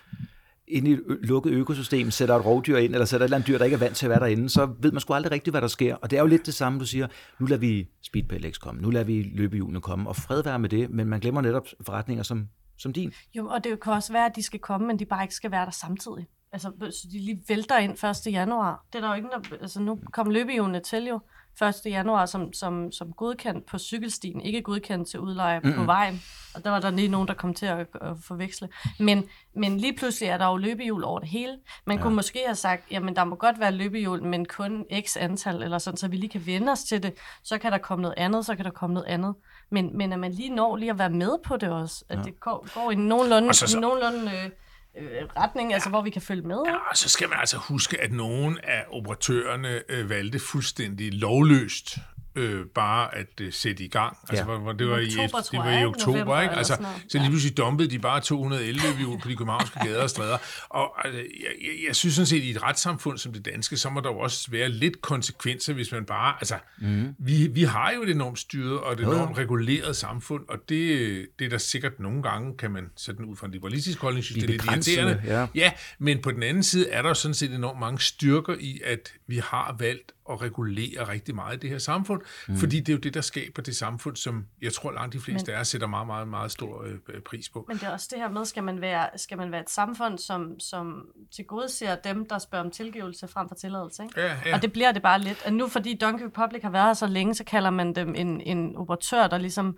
inde 0.72 0.90
i 0.90 0.94
et 0.94 1.02
lukket 1.22 1.52
økosystem, 1.52 2.12
sætter 2.12 2.36
et 2.36 2.46
rovdyr 2.46 2.78
ind, 2.78 2.94
eller 2.94 3.06
sætter 3.06 3.26
et 3.26 3.28
eller 3.28 3.38
andet 3.38 3.48
dyr, 3.48 3.58
der 3.58 3.66
ikke 3.66 3.76
er 3.76 3.80
vant 3.80 3.96
til 3.96 4.06
at 4.06 4.10
være 4.10 4.20
derinde, 4.20 4.50
så 4.50 4.70
ved 4.80 4.92
man 4.92 5.02
sgu 5.02 5.14
aldrig 5.14 5.32
rigtigt, 5.32 5.54
hvad 5.54 5.62
der 5.62 5.68
sker. 5.68 5.96
Og 5.96 6.12
det 6.12 6.18
er 6.18 6.22
jo 6.22 6.28
lidt 6.28 6.46
det 6.46 6.54
samme, 6.54 6.80
du 6.80 6.86
siger, 6.86 7.08
nu 7.40 7.46
lader 7.46 7.60
vi 7.60 7.88
speedpellex 8.02 8.60
komme, 8.60 8.82
nu 8.82 8.90
lader 8.90 9.06
vi 9.06 9.32
løbehjulene 9.36 9.82
komme, 9.82 10.10
og 10.10 10.16
fred 10.16 10.44
være 10.44 10.60
med 10.60 10.70
det, 10.70 10.90
men 10.90 11.08
man 11.08 11.20
glemmer 11.20 11.42
netop 11.42 11.68
forretninger 11.82 12.24
som, 12.24 12.48
som 12.78 12.94
din. 12.94 13.14
Jo, 13.34 13.48
og 13.48 13.64
det 13.64 13.80
kan 13.84 13.94
også 13.94 14.14
være, 14.14 14.26
at 14.26 14.36
de 14.36 14.44
skal 14.44 14.60
komme, 14.60 14.88
men 14.88 15.00
de 15.00 15.06
bare 15.06 15.24
ikke 15.24 15.36
skal 15.36 15.52
være 15.52 15.66
der 15.66 15.72
samtidig. 15.72 16.28
Altså, 16.54 16.72
så 16.80 17.08
de 17.12 17.20
lige 17.20 17.44
vælter 17.48 17.78
ind 17.78 18.26
1. 18.28 18.34
januar. 18.34 18.86
Det 18.94 18.98
er 18.98 19.02
der 19.02 19.08
jo 19.10 19.14
ikke, 19.16 19.30
der, 19.30 19.58
altså 19.62 19.82
nu 19.82 20.00
kom 20.14 20.30
løbehjulene 20.30 20.80
til 20.80 21.06
jo 21.08 21.20
1. 21.62 21.74
januar 21.86 22.26
som, 22.26 22.54
som, 22.54 22.92
som 22.92 23.14
godkendt 23.14 23.66
på 23.66 23.78
cykelstien, 23.78 24.42
ikke 24.42 24.62
godkendt 24.62 25.10
til 25.10 25.20
udleje 25.20 25.60
mm-hmm. 25.60 25.80
på 25.80 25.84
vejen. 25.86 26.22
Og 26.56 26.64
der 26.64 26.70
var 26.70 26.80
der 26.80 26.90
lige 26.92 27.08
nogen, 27.08 27.28
der 27.28 27.34
kom 27.34 27.54
til 27.54 27.66
at, 27.66 27.80
at 28.02 28.18
forveksle. 28.24 28.70
Men, 29.00 29.24
men 29.56 29.78
lige 29.78 29.96
pludselig 29.98 30.30
er 30.30 30.38
der 30.38 30.48
jo 30.48 30.58
løbehjul 30.58 31.04
over 31.04 31.20
det 31.20 31.28
hele. 31.30 31.58
Man 31.86 31.98
ja. 31.98 32.04
kunne 32.04 32.16
måske 32.16 32.40
have 32.46 32.56
sagt, 32.56 32.92
jamen 32.92 33.16
der 33.16 33.24
må 33.24 33.36
godt 33.36 33.60
være 33.60 33.72
løbehjul, 33.72 34.24
men 34.24 34.46
kun 34.46 34.86
x 35.06 35.18
antal, 35.18 35.64
eller 35.64 35.78
sådan, 35.78 35.98
så 35.98 36.08
vi 36.08 36.16
lige 36.18 36.30
kan 36.30 36.46
vende 36.46 36.72
os 36.72 36.84
til 36.84 37.04
det. 37.04 37.14
Så 37.44 37.58
kan 37.58 37.72
der 37.72 37.78
komme 37.78 38.02
noget 38.02 38.16
andet, 38.18 38.46
så 38.46 38.56
kan 38.56 38.66
der 38.66 38.72
komme 38.72 38.94
noget 38.94 39.08
andet. 39.08 39.36
Men, 39.70 39.98
men 39.98 40.14
at 40.14 40.20
man 40.20 40.32
lige 40.32 40.50
når 40.56 40.76
lige 40.76 40.92
at 40.92 41.00
være 41.00 41.10
med 41.10 41.32
på 41.46 41.58
det 41.58 41.70
også, 41.70 42.06
at 42.10 42.18
ja. 42.18 42.24
det 42.24 42.40
går, 42.40 42.68
går 42.84 42.92
i 42.92 42.94
en 42.94 43.08
nogenlunde, 43.08 43.48
Og 43.50 43.56
så- 43.56 43.68
så, 43.68 43.80
nogenlunde 43.80 44.32
øh, 44.32 44.50
øh, 44.98 45.28
retning, 45.38 45.74
altså 45.74 45.90
hvor 45.90 46.02
vi 46.02 46.10
kan 46.10 46.22
følge 46.22 46.42
med. 46.42 46.58
Og 46.90 46.98
så 46.98 47.10
skal 47.10 47.30
man 47.30 47.38
altså 47.40 47.58
huske, 47.58 48.02
at 48.02 48.12
nogle 48.12 48.66
af 48.66 48.86
operatørerne 48.90 49.82
øh, 49.90 50.10
valgte 50.10 50.40
fuldstændig 50.40 51.14
lovløst 51.14 51.98
øh, 52.36 52.66
bare 52.76 53.16
at 53.16 53.28
øh, 53.42 53.54
sætte 53.54 53.84
i 53.84 53.88
gang. 53.88 54.18
Altså, 54.30 54.52
Ja. 54.52 54.58
hvor, 54.58 54.72
det 54.72 54.88
var 54.88 54.98
i, 54.98 55.06
Oktober, 55.06 55.38
det 55.38 55.46
tror 55.46 55.58
var 55.64 55.70
jeg, 55.70 55.82
i 55.82 55.86
oktober, 55.86 56.12
November 56.18 56.42
ikke? 56.42 56.56
Altså, 56.56 56.86
så 57.10 57.18
lige 57.18 57.30
pludselig 57.30 57.58
dumpede 57.58 57.90
de 57.90 58.00
bare 58.00 58.22
200 58.22 58.66
elløbehjul 58.66 59.20
på 59.22 59.30
de 59.30 59.36
københavnske 59.36 59.80
gader 59.80 60.04
og 60.04 60.10
stræder. 60.10 60.38
Og 60.70 61.06
altså, 61.06 61.20
jeg, 61.20 61.28
jeg, 61.62 61.88
jeg 61.88 61.96
synes 61.96 62.16
sådan 62.16 62.26
set, 62.26 62.38
at 62.38 62.44
i 62.44 62.50
et 62.50 62.64
retssamfund 62.64 63.18
som 63.18 63.34
det 63.34 63.46
danske, 63.46 63.78
så 63.78 63.90
må 63.90 64.00
der 64.00 64.10
jo 64.10 64.20
også 64.20 64.52
være 64.52 64.70
lidt 64.70 65.02
konsekvenser, 65.02 65.74
hvis 65.74 65.92
man 65.92 66.06
bare... 66.06 66.36
Altså, 66.40 66.56
mm. 66.82 67.16
vi, 67.20 67.48
vi 67.48 67.64
har 67.64 67.92
jo 67.92 68.04
et 68.04 68.10
enormt 68.10 68.40
styret 68.40 68.80
og 68.80 68.94
et 68.94 69.00
enormt 69.00 69.38
reguleret 69.38 69.96
samfund, 69.96 70.44
og 70.50 70.58
det, 70.70 71.28
det 71.40 71.46
er 71.46 71.50
der 71.50 71.58
sikkert 71.58 72.00
nogle 72.00 72.24
gange, 72.24 72.58
kan 72.58 72.72
man 72.72 72.90
sådan 72.98 73.26
ud 73.26 73.36
fra 73.36 73.48
en 73.48 73.54
liberalistisk 73.54 74.00
holdning, 74.00 74.24
synes, 74.26 74.36
det 74.44 74.44
er 74.44 74.52
lidt 74.52 74.62
det, 74.62 74.72
irriterende. 74.72 75.22
ja. 75.26 75.48
Ja, 75.56 75.72
men 76.00 76.22
på 76.22 76.32
den 76.32 76.44
anden 76.44 76.64
side 76.64 76.90
er 76.90 77.02
der 77.02 77.10
jo 77.10 77.14
sådan 77.14 77.36
set 77.36 77.52
enormt 77.54 77.80
mange 77.80 78.00
styrker 78.00 78.56
i, 78.60 78.82
at 78.86 79.14
vi 79.28 79.38
har 79.38 79.76
valgt 79.80 80.12
at 80.34 80.42
regulere 80.42 81.08
rigtig 81.08 81.36
meget 81.36 81.56
i 81.56 81.60
det 81.60 81.70
her 81.70 81.78
samfund, 81.78 82.22
mm. 82.48 82.58
fordi 82.58 82.80
det 82.80 82.90
er 82.90 82.94
jo 82.94 83.00
det, 83.00 83.14
der 83.14 83.22
skaber 83.22 83.62
det 83.62 83.76
samfund, 83.76 84.16
som 84.16 84.46
jeg 84.62 84.74
tror 84.74 84.92
langt 84.92 85.14
de 85.14 85.20
fleste 85.20 85.54
af 85.54 85.60
os 85.60 85.68
sætter 85.68 85.88
meget, 85.88 86.08
meget, 86.08 86.28
meget 86.28 86.52
stor 86.52 86.84
øh, 86.84 87.22
pris 87.22 87.50
på. 87.50 87.66
Men 87.68 87.78
det 87.78 87.84
er 87.84 87.90
også 87.90 88.08
det 88.12 88.20
her 88.20 88.30
med, 88.30 88.46
skal 88.46 88.64
man 88.64 88.82
være, 88.82 89.10
skal 89.16 89.38
man 89.38 89.52
være 89.52 89.62
et 89.62 89.70
samfund, 89.70 90.18
som, 90.18 90.60
som 90.60 91.06
tilgodeser 91.36 91.96
dem, 91.96 92.28
der 92.28 92.40
spørger 92.40 92.66
om 92.66 92.72
tilgivelse 92.72 93.28
frem 93.28 93.48
for 93.48 93.56
tilladelse. 93.56 94.04
Ikke? 94.04 94.22
Ja, 94.22 94.38
ja. 94.46 94.56
Og 94.56 94.62
det 94.62 94.74
bliver 94.74 94.92
det 94.92 95.02
bare 95.02 95.20
lidt. 95.20 95.42
At 95.46 95.54
nu 95.54 95.68
fordi 95.68 95.98
Donkey 95.98 96.26
Republic 96.26 96.64
har 96.64 96.70
været 96.70 96.86
her 96.86 96.94
så 96.94 97.08
længe, 97.08 97.34
så 97.34 97.44
kalder 97.44 97.70
man 97.70 97.96
dem 97.96 98.16
en, 98.16 98.42
en 98.42 98.76
operatør, 98.76 99.28
der 99.28 99.38
ligesom 99.38 99.78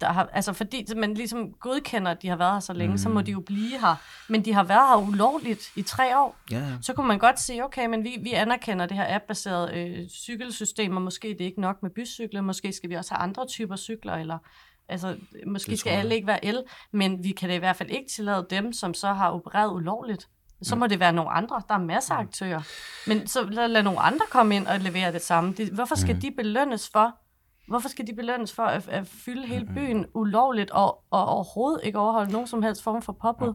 der 0.00 0.12
har, 0.12 0.28
altså 0.32 0.52
fordi 0.52 0.86
man 0.96 1.14
ligesom 1.14 1.52
godkender, 1.52 2.10
at 2.10 2.22
de 2.22 2.28
har 2.28 2.36
været 2.36 2.52
her 2.52 2.60
så 2.60 2.72
længe, 2.72 2.92
mm. 2.92 2.98
så 2.98 3.08
må 3.08 3.20
de 3.20 3.30
jo 3.30 3.40
blive 3.40 3.80
her. 3.80 3.94
Men 4.28 4.44
de 4.44 4.52
har 4.52 4.62
været 4.62 4.88
her 4.88 5.08
ulovligt 5.08 5.70
i 5.76 5.82
tre 5.82 6.18
år. 6.18 6.36
Ja, 6.50 6.58
ja. 6.58 6.64
Så 6.82 6.92
kunne 6.92 7.08
man 7.08 7.18
godt 7.18 7.40
sige, 7.40 7.64
okay, 7.64 7.86
men 7.86 8.04
vi, 8.04 8.18
vi 8.22 8.32
anerkender 8.32 8.86
det 8.86 8.96
her 8.96 9.14
app-baserede 9.16 9.74
øh, 9.74 10.08
cykelsystem, 10.08 10.96
og 10.96 11.02
måske 11.02 11.28
det 11.28 11.40
er 11.40 11.44
ikke 11.44 11.60
nok 11.60 11.82
med 11.82 11.90
bycykler, 11.90 12.40
måske 12.40 12.72
skal 12.72 12.90
vi 12.90 12.94
også 12.94 13.14
have 13.14 13.22
andre 13.22 13.46
typer 13.46 13.76
cykler, 13.76 14.14
eller 14.14 14.38
altså, 14.88 15.16
måske 15.46 15.76
skal 15.76 15.90
alle 15.90 16.14
ikke 16.14 16.26
være 16.26 16.44
el, 16.44 16.62
men 16.92 17.24
vi 17.24 17.30
kan 17.30 17.48
da 17.48 17.54
i 17.54 17.58
hvert 17.58 17.76
fald 17.76 17.90
ikke 17.90 18.08
tillade 18.10 18.46
dem, 18.50 18.72
som 18.72 18.94
så 18.94 19.12
har 19.12 19.30
opereret 19.30 19.72
ulovligt. 19.72 20.28
Så 20.62 20.76
må 20.76 20.86
det 20.86 21.00
være 21.00 21.12
nogle 21.12 21.30
andre. 21.30 21.62
Der 21.68 21.74
er 21.74 21.78
masser 21.78 22.14
af 22.14 22.18
aktører. 22.18 22.62
Men 23.06 23.26
så 23.26 23.44
lad, 23.44 23.68
lad 23.68 23.82
nogle 23.82 24.00
andre 24.00 24.24
komme 24.30 24.56
ind 24.56 24.66
og 24.66 24.80
levere 24.80 25.12
det 25.12 25.22
samme. 25.22 25.54
Det, 25.56 25.68
hvorfor 25.68 25.94
skal 25.94 26.14
Mm. 26.14 26.20
de 26.20 26.30
belønnes 26.30 26.88
for 26.92 27.14
Hvorfor 27.68 27.88
skal 27.88 28.06
de 28.06 28.14
belønnes 28.14 28.52
for 28.52 28.62
at, 28.62 28.88
at 28.88 29.06
fylde 29.06 29.46
hele 29.46 29.66
byen 29.66 30.06
ulovligt 30.14 30.70
og, 30.70 31.04
og 31.10 31.26
overhovedet 31.26 31.80
ikke 31.84 31.98
overholde 31.98 32.32
nogen 32.32 32.46
som 32.46 32.62
helst 32.62 32.82
form 32.82 33.02
for 33.02 33.12
påbud? 33.12 33.54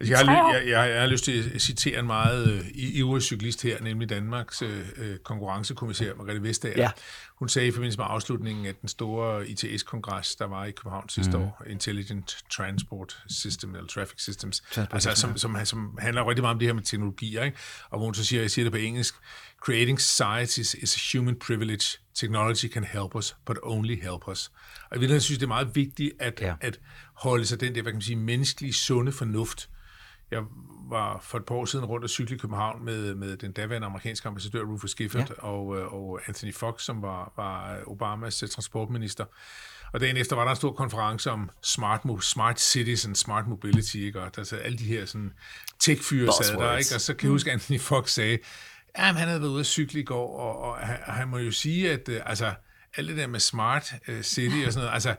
Altså, 0.00 0.14
jeg, 0.14 0.18
har, 0.18 0.54
jeg, 0.54 0.68
jeg, 0.68 0.90
jeg 0.90 1.00
har 1.00 1.08
lyst 1.08 1.24
til 1.24 1.50
at 1.54 1.60
citere 1.60 1.98
en 1.98 2.06
meget 2.06 2.52
øh, 2.52 2.60
ivrig 2.74 3.22
cyklist 3.22 3.62
her, 3.62 3.82
nemlig 3.82 4.08
Danmarks 4.08 4.62
øh, 4.62 4.88
øh, 4.96 5.18
konkurrencekommissær 5.18 6.14
Margrethe 6.14 6.42
Vestager. 6.42 6.74
Ja. 6.76 6.90
Hun 7.38 7.48
sagde 7.48 7.68
i 7.68 7.70
forbindelse 7.70 7.98
med 7.98 8.06
afslutningen 8.08 8.66
af 8.66 8.74
den 8.74 8.88
store 8.88 9.48
ITS-kongres, 9.48 10.36
der 10.38 10.46
var 10.46 10.64
i 10.64 10.70
København 10.70 11.08
sidste 11.08 11.36
mm. 11.36 11.42
år, 11.42 11.62
Intelligent 11.66 12.38
Transport 12.50 13.22
System, 13.28 13.74
eller 13.74 13.86
Traffic 13.86 14.20
Systems, 14.20 14.60
Transport 14.60 14.94
altså, 14.94 15.10
system, 15.10 15.36
som, 15.36 15.56
som, 15.56 15.66
som 15.66 15.98
handler 15.98 16.28
rigtig 16.28 16.42
meget 16.42 16.54
om 16.54 16.58
det 16.58 16.68
her 16.68 16.72
med 16.72 16.82
teknologier, 16.82 17.42
ikke? 17.42 17.58
og 17.90 17.98
hvor 17.98 18.06
hun 18.06 18.14
så 18.14 18.24
siger, 18.24 18.42
jeg 18.42 18.50
siger 18.50 18.64
det 18.64 18.72
på 18.72 18.78
engelsk, 18.78 19.14
Creating 19.60 20.00
societies 20.00 20.74
is 20.74 20.96
a 20.96 21.18
human 21.18 21.36
privilege. 21.36 21.98
Technology 22.14 22.68
can 22.72 22.84
help 22.84 23.14
us, 23.16 23.36
but 23.46 23.58
only 23.62 24.02
help 24.02 24.28
us. 24.28 24.50
Og 24.90 24.96
i 24.96 25.00
virkeligheden 25.00 25.20
synes 25.20 25.38
det 25.38 25.44
er 25.44 25.48
meget 25.48 25.74
vigtigt 25.76 26.12
at, 26.18 26.40
Ja. 26.40 26.54
at 26.60 26.80
holde 27.14 27.46
sig 27.46 27.60
den 27.60 27.74
der, 27.74 27.82
hvad 27.82 27.92
kan 27.92 27.96
man 27.96 28.02
sige, 28.02 28.16
menneskelige, 28.16 28.72
sunde 28.72 29.12
fornuft. 29.12 29.68
Jeg 30.30 30.42
var 30.90 31.20
for 31.22 31.38
et 31.38 31.44
par 31.44 31.54
år 31.54 31.64
siden 31.64 31.84
rundt 31.84 32.04
og 32.04 32.10
cykle 32.10 32.36
i 32.36 32.38
København 32.38 32.84
med, 32.84 33.14
med 33.14 33.36
den 33.36 33.52
daværende 33.52 33.86
amerikanske 33.86 34.28
ambassadør 34.28 34.62
Rufus 34.62 34.94
Gifford 34.94 35.28
ja. 35.28 35.42
og, 35.42 35.78
øh, 35.78 35.94
og 35.94 36.20
Anthony 36.26 36.54
Fox, 36.54 36.82
som 36.82 37.02
var, 37.02 37.32
var 37.36 37.78
Obamas 37.86 38.42
øh, 38.42 38.48
transportminister. 38.48 39.24
Og 39.92 40.00
dagen 40.00 40.16
efter 40.16 40.36
var 40.36 40.44
der 40.44 40.50
en 40.50 40.56
stor 40.56 40.72
konference 40.72 41.30
om 41.30 41.50
smart, 41.62 42.00
smart 42.20 42.60
cities 42.60 43.06
and 43.06 43.16
smart 43.16 43.46
mobility, 43.48 43.96
ikke? 43.96 44.20
og 44.20 44.36
der 44.36 44.44
sad 44.44 44.60
alle 44.60 44.78
de 44.78 44.84
her 44.84 45.06
sådan, 45.06 45.32
tech-fyre 45.80 46.32
sad 46.42 46.56
der, 46.56 46.76
ikke? 46.76 46.94
og 46.94 47.00
så 47.00 47.14
kan 47.14 47.26
jeg 47.26 47.30
huske, 47.32 47.50
at 47.50 47.54
Anthony 47.54 47.80
Fox 47.80 48.10
sagde, 48.10 48.38
ja, 48.98 49.02
han 49.02 49.28
havde 49.28 49.40
været 49.40 49.50
ude 49.50 49.60
at 49.60 49.66
cykle 49.66 50.00
i 50.00 50.04
går, 50.04 50.38
og, 50.38 50.58
og 50.58 50.78
han, 50.78 50.96
han 51.02 51.28
må 51.28 51.38
jo 51.38 51.50
sige, 51.50 51.90
at 51.92 52.08
øh, 52.08 52.20
altså, 52.26 52.54
alt 52.96 53.08
det 53.08 53.16
der 53.16 53.26
med 53.26 53.40
smart 53.40 53.94
øh, 54.08 54.22
city 54.22 54.56
og 54.66 54.72
sådan 54.72 54.84
noget, 54.84 54.94
altså, 54.94 55.14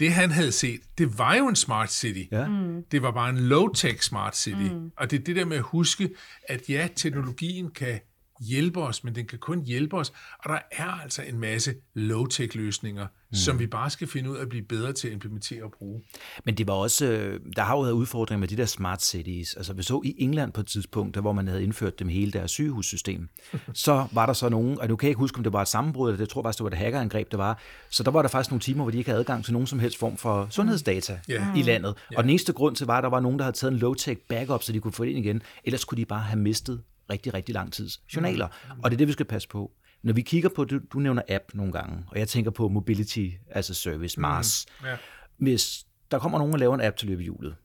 det 0.00 0.12
han 0.12 0.30
havde 0.30 0.52
set, 0.52 0.80
det 0.98 1.18
var 1.18 1.34
jo 1.34 1.48
en 1.48 1.56
smart 1.56 1.92
city. 1.92 2.24
Ja. 2.32 2.48
Mm. 2.48 2.84
Det 2.90 3.02
var 3.02 3.10
bare 3.10 3.30
en 3.30 3.52
low-tech 3.52 4.02
smart 4.02 4.36
city. 4.36 4.72
Mm. 4.72 4.90
Og 4.96 5.10
det 5.10 5.20
er 5.20 5.24
det 5.24 5.36
der 5.36 5.44
med 5.44 5.56
at 5.56 5.62
huske, 5.62 6.10
at 6.48 6.68
ja, 6.68 6.88
teknologien 6.96 7.70
kan 7.70 8.00
hjælpe 8.40 8.82
os, 8.82 9.04
men 9.04 9.14
den 9.14 9.26
kan 9.26 9.38
kun 9.38 9.62
hjælpe 9.62 9.96
os. 9.96 10.12
Og 10.38 10.50
der 10.50 10.58
er 10.72 11.00
altså 11.02 11.22
en 11.22 11.38
masse 11.38 11.74
low-tech 11.94 12.50
løsninger, 12.54 13.06
mm. 13.36 13.40
som 13.40 13.58
vi 13.58 13.66
bare 13.66 13.90
skal 13.90 14.08
finde 14.08 14.30
ud 14.30 14.36
af 14.36 14.42
at 14.42 14.48
blive 14.48 14.64
bedre 14.64 14.92
til 14.92 15.08
at 15.08 15.14
implementere 15.14 15.62
og 15.62 15.72
bruge. 15.78 16.02
Men 16.44 16.54
det 16.54 16.66
var 16.66 16.72
også, 16.74 17.06
øh, 17.06 17.40
der 17.56 17.62
har 17.62 17.74
jo 17.76 17.80
været 17.80 17.92
udfordringer 17.92 18.40
med 18.40 18.48
de 18.48 18.56
der 18.56 18.66
smart 18.66 19.02
cities. 19.02 19.54
Altså 19.54 19.72
vi 19.72 19.82
så 19.82 20.02
i 20.04 20.14
England 20.18 20.52
på 20.52 20.60
et 20.60 20.66
tidspunkt, 20.66 21.14
der, 21.14 21.20
hvor 21.20 21.32
man 21.32 21.48
havde 21.48 21.62
indført 21.62 21.98
dem 21.98 22.08
hele 22.08 22.32
deres 22.32 22.50
sygehussystem, 22.50 23.28
så 23.74 24.06
var 24.12 24.26
der 24.26 24.32
så 24.32 24.48
nogen, 24.48 24.80
og 24.80 24.88
du 24.88 24.96
kan 24.96 25.08
ikke 25.08 25.18
huske, 25.18 25.36
om 25.38 25.42
det 25.42 25.52
var 25.52 25.62
et 25.62 25.68
sammenbrud, 25.68 26.08
eller 26.08 26.18
det 26.18 26.28
tror 26.28 26.42
faktisk, 26.42 26.58
det 26.58 26.64
var 26.64 26.70
et 26.70 26.76
hackerangreb, 26.78 27.30
det 27.30 27.38
var. 27.38 27.58
Så 27.90 28.02
der 28.02 28.10
var 28.10 28.22
der 28.22 28.28
faktisk 28.28 28.50
nogle 28.50 28.60
timer, 28.60 28.84
hvor 28.84 28.90
de 28.90 28.98
ikke 28.98 29.10
havde 29.10 29.20
adgang 29.20 29.44
til 29.44 29.52
nogen 29.52 29.66
som 29.66 29.78
helst 29.78 29.98
form 29.98 30.16
for 30.16 30.46
sundhedsdata 30.50 31.20
Ja. 31.28 31.46
i 31.56 31.62
landet. 31.62 31.94
Og 32.16 32.22
den 32.22 32.30
eneste 32.30 32.52
grund 32.52 32.76
til 32.76 32.86
var, 32.86 32.98
at 32.98 33.02
der 33.02 33.10
var 33.10 33.20
nogen, 33.20 33.38
der 33.38 33.44
havde 33.44 33.56
taget 33.56 33.72
en 33.72 33.78
low-tech 33.78 34.26
backup, 34.28 34.62
så 34.62 34.72
de 34.72 34.80
kunne 34.80 34.92
få 34.92 35.04
det 35.04 35.10
ind 35.10 35.18
igen. 35.18 35.42
Ellers 35.64 35.84
kunne 35.84 35.96
de 35.98 36.04
bare 36.04 36.20
have 36.20 36.38
mistet 36.40 36.80
rigtig, 37.10 37.34
rigtig 37.34 37.54
lang 37.54 37.72
tids 37.72 38.00
journaler. 38.16 38.48
Og 38.82 38.90
det 38.90 38.96
er 38.96 38.98
det, 38.98 39.08
vi 39.08 39.12
skal 39.12 39.26
passe 39.26 39.48
på. 39.48 39.70
Når 40.02 40.12
vi 40.12 40.22
kigger 40.22 40.48
på, 40.56 40.64
du, 40.64 40.80
du 40.92 40.98
nævner 40.98 41.22
app 41.28 41.44
nogle 41.54 41.72
gange, 41.72 42.04
og 42.06 42.18
jeg 42.18 42.28
tænker 42.28 42.50
på 42.50 42.68
mobility, 42.68 43.28
altså 43.50 43.74
service, 43.74 44.20
Mars. 44.20 44.66
Ja. 44.84 44.96
Hvis 45.36 45.86
der 46.10 46.18
kommer 46.18 46.38
nogen 46.38 46.52
og 46.52 46.58
laver 46.58 46.74
en 46.74 46.80
app 46.80 46.96
til 46.96 47.08
løbehjulet, 47.08 47.56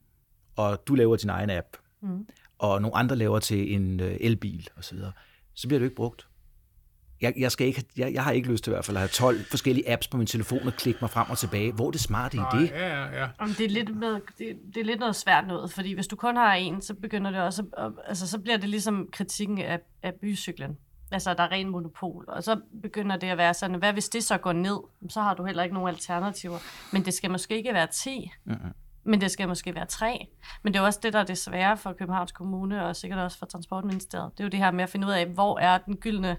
og 0.56 0.88
du 0.88 0.96
laver 0.96 1.16
din 1.16 1.30
egen 1.30 1.50
app, 1.50 1.68
mm. 2.02 2.28
og 2.58 2.82
nogle 2.82 2.98
andre 2.98 3.16
laver 3.16 3.40
til 3.40 3.76
en 3.76 4.00
øh, 4.00 4.18
elbil 4.20 4.70
osv., 4.78 4.98
så, 4.98 5.12
så 5.54 5.68
bliver 5.68 5.80
det 5.80 5.84
jo 5.84 5.90
ikke 5.90 5.96
brugt. 5.96 6.28
Jeg, 7.22 7.34
jeg, 7.38 7.52
skal 7.52 7.68
ikke, 7.68 7.86
jeg, 7.98 8.14
jeg 8.14 8.24
har 8.24 8.32
ikke 8.32 8.52
lyst 8.52 8.64
til 8.64 8.72
i 8.72 8.74
hvert 8.74 8.86
fald 8.86 8.98
at 8.98 9.02
have 9.02 9.10
12 9.10 9.46
forskellige 9.46 9.92
apps 9.92 10.08
på 10.08 10.18
min 10.18 10.28
telefon 10.28 10.68
og 10.68 10.74
klikke 10.74 10.98
mig 11.02 11.10
frem 11.10 11.30
og 11.30 11.38
tilbage. 11.38 11.72
Hvor 11.72 11.88
er 11.88 11.92
det 11.92 12.02
smarte 12.02 12.38
i 12.38 12.40
det? 12.52 12.70
Ja, 12.70 12.88
ja, 12.88 13.22
ja. 13.22 13.28
Om 13.38 13.50
det, 13.50 13.66
er 13.66 13.70
lidt 13.70 13.96
med, 13.96 14.14
det, 14.38 14.60
det 14.76 14.82
er 14.82 14.86
lidt 14.86 15.00
noget 15.00 15.16
svært 15.16 15.48
noget, 15.48 15.72
fordi 15.72 15.94
hvis 15.94 16.08
du 16.08 16.16
kun 16.16 16.36
har 16.36 16.54
en, 16.54 16.82
så 16.82 16.94
begynder 16.94 17.32
det 17.32 17.42
også, 17.42 17.64
at, 17.78 17.92
altså 18.06 18.28
så 18.28 18.40
bliver 18.40 18.58
det 18.58 18.70
ligesom 18.70 19.10
kritikken 19.12 19.58
af, 19.58 19.80
af 20.04 20.14
bycyklen. 20.22 20.78
Altså, 21.12 21.34
der 21.34 21.44
er 21.44 21.52
ren 21.52 21.70
monopol, 21.70 22.26
og 22.28 22.44
så 22.44 22.62
begynder 22.82 23.16
det 23.16 23.28
at 23.28 23.38
være 23.38 23.54
sådan, 23.54 23.78
hvad 23.78 23.94
hvis 23.94 24.10
det 24.10 24.24
så 24.24 24.38
går 24.38 24.54
ned, 24.54 24.78
så 25.10 25.22
har 25.22 25.34
du 25.34 25.46
heller 25.46 25.64
ikke 25.64 25.74
nogen 25.74 25.90
alternativer. 25.90 26.58
Men 26.92 27.06
det 27.06 27.14
skal 27.14 27.32
måske 27.32 27.58
ikke 27.58 27.74
være 27.74 27.88
10, 27.88 28.32
mm-hmm. 28.46 28.72
men 29.04 29.22
det 29.22 29.32
skal 29.32 29.48
måske 29.48 29.76
være 29.76 29.86
3. 29.86 30.28
Men 30.64 30.74
det 30.74 30.80
er 30.80 30.84
også 30.84 31.00
det, 31.04 31.14
der 31.14 31.20
er 31.20 31.24
det 31.24 31.38
svære 31.38 31.78
for 31.78 31.94
Københavns 31.94 32.32
Kommune, 32.32 32.86
og 32.86 32.96
sikkert 32.96 33.20
også 33.20 33.38
for 33.38 33.46
Transportministeriet. 33.46 34.32
Det 34.32 34.40
er 34.40 34.44
jo 34.44 34.50
det 34.50 34.60
her 34.60 34.72
med 34.72 34.84
at 34.84 34.90
finde 34.90 35.08
ud 35.08 35.12
af, 35.12 35.26
hvor 35.26 35.60
er 35.60 35.78
den 35.78 35.96
gyldne 35.96 36.38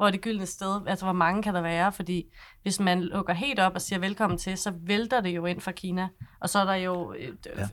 hvor 0.00 0.06
er 0.06 0.10
det 0.10 0.20
gyldne 0.20 0.46
sted, 0.46 0.80
altså 0.86 1.04
hvor 1.04 1.12
mange 1.12 1.42
kan 1.42 1.54
der 1.54 1.60
være, 1.60 1.92
fordi 1.92 2.24
hvis 2.62 2.80
man 2.80 3.02
lukker 3.02 3.32
helt 3.32 3.58
op 3.60 3.74
og 3.74 3.80
siger 3.80 3.98
velkommen 3.98 4.38
til, 4.38 4.58
så 4.58 4.72
vælter 4.80 5.20
det 5.20 5.30
jo 5.30 5.46
ind 5.46 5.60
fra 5.60 5.72
Kina, 5.72 6.08
og 6.40 6.48
så 6.48 6.58
er 6.58 6.64
der 6.64 6.74
jo 6.74 7.12
øh, 7.12 7.28
Ja. 7.46 7.68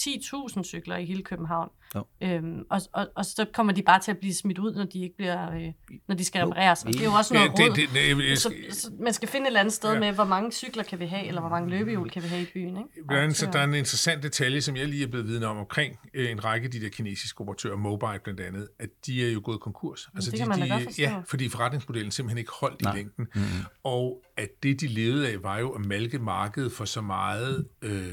10.000 0.00 0.62
cykler 0.62 0.96
i 0.96 1.04
hele 1.04 1.22
København, 1.22 1.70
Jo. 1.94 2.04
øhm, 2.22 2.62
og, 2.70 2.80
og, 2.92 3.06
og 3.16 3.24
så 3.24 3.46
kommer 3.54 3.72
de 3.72 3.82
bare 3.82 4.00
til 4.00 4.10
at 4.10 4.18
blive 4.18 4.34
smidt 4.34 4.58
ud, 4.58 4.74
når 4.74 4.84
de 4.84 4.98
ikke 5.02 5.16
bliver, 5.16 5.50
øh, 5.54 5.72
når 6.08 6.14
de 6.14 6.24
skal 6.24 6.40
Jo, 6.40 6.46
repareres, 6.46 6.82
og 6.84 6.92
det 6.92 7.00
er 7.00 7.04
jo 7.04 7.12
også 7.12 7.34
Ja, 7.34 7.44
noget 7.44 7.60
råd. 7.60 7.76
det, 7.76 7.88
det, 7.94 8.08
jeg, 8.08 8.28
jeg, 8.28 8.38
så, 8.38 8.54
så 8.70 8.90
man 9.00 9.12
skal 9.12 9.28
finde 9.28 9.44
et 9.44 9.46
eller 9.46 9.60
andet 9.60 9.74
sted 9.74 9.88
Ja. 9.88 9.94
ja. 9.94 10.00
med, 10.00 10.12
hvor 10.12 10.24
mange 10.24 10.52
cykler 10.52 10.82
kan 10.82 10.98
vi 10.98 11.06
have, 11.06 11.26
eller 11.26 11.40
hvor 11.40 11.50
mange 11.50 11.70
løbehjul 11.70 12.10
kan 12.10 12.22
vi 12.22 12.28
have 12.28 12.42
i 12.42 12.46
byen. 12.54 12.76
Ikke? 12.76 12.88
Der 13.08 13.16
er, 13.16 13.24
en, 13.24 13.34
Og 13.46 13.52
der 13.52 13.58
er 13.58 13.64
en 13.64 13.74
interessant 13.74 14.22
detalje, 14.22 14.60
som 14.60 14.76
jeg 14.76 14.88
lige 14.88 15.02
er 15.02 15.08
blevet 15.08 15.26
vidne 15.28 15.46
om 15.46 15.56
omkring 15.56 15.98
øh, 16.14 16.30
en 16.30 16.44
række 16.44 16.64
af 16.64 16.70
de 16.70 16.80
der 16.80 16.88
kinesiske 16.88 17.40
operatører, 17.40 17.76
Mobile 17.76 18.20
blandt 18.24 18.40
andet, 18.40 18.68
at 18.78 18.88
de 19.06 19.26
er 19.28 19.32
jo 19.32 19.40
gået 19.44 19.60
konkurs. 19.60 20.08
Altså, 20.14 20.30
det 20.30 20.38
de, 20.38 20.42
kan 20.42 20.48
man 20.48 20.58
da 20.58 20.64
de, 20.64 20.70
godt 20.70 20.82
forstå. 20.84 21.02
Ja, 21.02 21.20
fordi 21.26 21.48
forretningsmodellen 21.48 22.10
simpelthen 22.10 22.38
ikke 22.38 22.52
holdt 22.60 22.82
Nej. 22.82 22.92
i 22.92 22.96
længden. 22.96 23.26
Mm-hmm. 23.34 23.48
Og 23.84 24.22
at 24.36 24.48
det, 24.62 24.80
de 24.80 24.86
levede 24.86 25.28
af, 25.28 25.42
var 25.42 25.58
jo 25.58 25.70
at 25.70 25.84
malke 25.86 26.18
markedet 26.18 26.72
for 26.72 26.84
så 26.84 27.00
meget 27.00 27.66
øh, 27.82 28.12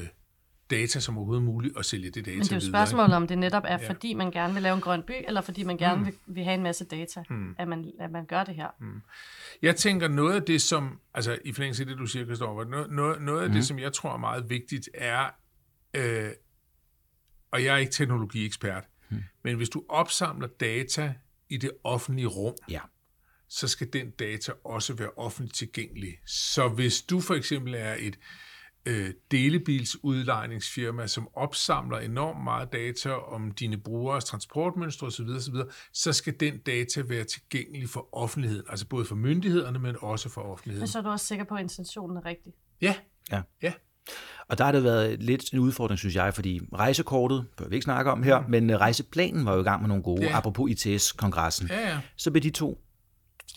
data 0.70 1.00
som 1.00 1.16
overhovedet 1.18 1.44
muligt, 1.44 1.76
og 1.76 1.84
sælge 1.84 2.10
det 2.10 2.14
data 2.24 2.30
Men 2.36 2.40
det 2.42 2.52
er 2.52 2.56
jo 2.56 2.58
videre. 2.60 2.70
spørgsmålet, 2.70 3.16
om 3.16 3.26
det 3.26 3.38
netop 3.38 3.62
er, 3.66 3.78
Ja. 3.82 3.88
fordi 3.88 4.14
man 4.14 4.30
gerne 4.30 4.52
vil 4.54 4.62
lave 4.62 4.74
en 4.74 4.80
grøn 4.80 5.02
by, 5.02 5.12
eller 5.28 5.40
fordi 5.40 5.62
man 5.62 5.76
gerne 5.78 6.00
mm. 6.00 6.06
vil, 6.06 6.14
vil 6.26 6.44
have 6.44 6.54
en 6.54 6.62
masse 6.62 6.84
data, 6.84 7.22
mm. 7.30 7.54
at, 7.58 7.68
man, 7.68 7.92
at 8.00 8.10
man 8.10 8.26
gør 8.26 8.44
det 8.44 8.54
her. 8.54 8.68
Mm. 8.80 9.02
Jeg 9.62 9.76
tænker, 9.76 10.08
noget 10.08 10.34
af 10.34 10.42
det, 10.42 10.62
som, 10.62 11.00
altså 11.14 11.38
i 11.44 11.52
forlængelse 11.52 11.82
af 11.82 11.86
det, 11.86 11.98
du 11.98 12.06
siger, 12.06 12.24
Christoffer, 12.24 12.64
noget, 12.64 12.90
noget, 12.90 13.22
noget 13.22 13.40
af 13.42 13.46
Mhm. 13.48 13.54
det, 13.56 13.66
som 13.66 13.78
jeg 13.78 13.92
tror 13.92 14.12
er 14.12 14.16
meget 14.18 14.50
vigtigt, 14.50 14.88
er, 14.94 15.30
øh, 15.94 16.30
og 17.50 17.64
jeg 17.64 17.74
er 17.74 17.78
ikke 17.78 17.92
teknologiekspert, 17.92 18.84
Mhm. 19.10 19.22
men 19.44 19.56
hvis 19.56 19.68
du 19.68 19.84
opsamler 19.88 20.46
data 20.60 21.14
i 21.48 21.56
det 21.56 21.70
offentlige 21.84 22.26
rum, 22.26 22.54
Ja. 22.70 22.80
så 23.48 23.68
skal 23.68 23.92
den 23.92 24.10
data 24.10 24.52
også 24.64 24.94
være 24.94 25.10
offentligt 25.16 25.54
tilgængelig. 25.56 26.18
Så 26.26 26.68
hvis 26.68 27.02
du 27.02 27.20
for 27.20 27.34
eksempel 27.34 27.74
er 27.74 27.94
et 27.98 28.14
øh, 28.16 28.20
delebilsudlejningsfirma, 29.30 31.06
som 31.06 31.28
opsamler 31.34 31.98
enormt 31.98 32.44
meget 32.44 32.72
data 32.72 33.10
om 33.12 33.50
dine 33.50 33.76
brugeres 33.76 34.24
transportmønstre 34.24 35.06
osv., 35.06 35.28
osv., 35.36 35.54
så 35.92 36.12
skal 36.12 36.34
den 36.40 36.58
data 36.58 37.02
være 37.08 37.24
tilgængelig 37.24 37.88
for 37.88 38.08
offentligheden, 38.12 38.64
altså 38.68 38.86
både 38.88 39.04
for 39.04 39.14
myndighederne, 39.14 39.78
men 39.78 39.96
også 40.00 40.28
for 40.28 40.42
Men 40.42 40.50
offentligheden. 40.50 40.88
så 40.88 40.98
er 40.98 41.02
du 41.02 41.08
også 41.08 41.26
sikker 41.26 41.44
på, 41.44 41.54
at 41.54 41.60
intentionen 41.60 42.16
er 42.16 42.24
rigtig. 42.24 42.52
Ja, 42.80 42.94
Ja. 43.32 43.42
ja. 43.62 43.72
Og 44.48 44.58
der 44.58 44.64
har 44.64 44.72
det 44.72 44.84
været 44.84 45.22
lidt 45.22 45.52
en 45.52 45.58
udfordring, 45.58 45.98
synes 45.98 46.14
jeg, 46.16 46.34
fordi 46.34 46.60
rejsekortet, 46.74 47.46
bør 47.56 47.68
vi 47.68 47.74
ikke 47.74 47.84
snakke 47.84 48.10
om 48.10 48.22
her, 48.22 48.42
men 48.48 48.70
øh, 48.70 48.76
rejseplanen 48.76 49.46
var 49.46 49.54
jo 49.54 49.60
i 49.60 49.64
gang 49.64 49.80
med 49.82 49.88
nogle 49.88 50.02
gode, 50.02 50.22
ja. 50.22 50.36
apropos 50.36 50.70
ITS-kongressen. 50.70 51.68
Ja, 51.68 51.88
ja. 51.88 52.00
Så 52.16 52.30
blev 52.30 52.42
de 52.42 52.50
to 52.50 52.78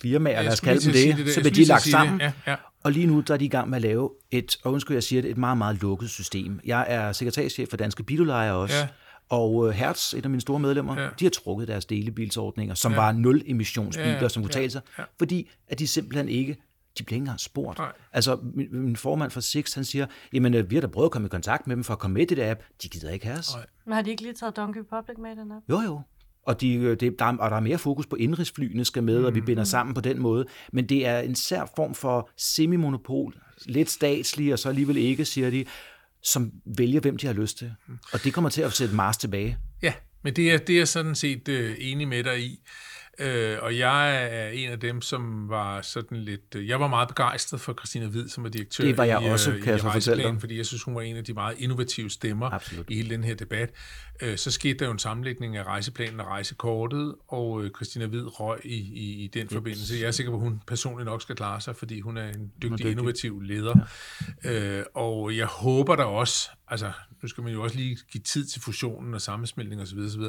firmaer, 0.01 0.41
lad 0.41 0.51
os 0.51 0.59
kalde 0.59 0.81
dem 0.81 1.15
det, 1.25 1.33
så 1.33 1.41
lige 1.41 1.55
de 1.55 1.63
lagt 1.65 1.83
sammen. 1.83 2.21
Ja, 2.21 2.31
ja. 2.47 2.55
Og 2.83 2.91
lige 2.91 3.07
nu 3.07 3.19
der 3.19 3.33
er 3.33 3.37
de 3.37 3.45
i 3.45 3.49
gang 3.49 3.69
med 3.69 3.75
at 3.75 3.81
lave 3.81 4.09
et, 4.31 4.57
og 4.63 4.73
undskyld, 4.73 4.95
jeg 4.95 5.03
siger 5.03 5.21
det, 5.21 5.31
et 5.31 5.37
meget, 5.37 5.57
meget 5.57 5.81
lukket 5.81 6.09
system. 6.09 6.59
Jeg 6.65 6.85
er 6.89 7.11
sekretærchef 7.11 7.69
for 7.69 7.77
Danske 7.77 8.03
Biludlejere 8.03 8.55
også. 8.55 8.75
Ja. 8.75 8.87
Og 9.29 9.53
uh, 9.55 9.69
Hertz, 9.69 10.13
et 10.13 10.23
af 10.23 10.29
mine 10.29 10.41
store 10.41 10.59
medlemmer, 10.59 11.01
Ja. 11.01 11.07
de 11.19 11.25
har 11.25 11.29
trukket 11.29 11.67
deres 11.67 11.85
delebilsordninger, 11.85 12.75
som 12.75 12.91
Ja. 12.91 12.97
var 12.97 13.11
nul 13.11 13.41
emissionsbiler, 13.45 14.09
Ja, 14.21 14.29
som 14.29 14.43
kunne 14.43 14.51
ja, 14.55 14.59
tale 14.59 14.69
sig, 14.71 14.81
ja. 14.97 15.03
fordi 15.17 15.49
at 15.67 15.79
de 15.79 15.87
simpelthen 15.87 16.29
ikke, 16.29 16.57
de 16.97 17.03
bliver 17.03 17.15
ikke 17.15 17.21
engang 17.21 17.39
spurgt. 17.39 17.77
Nej. 17.77 17.91
Altså, 18.13 18.39
min, 18.53 18.67
min 18.71 18.95
formand 18.95 19.31
for 19.31 19.39
Six, 19.39 19.73
han 19.73 19.83
siger, 19.85 20.05
jamen, 20.33 20.53
øh, 20.53 20.69
vi 20.69 20.75
har 20.75 20.81
da 20.81 20.87
prøvet 20.87 21.05
at 21.07 21.11
komme 21.11 21.25
i 21.25 21.29
kontakt 21.29 21.67
med 21.67 21.75
dem 21.75 21.83
for 21.83 21.93
at 21.93 21.99
komme 21.99 22.13
med 22.13 22.21
i 22.21 22.25
det 22.25 22.37
der 22.37 22.51
app. 22.51 22.59
De 22.83 22.89
gider 22.89 23.09
ikke 23.11 23.25
have 23.25 23.39
os. 23.39 23.53
Nej. 23.55 23.65
Men 23.85 23.93
har 23.93 24.01
de 24.01 24.09
ikke 24.09 24.21
lige 24.21 24.33
taget 24.33 24.55
Donkey 24.55 24.79
Republic 24.81 25.17
med 25.17 25.31
i 25.31 25.35
den 25.39 25.51
her? 25.51 25.59
Jo, 25.69 25.81
jo. 25.81 26.01
Og, 26.45 26.61
de, 26.61 26.73
øh, 26.73 26.99
det, 26.99 27.19
der, 27.19 27.25
er, 27.25 27.37
og 27.37 27.51
der 27.51 27.57
er 27.57 27.61
mere 27.61 27.77
fokus 27.77 28.05
på 28.05 28.15
indrigsflyene 28.15 28.85
skal 28.85 29.03
med, 29.03 29.23
og 29.23 29.35
vi 29.35 29.41
binder 29.41 29.63
sammen 29.63 29.93
på 29.93 30.01
den 30.01 30.19
måde. 30.19 30.45
Men 30.73 30.85
det 30.85 31.07
er 31.07 31.19
en 31.19 31.35
sær 31.35 31.71
form 31.75 31.95
for 31.95 32.29
semimonopol, 32.37 33.33
lidt 33.65 33.89
statslig, 33.89 34.53
og 34.53 34.59
så 34.59 34.69
alligevel 34.69 34.97
ikke, 34.97 35.25
siger 35.25 35.49
de, 35.49 35.65
som 36.23 36.51
vælger, 36.77 36.99
hvem 36.99 37.17
de 37.17 37.27
har 37.27 37.33
lyst 37.33 37.57
til. 37.57 37.71
Og 38.13 38.23
det 38.23 38.33
kommer 38.33 38.49
til 38.49 38.61
at 38.61 38.73
sætte 38.73 38.95
Mars 38.95 39.17
tilbage. 39.17 39.57
Ja, 39.81 39.93
men 40.23 40.33
det 40.35 40.51
er, 40.51 40.57
det 40.57 40.79
er 40.79 40.85
sådan 40.85 41.15
set 41.15 41.49
øh, 41.49 41.75
enig 41.79 42.07
med 42.07 42.23
dig 42.23 42.39
i. 42.39 42.59
Øh, 43.19 43.57
og 43.61 43.77
jeg 43.77 44.25
er 44.25 44.47
en 44.49 44.69
af 44.69 44.79
dem, 44.79 45.01
som 45.01 45.49
var 45.49 45.81
sådan 45.81 46.17
lidt... 46.17 46.55
Øh, 46.55 46.67
jeg 46.67 46.79
var 46.79 46.87
meget 46.87 47.07
begejstret 47.07 47.61
for 47.61 47.73
Christina 47.73 48.07
Hvid, 48.07 48.27
som 48.27 48.45
er 48.45 48.49
direktør 48.49 48.83
Det 48.83 48.97
var 48.97 49.03
jeg 49.03 49.23
i, 49.23 49.25
også, 49.25 49.51
øh, 49.51 49.61
kan 49.61 49.67
jeg 49.67 49.75
i 49.75 49.79
så 49.79 49.91
fortælle 49.91 50.23
dig. 50.23 50.35
fordi 50.39 50.57
jeg 50.57 50.65
synes, 50.65 50.83
hun 50.83 50.95
var 50.95 51.01
en 51.01 51.17
af 51.17 51.23
de 51.23 51.33
meget 51.33 51.55
innovative 51.59 52.09
stemmer 52.09 52.49
Absolut. 52.49 52.89
i 52.89 52.95
hele 52.95 53.09
den 53.09 53.23
her 53.23 53.35
debat. 53.35 53.69
Øh, 54.21 54.37
så 54.37 54.51
skete 54.51 54.79
der 54.79 54.85
jo 54.85 54.91
en 54.91 54.99
sammenlægning 54.99 55.57
af 55.57 55.63
rejseplanen 55.63 56.19
og 56.19 56.27
rejsekortet, 56.27 57.15
og 57.27 57.63
øh, 57.63 57.71
Christina 57.71 58.05
Hvid 58.05 58.39
røg 58.39 58.59
i, 58.63 58.75
i, 58.75 59.23
i 59.23 59.27
den 59.27 59.49
forbindelse. 59.49 59.95
Jeg 59.99 60.07
er 60.07 60.11
sikker 60.11 60.31
på, 60.31 60.37
at 60.37 60.43
hun 60.43 60.61
personligt 60.67 61.05
nok 61.05 61.21
skal 61.21 61.35
klare 61.35 61.61
sig, 61.61 61.75
fordi 61.75 61.99
hun 61.99 62.17
er 62.17 62.27
en 62.27 62.51
dygtig, 62.61 62.71
dygtig. 62.71 62.91
innovativ 62.91 63.41
leder. 63.41 63.75
Ja. 64.43 64.79
Øh, 64.79 64.85
og 64.93 65.37
jeg 65.37 65.45
håber 65.45 65.95
der 65.95 66.03
også, 66.03 66.49
altså 66.67 66.91
nu 67.21 67.27
skal 67.27 67.43
man 67.43 67.53
jo 67.53 67.63
også 67.63 67.75
lige 67.75 67.97
give 68.11 68.21
tid 68.21 68.45
til 68.45 68.61
fusionen 68.61 69.13
og 69.13 69.21
sammensmeltning 69.21 69.81
osv., 69.81 69.99
osv. 69.99 70.21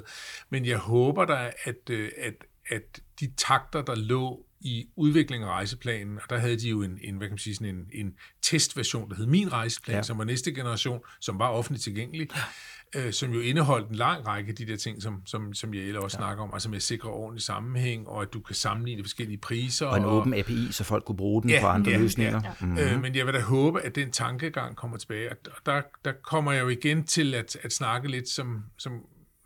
men 0.50 0.66
jeg 0.66 0.78
håber 0.78 1.24
der, 1.24 1.50
at, 1.64 1.90
øh, 1.90 2.10
at, 2.18 2.34
at 2.70 3.00
de 3.20 3.32
takter, 3.36 3.82
der 3.82 3.94
lå 3.94 4.46
i 4.60 4.88
udviklingen 4.96 5.48
af 5.48 5.52
rejseplanen, 5.52 6.18
og 6.22 6.30
der 6.30 6.38
havde 6.38 6.56
de 6.56 6.68
jo 6.68 6.82
en, 6.82 6.98
en 7.02 7.16
hvad 7.16 7.28
kan 7.28 7.32
man 7.32 7.38
sige, 7.38 7.54
sådan 7.54 7.74
en, 7.74 7.86
en 7.92 8.14
testversion, 8.42 9.10
der 9.10 9.16
hed 9.16 9.26
Min 9.26 9.52
Rejseplan, 9.52 9.92
ja. 9.92 9.96
Ja. 9.96 10.02
som 10.02 10.18
var 10.18 10.24
næste 10.24 10.52
generation, 10.52 11.00
som 11.20 11.38
var 11.38 11.48
offentligt 11.48 11.84
tilgængelig, 11.84 12.28
øh, 12.96 13.12
som 13.12 13.32
jo 13.32 13.40
indeholdt 13.40 13.88
en 13.88 13.94
lang 13.94 14.26
række 14.26 14.50
af 14.50 14.56
de 14.56 14.66
der 14.66 14.76
ting, 14.76 15.02
som, 15.02 15.22
som, 15.26 15.54
som 15.54 15.74
Jelle 15.74 16.00
også 16.00 16.16
ja. 16.16 16.20
snakker 16.20 16.44
om, 16.44 16.50
altså 16.52 16.68
med 16.68 16.76
at 16.76 16.82
sikre 16.82 17.10
ordentlig 17.10 17.42
sammenhæng, 17.42 18.08
og 18.08 18.22
at 18.22 18.32
du 18.32 18.40
kan 18.40 18.54
sammenligne 18.54 19.04
forskellige 19.04 19.38
priser. 19.38 19.86
Og 19.86 19.96
en 19.96 20.04
åben 20.04 20.34
API, 20.34 20.68
så 20.70 20.84
folk 20.84 21.04
kunne 21.04 21.16
bruge 21.16 21.42
den 21.42 21.50
ja, 21.50 21.60
på 21.60 21.66
andre 21.66 21.90
ja, 21.90 21.98
løsninger. 21.98 22.40
Ja. 22.44 22.52
Mm. 22.60 22.66
Mm-hmm. 22.66 22.78
Øh, 22.78 23.02
men 23.02 23.16
jeg 23.16 23.26
vil 23.26 23.34
da 23.34 23.40
håbe, 23.40 23.80
at 23.80 23.94
den 23.94 24.10
tankegang 24.10 24.76
kommer 24.76 24.96
tilbage. 24.96 25.30
Og 25.30 25.36
der, 25.66 25.82
der 26.04 26.12
kommer 26.22 26.52
jeg 26.52 26.62
jo 26.62 26.68
igen 26.68 27.06
til 27.06 27.34
at, 27.34 27.56
at 27.62 27.72
snakke 27.72 28.08
lidt 28.08 28.28
som, 28.28 28.64
som, 28.78 28.92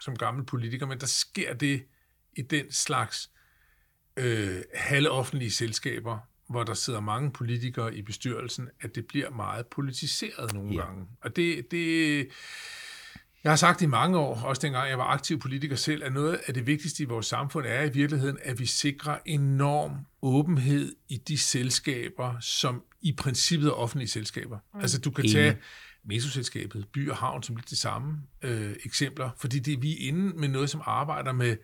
som 0.00 0.16
gammel 0.16 0.44
politiker, 0.44 0.86
men 0.86 0.98
der 0.98 1.06
sker 1.06 1.54
det 1.54 1.82
i 2.36 2.42
den 2.42 2.72
slags 2.72 3.30
øh, 4.16 4.62
halvoffentlige 4.74 5.50
selskaber, 5.50 6.18
hvor 6.48 6.64
der 6.64 6.74
sidder 6.74 7.00
mange 7.00 7.32
politikere 7.32 7.94
i 7.96 8.02
bestyrelsen, 8.02 8.68
at 8.80 8.94
det 8.94 9.06
bliver 9.06 9.30
meget 9.30 9.66
politiseret 9.66 10.52
nogle 10.54 10.74
Ja. 10.74 10.80
gange. 10.84 11.06
Og 11.20 11.36
det, 11.36 11.70
det, 11.70 12.18
jeg 13.44 13.52
har 13.52 13.56
sagt 13.56 13.82
i 13.82 13.86
mange 13.86 14.18
år, 14.18 14.40
også 14.40 14.60
dengang 14.62 14.88
jeg 14.88 14.98
var 14.98 15.04
aktiv 15.04 15.38
politiker 15.40 15.76
selv, 15.76 16.04
at 16.04 16.12
noget 16.12 16.40
af 16.46 16.54
det 16.54 16.66
vigtigste 16.66 17.02
i 17.02 17.06
vores 17.06 17.26
samfund 17.26 17.66
er 17.66 17.82
i 17.82 17.92
virkeligheden, 17.92 18.38
at 18.42 18.58
vi 18.58 18.66
sikrer 18.66 19.18
enorm 19.26 19.96
åbenhed 20.22 20.94
i 21.08 21.16
de 21.16 21.38
selskaber, 21.38 22.40
som 22.40 22.82
i 23.02 23.12
princippet 23.12 23.68
er 23.68 23.72
offentlige 23.72 24.08
selskaber. 24.08 24.58
Mm. 24.74 24.80
Altså 24.80 25.00
du 25.00 25.10
kan 25.10 25.28
tage 25.28 25.56
metroselskabet, 26.04 26.86
by 26.92 27.10
og 27.10 27.16
havn 27.16 27.42
som 27.42 27.56
lidt 27.56 27.70
de 27.70 27.76
samme 27.76 28.18
øh, 28.42 28.76
eksempler, 28.84 29.30
fordi 29.36 29.58
det, 29.58 29.82
vi 29.82 29.92
er 29.92 30.08
inde 30.08 30.36
med 30.38 30.48
noget, 30.48 30.70
som 30.70 30.82
arbejder 30.84 31.32
med 31.32 31.56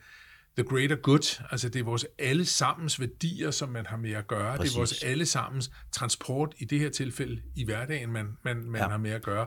the 0.57 0.65
greater 0.65 0.97
good, 0.97 1.43
altså 1.51 1.69
det 1.69 1.81
er 1.81 1.85
vores 1.85 2.07
allesammens 2.19 3.01
værdier, 3.01 3.51
som 3.51 3.69
man 3.69 3.87
har 3.87 3.97
med 3.97 4.13
at 4.13 4.27
gøre. 4.27 4.57
Præcis. 4.57 4.73
Det 4.73 4.77
er 4.77 4.81
vores 4.81 5.03
allesammens 5.03 5.71
transport, 5.93 6.55
i 6.59 6.65
det 6.65 6.81
her 6.81 6.91
tilfælde 6.91 7.43
i 7.55 7.65
hverdagen, 7.65 8.13
man, 8.13 8.37
man, 8.43 8.57
man 8.57 8.81
ja. 8.81 8.89
har 8.89 8.97
med 8.97 9.11
at 9.11 9.23
gøre. 9.23 9.47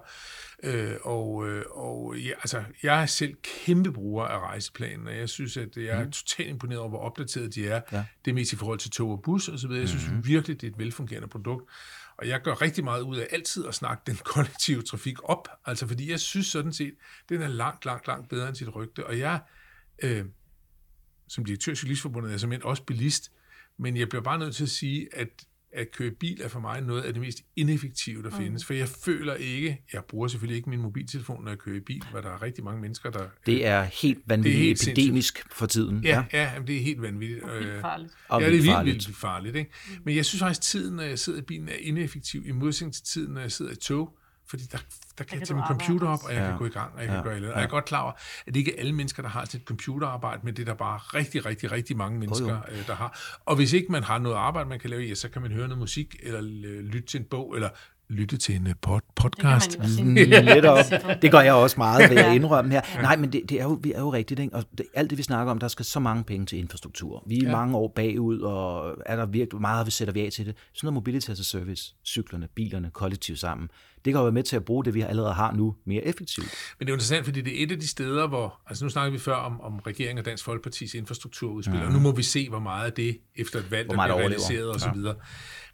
Øh, 0.63 0.95
og 1.01 1.47
øh, 1.47 1.63
og 1.71 2.15
ja, 2.17 2.31
altså, 2.31 2.63
jeg 2.83 3.01
er 3.01 3.05
selv 3.05 3.35
kæmpe 3.65 3.91
bruger 3.91 4.25
af 4.25 4.39
rejseplanen, 4.39 5.07
og 5.07 5.17
jeg 5.17 5.29
synes, 5.29 5.57
at 5.57 5.77
jeg 5.77 5.85
er 5.85 6.03
mm. 6.03 6.11
totalt 6.11 6.49
imponeret 6.49 6.79
over, 6.79 6.89
hvor 6.89 6.99
opdateret 6.99 7.55
de 7.55 7.67
er. 7.67 7.81
Ja. 7.91 8.05
Det 8.25 8.31
er 8.31 8.35
mest 8.35 8.53
i 8.53 8.55
forhold 8.55 8.79
til 8.79 8.91
tog 8.91 9.11
og 9.11 9.21
bus 9.23 9.47
og 9.47 9.59
så 9.59 9.67
videre. 9.67 9.81
Jeg 9.81 9.89
synes 9.89 10.09
mm. 10.11 10.27
virkelig, 10.27 10.61
det 10.61 10.67
er 10.67 10.71
et 10.71 10.79
velfungerende 10.79 11.27
produkt. 11.27 11.69
Og 12.17 12.27
jeg 12.27 12.41
gør 12.41 12.61
rigtig 12.61 12.83
meget 12.83 13.01
ud 13.01 13.17
af 13.17 13.27
altid 13.31 13.65
at 13.65 13.75
snakke 13.75 14.03
den 14.07 14.15
kollektive 14.33 14.81
trafik 14.81 15.17
op, 15.23 15.47
altså 15.65 15.87
fordi 15.87 16.11
jeg 16.11 16.19
synes 16.19 16.47
sådan 16.47 16.73
set, 16.73 16.93
den 17.29 17.41
er 17.41 17.47
langt, 17.47 17.85
langt, 17.85 18.07
langt 18.07 18.29
bedre 18.29 18.47
end 18.47 18.55
sit 18.55 18.75
rygte. 18.75 19.05
Og 19.05 19.19
jeg, 19.19 19.39
øh, 20.03 20.25
som 21.27 21.45
direktør 21.45 21.71
i 21.71 21.75
Cyklistforbundet, 21.75 22.33
er 22.33 22.37
som 22.37 22.53
også 22.63 22.83
bilist, 22.83 23.31
men 23.77 23.97
jeg 23.97 24.09
bliver 24.09 24.23
bare 24.23 24.39
nødt 24.39 24.55
til 24.55 24.63
at 24.63 24.69
sige, 24.69 25.07
at 25.13 25.29
at 25.71 25.91
køre 25.91 26.11
bil 26.11 26.41
er 26.41 26.47
for 26.47 26.59
mig 26.59 26.81
noget 26.81 27.01
af 27.01 27.13
det 27.13 27.21
mest 27.21 27.43
ineffektive, 27.55 28.23
der 28.23 28.29
mm. 28.29 28.35
findes. 28.35 28.65
For 28.65 28.73
jeg 28.73 28.87
føler 28.87 29.33
ikke, 29.33 29.83
jeg 29.93 30.03
bruger 30.03 30.27
selvfølgelig 30.27 30.57
ikke 30.57 30.69
min 30.69 30.81
mobiltelefon, 30.81 31.43
når 31.43 31.51
jeg 31.51 31.57
kører 31.57 31.75
i 31.75 31.79
bil, 31.79 32.03
hvor 32.11 32.21
der 32.21 32.29
er 32.29 32.41
rigtig 32.41 32.63
mange 32.63 32.81
mennesker, 32.81 33.09
der... 33.09 33.27
Det 33.45 33.65
er 33.65 33.83
helt 33.83 34.19
vanvittigt 34.25 34.55
det 34.55 34.63
er 34.63 34.67
helt 34.67 34.87
epidemisk 34.87 35.37
sindssygt. 35.37 35.53
for 35.53 35.65
tiden. 35.65 36.03
Ja, 36.03 36.23
ja. 36.33 36.41
ja 36.41 36.61
det 36.67 36.75
er 36.75 36.81
helt 36.81 37.01
vanvittigt. 37.01 37.43
Og 37.43 37.59
vildt 37.59 37.81
farligt. 37.81 38.13
Ja, 38.31 38.39
det 38.39 38.45
er 38.45 38.83
vildt, 38.83 38.85
vildt 38.85 39.17
farligt. 39.17 39.55
Ikke? 39.55 39.71
Mm. 39.87 39.95
Men 40.03 40.15
jeg 40.15 40.25
synes 40.25 40.41
faktisk, 40.41 40.59
at 40.59 40.63
tiden, 40.63 40.95
når 40.95 41.03
jeg 41.03 41.19
sidder 41.19 41.39
i 41.39 41.41
bilen, 41.41 41.69
er 41.69 41.75
ineffektiv 41.79 42.47
i 42.47 42.51
modsætning 42.51 42.93
til 42.93 43.03
tiden, 43.03 43.33
når 43.33 43.41
jeg 43.41 43.51
sidder 43.51 43.71
i 43.71 43.75
tog 43.75 44.17
fordi 44.49 44.63
der, 44.63 44.77
der 45.17 45.23
kan 45.23 45.39
jeg 45.39 45.47
tage 45.47 45.55
min 45.55 45.65
computer 45.67 46.07
op, 46.07 46.19
og 46.23 46.33
jeg 46.33 46.41
ja. 46.41 46.47
kan 46.47 46.57
gå 46.57 46.65
i 46.65 46.69
gang, 46.69 46.93
og 46.95 47.01
jeg 47.01 47.09
ja. 47.09 47.15
kan 47.15 47.23
gøre 47.23 47.39
noget. 47.39 47.53
Og 47.53 47.59
jeg 47.59 47.65
er 47.65 47.69
godt 47.69 47.85
klar 47.85 48.01
over, 48.01 48.11
at 48.47 48.53
det 48.53 48.55
ikke 48.55 48.75
er 48.75 48.79
alle 48.79 48.93
mennesker, 48.93 49.23
der 49.23 49.29
har 49.29 49.41
et 49.41 49.61
computerarbejde, 49.65 50.41
men 50.43 50.55
det 50.55 50.61
er 50.61 50.65
der 50.65 50.73
bare 50.73 50.97
rigtig, 50.97 51.45
rigtig, 51.45 51.71
rigtig 51.71 51.97
mange 51.97 52.19
mennesker, 52.19 52.57
oh, 52.57 52.87
der 52.87 52.95
har. 52.95 53.39
Og 53.45 53.55
hvis 53.55 53.73
ikke 53.73 53.91
man 53.91 54.03
har 54.03 54.17
noget 54.17 54.35
arbejde, 54.35 54.69
man 54.69 54.79
kan 54.79 54.89
lave, 54.89 55.01
ja, 55.01 55.15
så 55.15 55.29
kan 55.29 55.41
man 55.41 55.51
høre 55.51 55.67
noget 55.67 55.79
musik, 55.79 56.15
eller 56.23 56.41
lytte 56.81 57.07
til 57.07 57.19
en 57.19 57.25
bog, 57.25 57.55
eller 57.55 57.69
lytte 58.09 58.37
til 58.37 58.55
en 58.55 58.67
pod- 58.67 59.13
podcast. 59.15 59.79
Det, 59.79 60.65
op. 60.69 60.85
det 61.21 61.31
gør 61.31 61.39
jeg 61.39 61.53
også 61.53 61.75
meget, 61.77 62.09
ved 62.09 62.17
at 62.17 62.35
indrømme 62.41 62.71
her. 62.71 63.01
Nej, 63.01 63.15
men 63.15 63.33
det, 63.33 63.41
det 63.49 63.59
er 63.59 63.63
jo, 63.63 63.79
vi 63.83 63.91
er 63.91 63.99
jo 63.99 64.13
rigtigt, 64.13 64.39
ikke? 64.39 64.55
og 64.55 64.63
det, 64.77 64.85
alt 64.93 65.09
det 65.09 65.17
vi 65.17 65.23
snakker 65.23 65.51
om, 65.51 65.59
der 65.59 65.67
skal 65.67 65.85
så 65.85 65.99
mange 65.99 66.23
penge 66.23 66.45
til 66.45 66.59
infrastruktur. 66.59 67.23
Vi 67.27 67.37
er 67.37 67.43
ja. 67.43 67.51
mange 67.51 67.77
år 67.77 67.93
bagud, 67.95 68.39
og 68.39 68.95
er 69.05 69.15
der 69.15 69.25
virkelig 69.25 69.61
meget, 69.61 69.85
vi 69.85 69.91
sætter 69.91 70.13
vi 70.13 70.25
af 70.25 70.31
til 70.31 70.45
det. 70.45 70.55
Sådan 70.73 70.87
noget 70.87 70.93
mobility 70.93 71.29
as 71.29 71.39
a 71.39 71.43
service, 71.43 71.95
cyklerne, 72.05 72.47
bilerne, 72.55 72.89
kollektivt 72.93 73.39
sammen, 73.39 73.69
det 74.07 74.13
kan 74.13 74.19
jo 74.19 74.23
være 74.23 74.31
med 74.31 74.43
til 74.43 74.55
at 74.55 74.65
bruge 74.65 74.85
det, 74.85 74.93
vi 74.93 75.01
allerede 75.01 75.33
har 75.33 75.51
nu, 75.51 75.75
mere 75.85 76.05
effektivt. 76.05 76.47
Men 76.79 76.85
det 76.85 76.91
er 76.91 76.93
jo 76.93 76.95
interessant, 76.95 77.25
fordi 77.25 77.41
det 77.41 77.59
er 77.59 77.63
et 77.63 77.71
af 77.71 77.79
de 77.79 77.87
steder, 77.87 78.27
hvor, 78.27 78.61
altså 78.67 78.85
nu 78.85 78.89
snakker 78.89 79.11
vi 79.11 79.17
før 79.17 79.35
om, 79.35 79.61
om 79.61 79.79
regeringen 79.79 80.17
og 80.17 80.25
Dansk 80.25 80.43
Folkepartis 80.43 80.93
infrastrukturudspil, 80.93 81.79
mm. 81.79 81.85
og 81.85 81.91
nu 81.91 81.99
må 81.99 82.11
vi 82.11 82.23
se, 82.23 82.49
hvor 82.49 82.59
meget 82.59 82.85
af 82.85 82.93
det 82.93 83.17
efter 83.35 83.59
et 83.59 83.71
valg, 83.71 83.89
der 83.89 83.95
bliver 83.95 84.17
realiseret 84.17 84.69
osv. 84.69 84.99
Ja. 85.05 85.13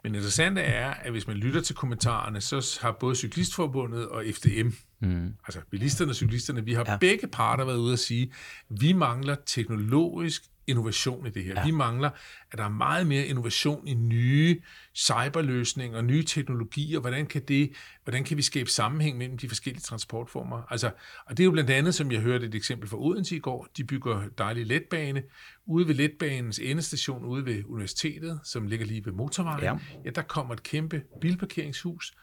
Men 0.04 0.14
interessant 0.14 0.58
er, 0.58 0.90
at 0.90 1.10
hvis 1.10 1.26
man 1.26 1.36
lytter 1.36 1.60
til 1.60 1.76
kommentarerne, 1.76 2.40
så 2.40 2.78
har 2.82 2.96
både 3.00 3.14
Cyklistforbundet 3.14 4.08
og 4.08 4.24
FDM, 4.34 4.68
mm. 5.00 5.34
altså 5.46 5.60
bilisterne 5.70 6.12
og 6.12 6.16
cyklisterne, 6.16 6.64
vi 6.64 6.72
har 6.72 6.84
ja. 6.88 6.96
begge 6.96 7.26
parter 7.26 7.64
været 7.64 7.78
ude 7.78 7.92
at 7.92 7.98
sige, 7.98 8.22
at 8.22 8.80
vi 8.80 8.92
mangler 8.92 9.36
teknologisk 9.46 10.42
innovation 10.66 11.26
i 11.26 11.30
det 11.30 11.44
her. 11.44 11.54
Ja. 11.56 11.64
Vi 11.64 11.70
mangler, 11.70 12.10
at 12.50 12.58
der 12.58 12.64
er 12.64 12.68
meget 12.68 13.06
mere 13.06 13.26
innovation 13.26 13.88
i 13.88 13.94
nye 13.94 14.60
cyberløsninger, 14.94 16.02
nye 16.02 16.22
teknologier. 16.22 17.00
Hvordan 17.00 17.26
kan, 17.26 17.42
det, 17.48 17.72
hvordan 18.04 18.24
kan 18.24 18.36
vi 18.36 18.42
skabe 18.42 18.70
sammenhæng 18.70 19.18
mellem 19.18 19.38
de 19.38 19.48
forskellige 19.48 19.82
transportformer? 19.82 20.62
Altså, 20.70 20.90
og 21.26 21.36
det 21.36 21.42
er 21.42 21.44
jo 21.44 21.50
blandt 21.50 21.70
andet, 21.70 21.94
som 21.94 22.12
jeg 22.12 22.20
hørte 22.20 22.46
et 22.46 22.54
eksempel 22.54 22.88
fra 22.88 23.00
Odense 23.00 23.36
i 23.36 23.38
går, 23.38 23.68
de 23.76 23.84
bygger 23.84 24.22
dejlig 24.38 24.66
letbane. 24.66 25.22
Ude 25.66 25.88
ved 25.88 25.94
letbanens 25.94 26.58
endestation, 26.58 27.24
ude 27.24 27.46
ved 27.46 27.62
universitetet, 27.66 28.40
som 28.44 28.66
ligger 28.66 28.86
lige 28.86 29.04
ved 29.04 29.12
motorvejen, 29.12 29.64
ja. 29.64 29.76
ja 30.04 30.10
der 30.10 30.22
kommer 30.22 30.54
et 30.54 30.62
kæmpe 30.62 31.02
bilparkeringshus 31.20 32.14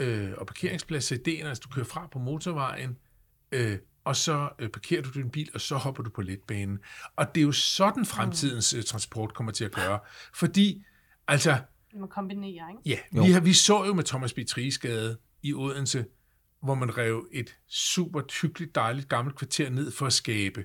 øh, 0.00 0.30
og 0.38 0.46
parkeringsplads. 0.46 1.04
Så 1.04 1.14
ideen 1.14 1.46
er, 1.46 1.50
at 1.50 1.64
du 1.64 1.68
kører 1.68 1.86
fra 1.86 2.08
på 2.12 2.18
motorvejen, 2.18 2.96
øh, 3.52 3.78
og 4.04 4.16
så 4.16 4.48
øh, 4.58 4.68
parkerer 4.68 5.02
du 5.02 5.10
din 5.10 5.30
bil, 5.30 5.50
og 5.54 5.60
så 5.60 5.76
hopper 5.76 6.02
du 6.02 6.10
på 6.10 6.22
letbanen. 6.22 6.78
Og 7.16 7.34
det 7.34 7.40
er 7.40 7.44
jo 7.44 7.52
sådan 7.52 8.06
fremtidens 8.06 8.74
øh, 8.74 8.82
transport 8.82 9.34
kommer 9.34 9.52
til 9.52 9.64
at 9.64 9.72
gøre. 9.72 9.98
Fordi, 10.34 10.84
altså... 11.28 11.58
Man 11.94 12.08
kombinerer, 12.08 12.68
ikke? 12.70 13.02
Ja, 13.12 13.22
vi, 13.22 13.30
har, 13.30 13.40
vi 13.40 13.52
så 13.52 13.84
jo 13.84 13.94
med 13.94 14.04
Thomas 14.04 14.32
B. 14.32 14.38
Triesgade 14.48 15.18
i 15.42 15.54
Odense, 15.54 16.04
hvor 16.62 16.74
man 16.74 16.98
rev 16.98 17.28
et 17.32 17.56
super 17.68 18.22
hyggeligt, 18.42 18.74
dejligt 18.74 19.08
gammelt 19.08 19.36
kvarter 19.38 19.70
ned 19.70 19.90
for 19.90 20.06
at 20.06 20.12
skabe 20.12 20.64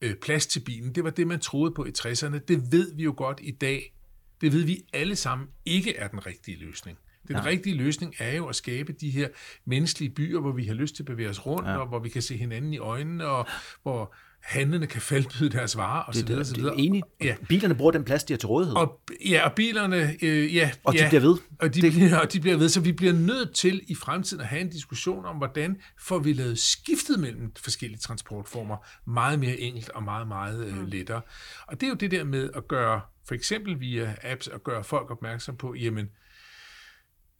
øh, 0.00 0.14
plads 0.14 0.46
til 0.46 0.60
bilen. 0.60 0.94
Det 0.94 1.04
var 1.04 1.10
det, 1.10 1.26
man 1.26 1.40
troede 1.40 1.74
på 1.74 1.84
i 1.84 1.92
60'erne. 1.98 2.38
Det 2.38 2.72
ved 2.72 2.94
vi 2.94 3.02
jo 3.02 3.14
godt 3.16 3.40
i 3.42 3.50
dag. 3.50 3.94
Det 4.40 4.52
ved 4.52 4.64
vi 4.64 4.84
alle 4.92 5.16
sammen 5.16 5.48
ikke 5.64 5.96
er 5.96 6.08
den 6.08 6.26
rigtige 6.26 6.58
løsning. 6.58 6.98
Den 7.28 7.36
ja. 7.36 7.44
rigtige 7.44 7.76
løsning 7.76 8.14
er 8.18 8.36
jo 8.36 8.46
at 8.46 8.56
skabe 8.56 8.92
de 8.92 9.10
her 9.10 9.28
menneskelige 9.64 10.10
byer, 10.10 10.40
hvor 10.40 10.52
vi 10.52 10.64
har 10.64 10.74
lyst 10.74 10.96
til 10.96 11.02
at 11.02 11.06
bevæge 11.06 11.30
os 11.30 11.46
rundt, 11.46 11.68
ja. 11.68 11.76
og 11.76 11.86
hvor 11.86 11.98
vi 11.98 12.08
kan 12.08 12.22
se 12.22 12.36
hinanden 12.36 12.72
i 12.72 12.78
øjnene, 12.78 13.26
og 13.26 13.46
hvor 13.82 14.14
handlerne 14.46 14.86
kan 14.86 15.00
faldbyde 15.00 15.50
deres 15.50 15.76
varer 15.76 16.02
og 16.02 16.14
det, 16.14 16.20
så 16.20 16.26
videre. 16.26 16.44
Det, 16.44 16.56
det 16.56 16.66
er 16.66 16.72
enig. 16.72 17.02
Ja. 17.22 17.34
Bilerne 17.48 17.74
bruger 17.74 17.92
den 17.92 18.04
plads, 18.04 18.24
de 18.24 18.32
har 18.32 18.38
til 18.38 18.46
rådighed. 18.46 18.76
Og, 18.76 19.00
ja, 19.28 19.44
og 19.44 19.52
bilerne... 19.52 20.16
Øh, 20.22 20.54
ja, 20.54 20.70
og 20.84 20.92
de 20.92 20.98
ja, 20.98 21.08
bliver 21.08 21.20
ved. 21.20 21.36
Og 21.58 21.74
de, 21.74 21.80
det. 21.80 21.92
bliver, 21.92 22.18
og 22.18 22.32
de 22.32 22.40
bliver 22.40 22.56
ved. 22.56 22.68
Så 22.68 22.80
vi 22.80 22.92
bliver 22.92 23.12
nødt 23.12 23.54
til 23.54 23.82
i 23.86 23.94
fremtiden 23.94 24.40
at 24.40 24.46
have 24.46 24.60
en 24.60 24.70
diskussion 24.70 25.24
om, 25.24 25.36
hvordan 25.36 25.76
får 25.98 26.18
vi 26.18 26.32
lavet 26.32 26.58
skiftet 26.58 27.20
mellem 27.20 27.52
forskellige 27.58 27.98
transportformer 27.98 28.76
meget 29.06 29.38
mere 29.38 29.56
enkelt 29.56 29.88
og 29.88 30.02
meget, 30.02 30.28
meget 30.28 30.66
øh, 30.66 30.78
mm. 30.78 30.86
lettere. 30.86 31.20
Og 31.66 31.80
det 31.80 31.86
er 31.86 31.90
jo 31.90 31.94
det 31.94 32.10
der 32.10 32.24
med 32.24 32.50
at 32.54 32.68
gøre, 32.68 33.00
for 33.28 33.34
eksempel 33.34 33.80
via 33.80 34.14
apps, 34.22 34.48
at 34.48 34.64
gøre 34.64 34.84
folk 34.84 35.10
opmærksom 35.10 35.56
på, 35.56 35.74
jamen, 35.74 36.08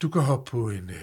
du 0.03 0.09
kan 0.09 0.23
hoppe 0.23 0.51
på 0.51 0.71
en 0.71 0.91
øh, 0.91 0.97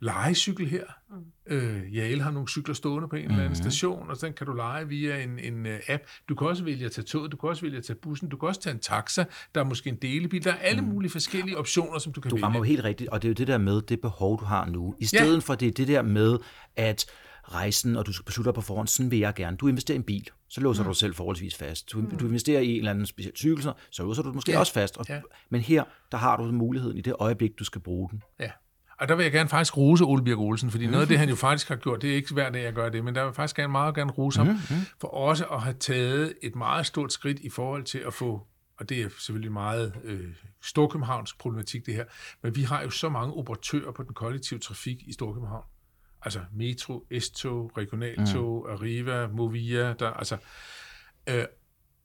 legecykel 0.00 0.66
her. 0.66 0.84
Mm. 1.10 1.16
Øh, 1.54 1.82
Yale 1.82 2.22
har 2.22 2.30
nogle 2.30 2.48
cykler 2.48 2.74
stående 2.74 3.08
på 3.08 3.16
en 3.16 3.22
mm. 3.22 3.30
eller 3.30 3.44
anden 3.44 3.62
mhm. 3.62 3.70
station, 3.70 4.10
og 4.10 4.16
så 4.16 4.32
kan 4.32 4.46
du 4.46 4.52
lege 4.52 4.88
via 4.88 5.22
en, 5.22 5.38
en 5.38 5.66
uh, 5.66 5.72
app. 5.88 6.02
Du 6.28 6.34
kan 6.34 6.46
også 6.46 6.64
vælge 6.64 6.86
at 6.86 6.92
tage 6.92 7.04
toget, 7.04 7.32
du 7.32 7.36
kan 7.36 7.48
også 7.48 7.62
vælge 7.62 7.78
at 7.78 7.84
tage 7.84 7.96
bussen, 8.02 8.28
du 8.28 8.36
kan 8.36 8.48
også 8.48 8.60
tage 8.60 8.74
en 8.74 8.80
taxa, 8.80 9.24
der 9.54 9.60
er 9.60 9.64
måske 9.64 9.90
en 9.90 9.96
delebil. 9.96 10.44
Der 10.44 10.52
er 10.52 10.56
alle 10.56 10.82
mm. 10.82 10.88
mulige 10.88 11.10
forskellige 11.10 11.58
optioner, 11.58 11.98
som 11.98 12.12
du 12.12 12.20
kan 12.20 12.30
du 12.30 12.36
vælge. 12.36 12.40
Du 12.40 12.44
rammer 12.44 12.58
jo 12.58 12.62
helt 12.62 12.84
rigtigt, 12.84 13.10
og 13.10 13.22
det 13.22 13.28
er 13.28 13.30
jo 13.30 13.34
det 13.34 13.46
der 13.46 13.58
med 13.58 13.82
det 13.82 14.00
behov, 14.00 14.40
du 14.40 14.44
har 14.44 14.66
nu. 14.66 14.94
I 14.98 15.04
stedet 15.04 15.34
ja. 15.34 15.38
for 15.38 15.54
det, 15.54 15.76
det 15.76 15.88
der 15.88 16.02
med, 16.02 16.38
at 16.76 17.06
rejsen, 17.54 17.96
og 17.96 18.06
du 18.06 18.12
skal 18.12 18.24
beslutte 18.24 18.48
dig 18.48 18.54
på 18.54 18.60
forhånd, 18.60 18.88
sådan 18.88 19.10
vil 19.10 19.18
jeg 19.18 19.34
gerne. 19.34 19.56
Du 19.56 19.68
investerer 19.68 19.94
i 19.94 19.98
en 19.98 20.02
bil, 20.02 20.30
så 20.48 20.60
låser 20.60 20.82
mm. 20.82 20.84
du 20.84 20.90
dig 20.90 20.96
selv 20.96 21.14
forholdsvis 21.14 21.54
fast. 21.54 21.92
Du, 21.92 21.98
mm. 21.98 22.18
du 22.18 22.26
investerer 22.26 22.60
i 22.60 22.70
en 22.70 22.78
eller 22.78 22.90
anden 22.90 23.06
speciel 23.06 23.36
cykel, 23.36 23.62
så 23.90 24.02
låser 24.02 24.22
du 24.22 24.28
dig 24.28 24.34
måske 24.34 24.52
ja. 24.52 24.58
også 24.58 24.72
fast. 24.72 24.96
Og, 24.96 25.06
ja. 25.08 25.20
Men 25.50 25.60
her, 25.60 25.84
der 26.12 26.18
har 26.18 26.36
du 26.36 26.52
muligheden 26.52 26.96
i 26.98 27.00
det 27.00 27.14
øjeblik, 27.18 27.58
du 27.58 27.64
skal 27.64 27.80
bruge 27.80 28.10
den. 28.10 28.22
Ja. 28.40 28.50
Og 29.00 29.08
der 29.08 29.14
vil 29.14 29.22
jeg 29.22 29.32
gerne 29.32 29.48
faktisk 29.48 29.76
rose 29.76 30.04
Ole 30.04 30.24
Birk 30.24 30.38
Olsen, 30.38 30.70
fordi 30.70 30.86
mm. 30.86 30.90
noget 30.90 31.02
af 31.02 31.08
det, 31.08 31.18
han 31.18 31.28
jo 31.28 31.34
faktisk 31.34 31.68
har 31.68 31.76
gjort, 31.76 32.02
det 32.02 32.10
er 32.10 32.14
ikke 32.14 32.34
hver 32.34 32.50
dag, 32.50 32.62
jeg 32.62 32.72
gør 32.72 32.88
det, 32.88 33.04
men 33.04 33.14
der 33.14 33.20
vil 33.20 33.28
jeg 33.28 33.34
faktisk 33.34 33.56
gerne 33.56 33.72
meget 33.72 33.94
gerne 33.94 34.12
rose 34.12 34.38
ham, 34.38 34.46
mm. 34.46 34.60
for 35.00 35.08
også 35.08 35.44
at 35.44 35.62
have 35.62 35.74
taget 35.80 36.34
et 36.42 36.56
meget 36.56 36.86
stort 36.86 37.12
skridt 37.12 37.40
i 37.40 37.50
forhold 37.50 37.84
til 37.84 37.98
at 37.98 38.14
få 38.14 38.46
og 38.78 38.88
det 38.88 39.02
er 39.02 39.08
selvfølgelig 39.08 39.52
meget 39.52 39.92
øh, 40.04 40.34
Storkøbenhavns 40.62 41.34
problematik 41.34 41.86
det 41.86 41.94
her, 41.94 42.04
men 42.42 42.56
vi 42.56 42.62
har 42.62 42.82
jo 42.82 42.90
så 42.90 43.08
mange 43.08 43.34
operatører 43.34 43.92
på 43.92 44.02
den 44.02 44.14
kollektive 44.14 44.60
trafik 44.60 45.02
i 45.06 45.12
Storkøbenhavn 45.12 45.64
altså 46.28 46.44
Metro, 46.52 47.06
S-tog, 47.20 47.72
Regionaltog, 47.76 48.66
mm. 48.68 48.72
Arriva, 48.72 49.26
Movia, 49.26 49.92
der, 49.92 50.10
altså, 50.10 50.36
øh, 51.28 51.44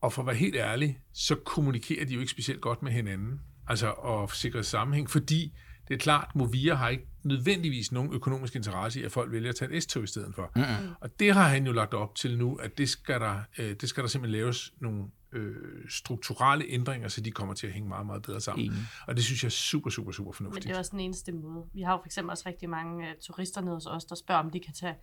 og 0.02 0.14
for 0.14 0.22
at 0.22 0.26
være 0.26 0.36
helt 0.36 0.56
ærlig, 0.56 1.00
så 1.14 1.36
kommunikerer 1.36 2.06
de 2.06 2.14
jo 2.14 2.20
ikke 2.20 2.32
specielt 2.32 2.62
godt 2.62 2.84
med 2.84 2.92
hinanden, 2.92 3.42
altså 3.68 3.88
og 3.88 4.32
sikre 4.32 4.64
sammenhæng, 4.64 5.10
fordi 5.10 5.54
det 5.88 5.94
er 5.94 5.98
klart, 5.98 6.28
Movia 6.36 6.76
har 6.76 6.90
ikke 6.90 7.08
nødvendigvis 7.24 7.92
nogen 7.92 8.14
økonomisk 8.14 8.56
interesse 8.56 9.00
i, 9.00 9.04
at 9.04 9.12
folk 9.12 9.32
vælger 9.32 9.50
at 9.50 9.56
tage 9.56 9.74
et 9.74 9.84
S-tog 9.84 10.04
i 10.04 10.08
stedet 10.08 10.36
for. 10.36 10.52
Mm. 10.56 10.62
Og 11.02 11.20
det 11.20 11.34
har 11.34 11.48
han 11.48 11.66
jo 11.66 11.72
lagt 11.72 11.94
op 11.94 12.16
til 12.16 12.38
nu, 12.38 12.56
at 12.56 12.78
det 12.78 12.90
skal 12.90 13.20
der, 13.20 13.42
øh, 13.58 13.76
det 13.82 13.90
skal 13.90 14.04
der 14.04 14.10
simpelthen 14.10 14.40
laves 14.40 14.74
nogle 14.80 15.04
øh, 15.34 15.90
strukturelle 15.90 16.66
ændringer, 16.68 17.08
så 17.08 17.22
de 17.22 17.32
kommer 17.32 17.54
til 17.54 17.68
at 17.68 17.74
hænge 17.74 17.90
meget, 17.90 18.06
meget 18.06 18.22
bedre 18.22 18.42
sammen. 18.42 18.66
Enig. 18.66 18.80
Og 19.08 19.16
det 19.16 19.24
synes 19.24 19.44
jeg 19.44 19.48
er 19.48 19.52
super, 19.52 19.90
super, 19.90 20.12
super 20.12 20.32
fornuftigt. 20.32 20.66
Men 20.66 20.70
det 20.70 20.76
er 20.76 20.80
også 20.80 20.92
den 20.92 21.00
eneste 21.00 21.32
måde. 21.32 21.66
Vi 21.74 21.82
har 21.82 21.92
jo 21.92 21.98
for 21.98 22.06
eksempel 22.06 22.30
også 22.32 22.44
rigtig 22.46 22.70
mange 22.70 23.08
uh, 23.08 23.14
turister 23.22 23.62
nede 23.62 23.76
hos 23.76 23.86
os, 23.86 24.06
der 24.06 24.16
spørger, 24.16 24.44
om 24.44 24.52
de 24.52 24.60
kan 24.60 24.74
tage 24.74 24.96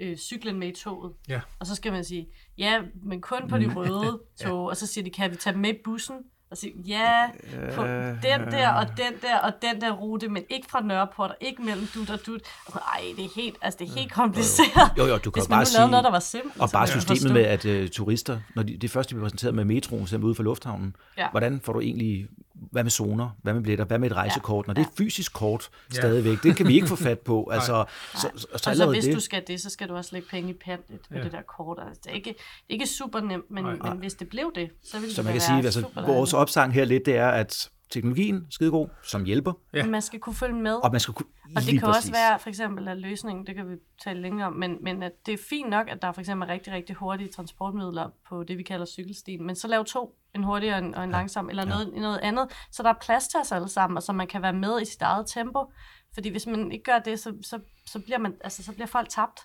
øh, 0.00 0.16
cyklen 0.16 0.58
med 0.58 0.68
i 0.68 0.72
toget. 0.72 1.12
Ja. 1.28 1.40
Og 1.58 1.66
så 1.66 1.74
skal 1.74 1.92
man 1.92 2.04
sige, 2.04 2.28
ja, 2.58 2.82
men 3.02 3.20
kun 3.20 3.48
på 3.48 3.58
de 3.58 3.74
røde 3.74 4.20
tog. 4.42 4.66
ja. 4.66 4.70
Og 4.70 4.76
så 4.76 4.86
siger 4.86 5.04
de, 5.04 5.10
kan 5.10 5.30
vi 5.30 5.36
tage 5.36 5.52
dem 5.54 5.60
med 5.60 5.74
i 5.74 5.78
bussen? 5.84 6.16
Og 6.50 6.56
sige, 6.56 6.72
ja, 6.86 7.26
på 7.74 7.82
den 8.22 8.40
der, 8.50 8.68
og 8.72 8.86
den 8.96 9.12
der, 9.22 9.38
og 9.38 9.52
den 9.62 9.80
der 9.80 9.92
rute, 9.92 10.28
men 10.28 10.42
ikke 10.50 10.66
fra 10.70 10.80
Nørreport, 10.80 11.30
og 11.30 11.36
ikke 11.40 11.62
mellem 11.62 11.86
dut 11.94 12.10
og 12.10 12.26
dut. 12.26 12.40
Og 12.66 12.72
så, 12.72 12.78
ej, 12.78 13.00
det 13.16 13.24
er 13.24 13.28
helt, 13.36 13.56
altså, 13.62 13.78
det 13.78 13.88
er 13.88 13.94
helt 13.98 14.12
kompliceret. 14.12 14.90
Jo, 14.98 15.06
jo, 15.06 15.18
du 15.18 15.30
kan 15.30 15.42
Hvis 15.42 15.48
bare 15.48 15.64
sige, 15.64 15.90
noget, 15.90 16.04
der 16.04 16.10
var 16.10 16.18
simpelt. 16.18 16.62
Og 16.62 16.70
bare 16.72 16.86
systemet 16.86 17.32
med, 17.32 17.42
at 17.42 17.64
uh, 17.64 17.88
turister, 17.88 18.40
når 18.54 18.62
de, 18.62 18.76
det 18.76 18.90
første 18.90 19.14
bliver 19.14 19.24
præsenteret 19.24 19.54
med 19.54 19.64
metroen, 19.64 20.06
simpelthen 20.06 20.24
ude 20.24 20.34
for 20.34 20.42
lufthavnen, 20.42 20.96
ja. 21.18 21.30
hvordan 21.30 21.60
får 21.64 21.72
du 21.72 21.80
egentlig 21.80 22.28
hvad 22.70 22.82
med 22.82 22.90
zoner? 22.90 23.30
Hvad 23.42 23.54
med 23.54 23.62
billetter? 23.62 23.84
Hvad 23.84 23.98
med 23.98 24.10
et 24.10 24.16
rejsekort? 24.16 24.66
Når 24.66 24.74
det 24.74 24.82
er 24.82 24.86
et 24.86 24.92
fysisk 24.98 25.32
kort 25.32 25.70
stadigvæk, 25.90 26.42
det 26.42 26.56
kan 26.56 26.68
vi 26.68 26.74
ikke 26.74 26.86
få 26.86 26.96
fat 26.96 27.18
på. 27.18 27.48
Altså, 27.58 27.84
så, 28.14 28.20
så, 28.20 28.28
så 28.36 28.46
Og 28.52 28.60
så 28.60 28.70
allerede 28.70 28.94
hvis 28.94 29.04
det, 29.04 29.14
du 29.14 29.20
skal 29.20 29.42
det, 29.46 29.60
så 29.60 29.70
skal 29.70 29.88
du 29.88 29.96
også 29.96 30.10
lægge 30.12 30.28
penge 30.28 30.50
i 30.50 30.54
pant 30.64 31.10
med 31.10 31.24
det 31.24 31.32
der 31.32 31.42
kort. 31.42 31.78
Altså, 31.86 32.00
det, 32.04 32.10
er 32.10 32.14
ikke, 32.14 32.30
det 32.30 32.38
er 32.68 32.72
ikke 32.72 32.86
super 32.86 33.20
nemt, 33.20 33.50
men, 33.50 33.64
men 33.64 33.98
hvis 33.98 34.14
det 34.14 34.28
blev 34.28 34.52
det, 34.54 34.70
så 34.84 34.98
ville 34.98 35.14
så 35.14 35.22
det 35.22 35.24
man 35.24 35.32
kan 35.32 35.42
sige, 35.42 35.56
altså, 35.56 35.84
vores 36.06 36.34
opsang 36.34 36.72
her 36.72 36.84
lidt, 36.84 37.06
det 37.06 37.16
er, 37.16 37.28
at 37.28 37.70
teknologien 37.90 38.46
skidegod, 38.50 38.88
som 39.02 39.24
hjælper, 39.24 39.52
Ja. 39.72 39.86
Man 39.86 40.02
skal 40.02 40.20
kunne 40.20 40.34
følge 40.34 40.54
med. 40.54 40.74
og 40.74 40.90
man 40.92 41.00
skal 41.00 41.14
kunne... 41.14 41.28
Og 41.56 41.62
det 41.62 41.78
kan 41.78 41.88
også 41.88 42.00
præcis. 42.00 42.12
være, 42.12 42.38
for 42.38 42.48
eksempel, 42.48 42.88
at 42.88 42.96
løsningen, 42.98 43.46
det 43.46 43.54
kan 43.54 43.70
vi 43.70 43.76
tale 44.04 44.22
længere 44.22 44.46
om, 44.46 44.52
men, 44.52 44.76
men 44.82 45.02
at 45.02 45.12
det 45.26 45.34
er 45.34 45.38
fint 45.50 45.70
nok, 45.70 45.88
at 45.88 46.02
der 46.02 46.12
for 46.12 46.20
eksempel 46.20 46.48
er 46.48 46.52
rigtig, 46.52 46.72
rigtig 46.72 46.96
hurtige 46.96 47.28
transportmidler 47.32 48.10
på 48.28 48.44
det, 48.44 48.58
vi 48.58 48.62
kalder 48.62 48.86
cykelstien, 48.86 49.46
men 49.46 49.56
så 49.56 49.68
lav 49.68 49.84
to, 49.84 50.18
en 50.34 50.44
hurtig 50.44 50.72
og 50.72 50.78
en, 50.78 50.94
og 50.94 51.04
en 51.04 51.10
langsom, 51.10 51.50
eller 51.50 51.64
noget, 51.64 51.92
noget 51.94 52.18
andet, 52.18 52.48
så 52.70 52.82
der 52.82 52.88
er 52.88 52.98
plads 53.00 53.28
til 53.28 53.40
os 53.40 53.52
alle 53.52 53.68
sammen, 53.68 53.96
og 53.96 54.02
så 54.02 54.12
man 54.12 54.26
kan 54.26 54.42
være 54.42 54.52
med 54.52 54.82
i 54.82 54.84
sit 54.84 55.02
eget 55.02 55.26
tempo. 55.26 55.72
Fordi 56.14 56.28
hvis 56.28 56.46
man 56.46 56.72
ikke 56.72 56.84
gør 56.84 56.98
det, 56.98 57.20
så, 57.20 57.34
så, 57.42 57.60
så, 57.86 57.98
bliver, 57.98 58.18
man, 58.18 58.34
altså, 58.44 58.64
så 58.64 58.72
bliver 58.72 58.86
folk 58.86 59.08
tabt 59.08 59.40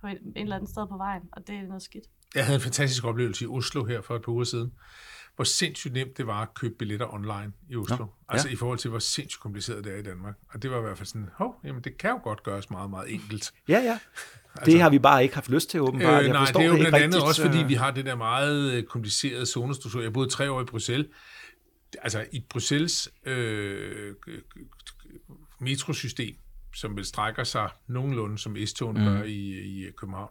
på 0.00 0.06
et, 0.06 0.12
et 0.12 0.42
eller 0.42 0.56
andet 0.56 0.70
sted 0.70 0.86
på 0.86 0.96
vejen, 0.96 1.22
og 1.32 1.46
det 1.46 1.54
er 1.54 1.62
noget 1.62 1.82
skidt. 1.82 2.04
Jeg 2.34 2.44
havde 2.44 2.56
en 2.56 2.62
fantastisk 2.62 3.04
oplevelse 3.04 3.44
i 3.44 3.48
Oslo 3.48 3.84
her 3.84 4.00
for 4.02 4.16
et 4.16 4.22
par 4.22 4.32
uger 4.32 4.44
siden. 4.44 4.72
Hvor 5.36 5.44
sindssygt 5.44 5.94
nemt 5.94 6.16
det 6.18 6.26
var 6.26 6.42
at 6.42 6.54
købe 6.54 6.74
billetter 6.78 7.14
online 7.14 7.52
i 7.70 7.76
Oslo. 7.76 7.96
Nå, 7.96 8.06
altså 8.28 8.48
ja. 8.48 8.52
i 8.52 8.56
forhold 8.56 8.78
til, 8.78 8.90
hvor 8.90 8.98
sindssygt 8.98 9.40
kompliceret 9.42 9.84
det 9.84 9.94
er 9.94 9.96
i 9.98 10.02
Danmark. 10.02 10.34
Og 10.48 10.62
det 10.62 10.70
var 10.70 10.78
i 10.78 10.80
hvert 10.80 10.96
fald 10.98 11.06
sådan, 11.06 11.28
hov, 11.34 11.60
jamen 11.64 11.82
det 11.82 11.98
kan 11.98 12.10
jo 12.10 12.20
godt 12.22 12.42
gøres 12.42 12.70
meget, 12.70 12.90
meget 12.90 13.12
enkelt. 13.12 13.52
Ja, 13.68 13.78
ja. 13.78 13.98
Det 14.64 14.80
har 14.80 14.90
vi 14.90 14.98
bare 14.98 15.22
ikke 15.22 15.34
haft 15.34 15.50
lyst 15.50 15.70
til, 15.70 15.80
åbenbart. 15.80 16.18
Øh, 16.20 16.24
Jeg 16.24 16.32
nej, 16.32 16.40
forstår 16.40 16.60
det 16.60 16.64
er 16.64 16.68
jo 16.68 16.74
ikke 16.74 16.82
blandt 16.82 16.96
andet 16.96 17.14
rigtigt, 17.14 17.28
også, 17.28 17.42
fordi 17.42 17.62
øh, 17.62 17.68
vi 17.68 17.74
har 17.74 17.90
det 17.90 18.04
der 18.04 18.14
meget 18.14 18.72
øh, 18.72 18.84
komplicerede 18.84 19.46
zonestruktur. 19.46 20.02
Jeg 20.02 20.12
boede 20.12 20.30
tre 20.30 20.50
år 20.50 20.60
i 20.60 20.64
Bruxelles. 20.64 21.06
Altså 22.02 22.24
i 22.32 22.44
Bruxelles 22.50 23.08
øh, 23.26 24.14
metrosystem, 25.60 26.34
som 26.74 26.96
vel 26.96 27.04
strækker 27.04 27.44
sig 27.44 27.70
nogenlunde, 27.86 28.38
som 28.38 28.56
S-togene 28.66 29.00
mm. 29.00 29.06
gør 29.06 29.22
i, 29.22 29.52
i 29.58 29.90
København, 29.96 30.28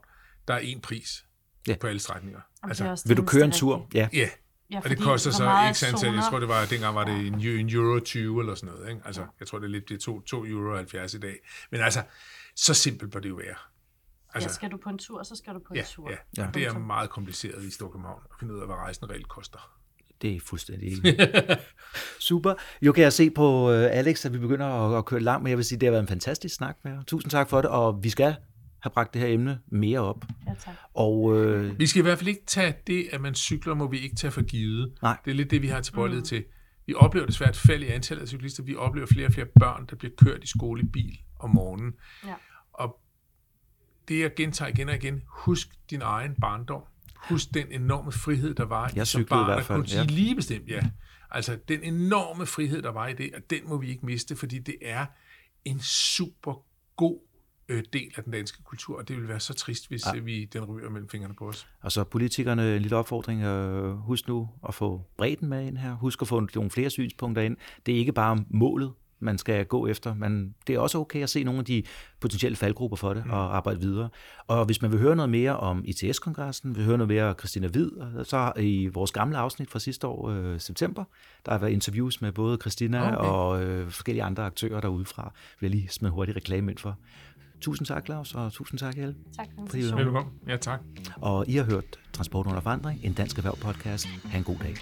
der 0.47 0.53
er 0.53 0.57
en 0.59 0.79
pris 0.81 1.25
Ja. 1.67 1.71
ja. 1.71 1.77
på 1.77 1.87
alle 1.87 1.99
strækninger. 1.99 2.39
Altså, 2.63 2.83
det 2.83 3.01
Vil 3.05 3.17
det 3.17 3.23
du 3.23 3.27
køre 3.27 3.45
en 3.45 3.51
tur? 3.51 3.87
Ja. 3.93 4.07
ja, 4.13 4.29
Ja, 4.71 4.77
og 4.77 4.83
det 4.83 4.91
fordi 4.91 5.03
koster 5.03 5.31
så 5.31 5.65
ikke 5.67 5.79
sandt, 5.79 6.03
jeg 6.03 6.23
tror 6.29 6.39
det 6.39 6.47
var, 6.47 6.65
dengang 6.65 6.95
var 6.95 7.03
det 7.03 7.27
en, 7.27 7.33
en 7.41 7.69
euro 7.69 7.99
20 7.99 8.39
eller 8.39 8.55
sådan 8.55 8.75
noget. 8.75 8.89
Ikke? 8.89 9.01
Altså, 9.05 9.25
jeg 9.39 9.47
tror 9.47 9.59
det 9.59 9.65
er 9.65 9.69
lidt, 9.69 9.89
det 9.89 9.95
er 9.95 9.99
2, 9.99 10.21
2 10.21 10.45
euro 10.45 10.75
70 10.75 11.13
i 11.13 11.19
dag. 11.19 11.35
Men 11.71 11.81
altså, 11.81 12.03
så 12.55 12.73
simpelt 12.73 13.11
bør 13.11 13.19
det 13.19 13.29
jo 13.29 13.35
være. 13.35 13.55
Altså, 14.33 14.49
ja, 14.49 14.53
skal 14.53 14.71
du 14.71 14.77
på 14.77 14.89
en 14.89 14.97
tur, 14.97 15.23
så 15.23 15.35
skal 15.35 15.53
du 15.53 15.59
på 15.59 15.73
ja, 15.75 15.79
en 15.79 15.85
tur. 15.85 16.09
ja, 16.09 16.15
ja. 16.37 16.47
det 16.53 16.63
er 16.63 16.79
meget 16.79 17.09
kompliceret 17.09 17.63
i 17.63 17.71
Storkøbenhavn 17.71 18.21
at 18.31 18.35
finde 18.39 18.53
ud 18.53 18.59
af, 18.59 18.65
hvad 18.65 18.75
rejsen 18.75 19.09
reelt 19.09 19.27
koster. 19.27 19.71
Det 20.21 20.35
er 20.35 20.39
fuldstændig 20.39 20.97
enig. 20.97 21.19
Super. 22.19 22.53
Jo 22.81 22.91
kan 22.91 23.03
jeg 23.03 23.13
se 23.13 23.29
på 23.29 23.69
uh, 23.69 23.73
Alex, 23.73 24.25
at 24.25 24.33
vi 24.33 24.39
begynder 24.39 24.65
at, 24.65 24.97
at 24.97 25.05
køre 25.05 25.19
langt, 25.19 25.43
men 25.43 25.49
jeg 25.49 25.57
vil 25.57 25.65
sige, 25.65 25.79
det 25.79 25.87
har 25.87 25.91
været 25.91 26.01
en 26.01 26.07
fantastisk 26.07 26.55
snak 26.55 26.77
med 26.83 26.91
jer. 26.91 27.03
Tusind 27.03 27.31
tak 27.31 27.49
for 27.49 27.61
det, 27.61 27.69
og 27.69 28.03
vi 28.03 28.09
skal 28.09 28.35
have 28.85 28.93
bragt 28.93 29.13
det 29.13 29.21
her 29.21 29.27
emne 29.27 29.59
mere 29.67 29.99
op. 29.99 30.25
Ja, 30.47 30.53
tak. 30.59 30.73
Og 30.93 31.37
øh, 31.37 31.79
Vi 31.79 31.87
skal 31.87 31.99
i 31.99 32.03
hvert 32.03 32.17
fald 32.17 32.27
ikke 32.27 32.45
tage 32.45 32.75
det, 32.87 33.09
at 33.11 33.21
man 33.21 33.35
cykler, 33.35 33.73
må 33.73 33.87
vi 33.87 33.99
ikke 33.99 34.15
tage 34.15 34.31
for 34.31 34.41
givet. 34.41 34.93
Nej. 35.01 35.17
Det 35.25 35.31
er 35.31 35.35
lidt 35.35 35.51
det, 35.51 35.61
vi 35.61 35.67
har 35.67 35.81
tilbøjelighed 35.81 36.21
mm. 36.21 36.25
til. 36.25 36.45
Vi 36.87 36.93
oplever 36.93 37.25
desværre 37.25 37.49
et 37.49 37.57
fald 37.57 37.83
i 37.83 37.87
antallet 37.87 38.21
af 38.21 38.27
cyklister. 38.27 38.63
Vi 38.63 38.75
oplever 38.75 39.07
flere 39.07 39.27
og 39.27 39.33
flere 39.33 39.47
børn, 39.59 39.85
der 39.89 39.95
bliver 39.95 40.13
kørt 40.17 40.43
i 40.43 40.47
skole 40.47 40.81
i 40.81 40.85
bil 40.85 41.19
om 41.39 41.49
morgenen. 41.49 41.93
Ja. 42.25 42.33
Og 42.73 42.99
det, 44.07 44.19
jeg 44.19 44.31
gentager 44.35 44.69
igen 44.69 44.89
og 44.89 44.95
igen, 44.95 45.21
husk 45.27 45.67
din 45.89 46.01
egen 46.01 46.35
barndom. 46.41 46.81
Husk 47.29 47.53
den 47.53 47.71
enorme 47.71 48.11
frihed, 48.11 48.53
der 48.53 48.65
var 48.65 48.91
Jeg 48.95 49.01
i 49.01 49.05
som 49.05 49.05
cyklede 49.05 49.23
i 49.23 49.29
barn 49.29 49.45
hvert 49.45 49.65
fald, 49.65 49.79
kunne 49.79 49.87
sige 49.87 50.01
ja. 50.01 50.07
lige 50.07 50.35
bestemt 50.35 50.67
ja. 50.67 50.81
Altså 51.31 51.57
den 51.67 51.83
enorme 51.83 52.45
frihed, 52.45 52.81
der 52.81 52.91
var 52.91 53.07
i 53.07 53.13
det, 53.13 53.31
og 53.35 53.41
den 53.49 53.59
må 53.69 53.77
vi 53.77 53.89
ikke 53.89 54.05
miste, 54.05 54.35
fordi 54.35 54.59
det 54.59 54.75
er 54.81 55.05
en 55.65 55.79
super 55.79 56.65
god 56.95 57.19
øh, 57.69 57.83
del 57.93 58.11
af 58.15 58.23
den 58.23 58.33
danske 58.33 58.63
kultur, 58.63 58.97
og 58.97 59.07
det 59.07 59.17
vil 59.17 59.27
være 59.27 59.39
så 59.39 59.53
trist, 59.53 59.87
hvis 59.87 60.05
ja. 60.13 60.19
vi 60.19 60.45
den 60.45 60.65
ryger 60.65 60.89
mellem 60.89 61.09
fingrene 61.09 61.33
på 61.33 61.47
os. 61.47 61.67
Og 61.81 61.91
så 61.91 62.03
politikerne, 62.03 62.75
en 62.75 62.81
lille 62.81 62.97
opfordring, 62.97 63.43
øh, 63.43 63.91
husk 63.97 64.27
nu 64.27 64.49
at 64.67 64.73
få 64.73 65.01
bredden 65.17 65.49
med 65.49 65.67
ind 65.67 65.77
her. 65.77 65.93
Husk 65.93 66.21
at 66.21 66.27
få 66.27 66.47
nogle 66.55 66.71
flere 66.71 66.89
synspunkter 66.89 67.41
ind. 67.41 67.57
Det 67.85 67.93
er 67.93 67.97
ikke 67.97 68.13
bare 68.13 68.45
målet, 68.49 68.93
man 69.19 69.37
skal 69.37 69.65
gå 69.65 69.87
efter, 69.87 70.15
men 70.15 70.55
det 70.67 70.75
er 70.75 70.79
også 70.79 70.97
okay 70.97 71.23
at 71.23 71.29
se 71.29 71.43
nogle 71.43 71.59
af 71.59 71.65
de 71.65 71.83
potentielle 72.19 72.55
faldgrupper 72.55 72.97
for 72.97 73.13
det 73.13 73.23
og 73.29 73.57
arbejde 73.57 73.79
videre. 73.79 74.09
Og 74.47 74.65
hvis 74.65 74.81
man 74.81 74.91
vil 74.91 74.99
høre 74.99 75.15
noget 75.15 75.29
mere 75.29 75.57
om 75.57 75.83
ITS-kongressen, 75.85 76.75
vil 76.75 76.85
høre 76.85 76.97
noget 76.97 77.07
mere 77.07 77.23
om 77.23 77.35
Christina 77.39 77.67
Hvid, 77.67 77.91
så 78.23 78.53
i 78.59 78.87
vores 78.87 79.11
gamle 79.11 79.37
afsnit 79.37 79.71
fra 79.71 79.79
sidste 79.79 80.07
år, 80.07 80.29
øh, 80.29 80.59
september, 80.59 81.03
der 81.45 81.51
har 81.51 81.59
været 81.59 81.71
interviews 81.71 82.21
med 82.21 82.31
både 82.31 82.57
Christina 82.61 83.17
okay. 83.17 83.29
og 83.29 83.63
øh, 83.63 83.91
forskellige 83.91 84.23
andre 84.23 84.45
aktører 84.45 84.81
derudefra. 84.81 85.33
Vil 85.59 85.67
jeg 85.67 85.75
lige 85.79 85.89
smide 85.89 86.11
hurtigt 86.11 86.35
reklame 86.35 86.71
ind 86.71 86.77
for. 86.79 86.97
Tusind 87.61 87.87
tak, 87.87 88.05
Claus, 88.05 88.35
og 88.35 88.53
tusind 88.53 88.79
tak, 88.79 88.95
Helle. 88.95 89.15
Tak 89.37 89.47
for 89.53 89.59
invitationen. 89.61 90.05
Velkommen. 90.05 90.33
Ja, 90.47 90.57
tak. 90.57 90.79
Og 91.15 91.47
I 91.47 91.55
har 91.55 91.63
hørt 91.63 91.99
Transport 92.13 92.47
under 92.47 92.61
forandring, 92.61 92.99
en 93.03 93.13
dansk 93.13 93.37
erhverv 93.37 93.57
podcast. 93.57 94.07
Ha' 94.25 94.37
en 94.37 94.43
god 94.43 94.55
dag. 94.55 94.75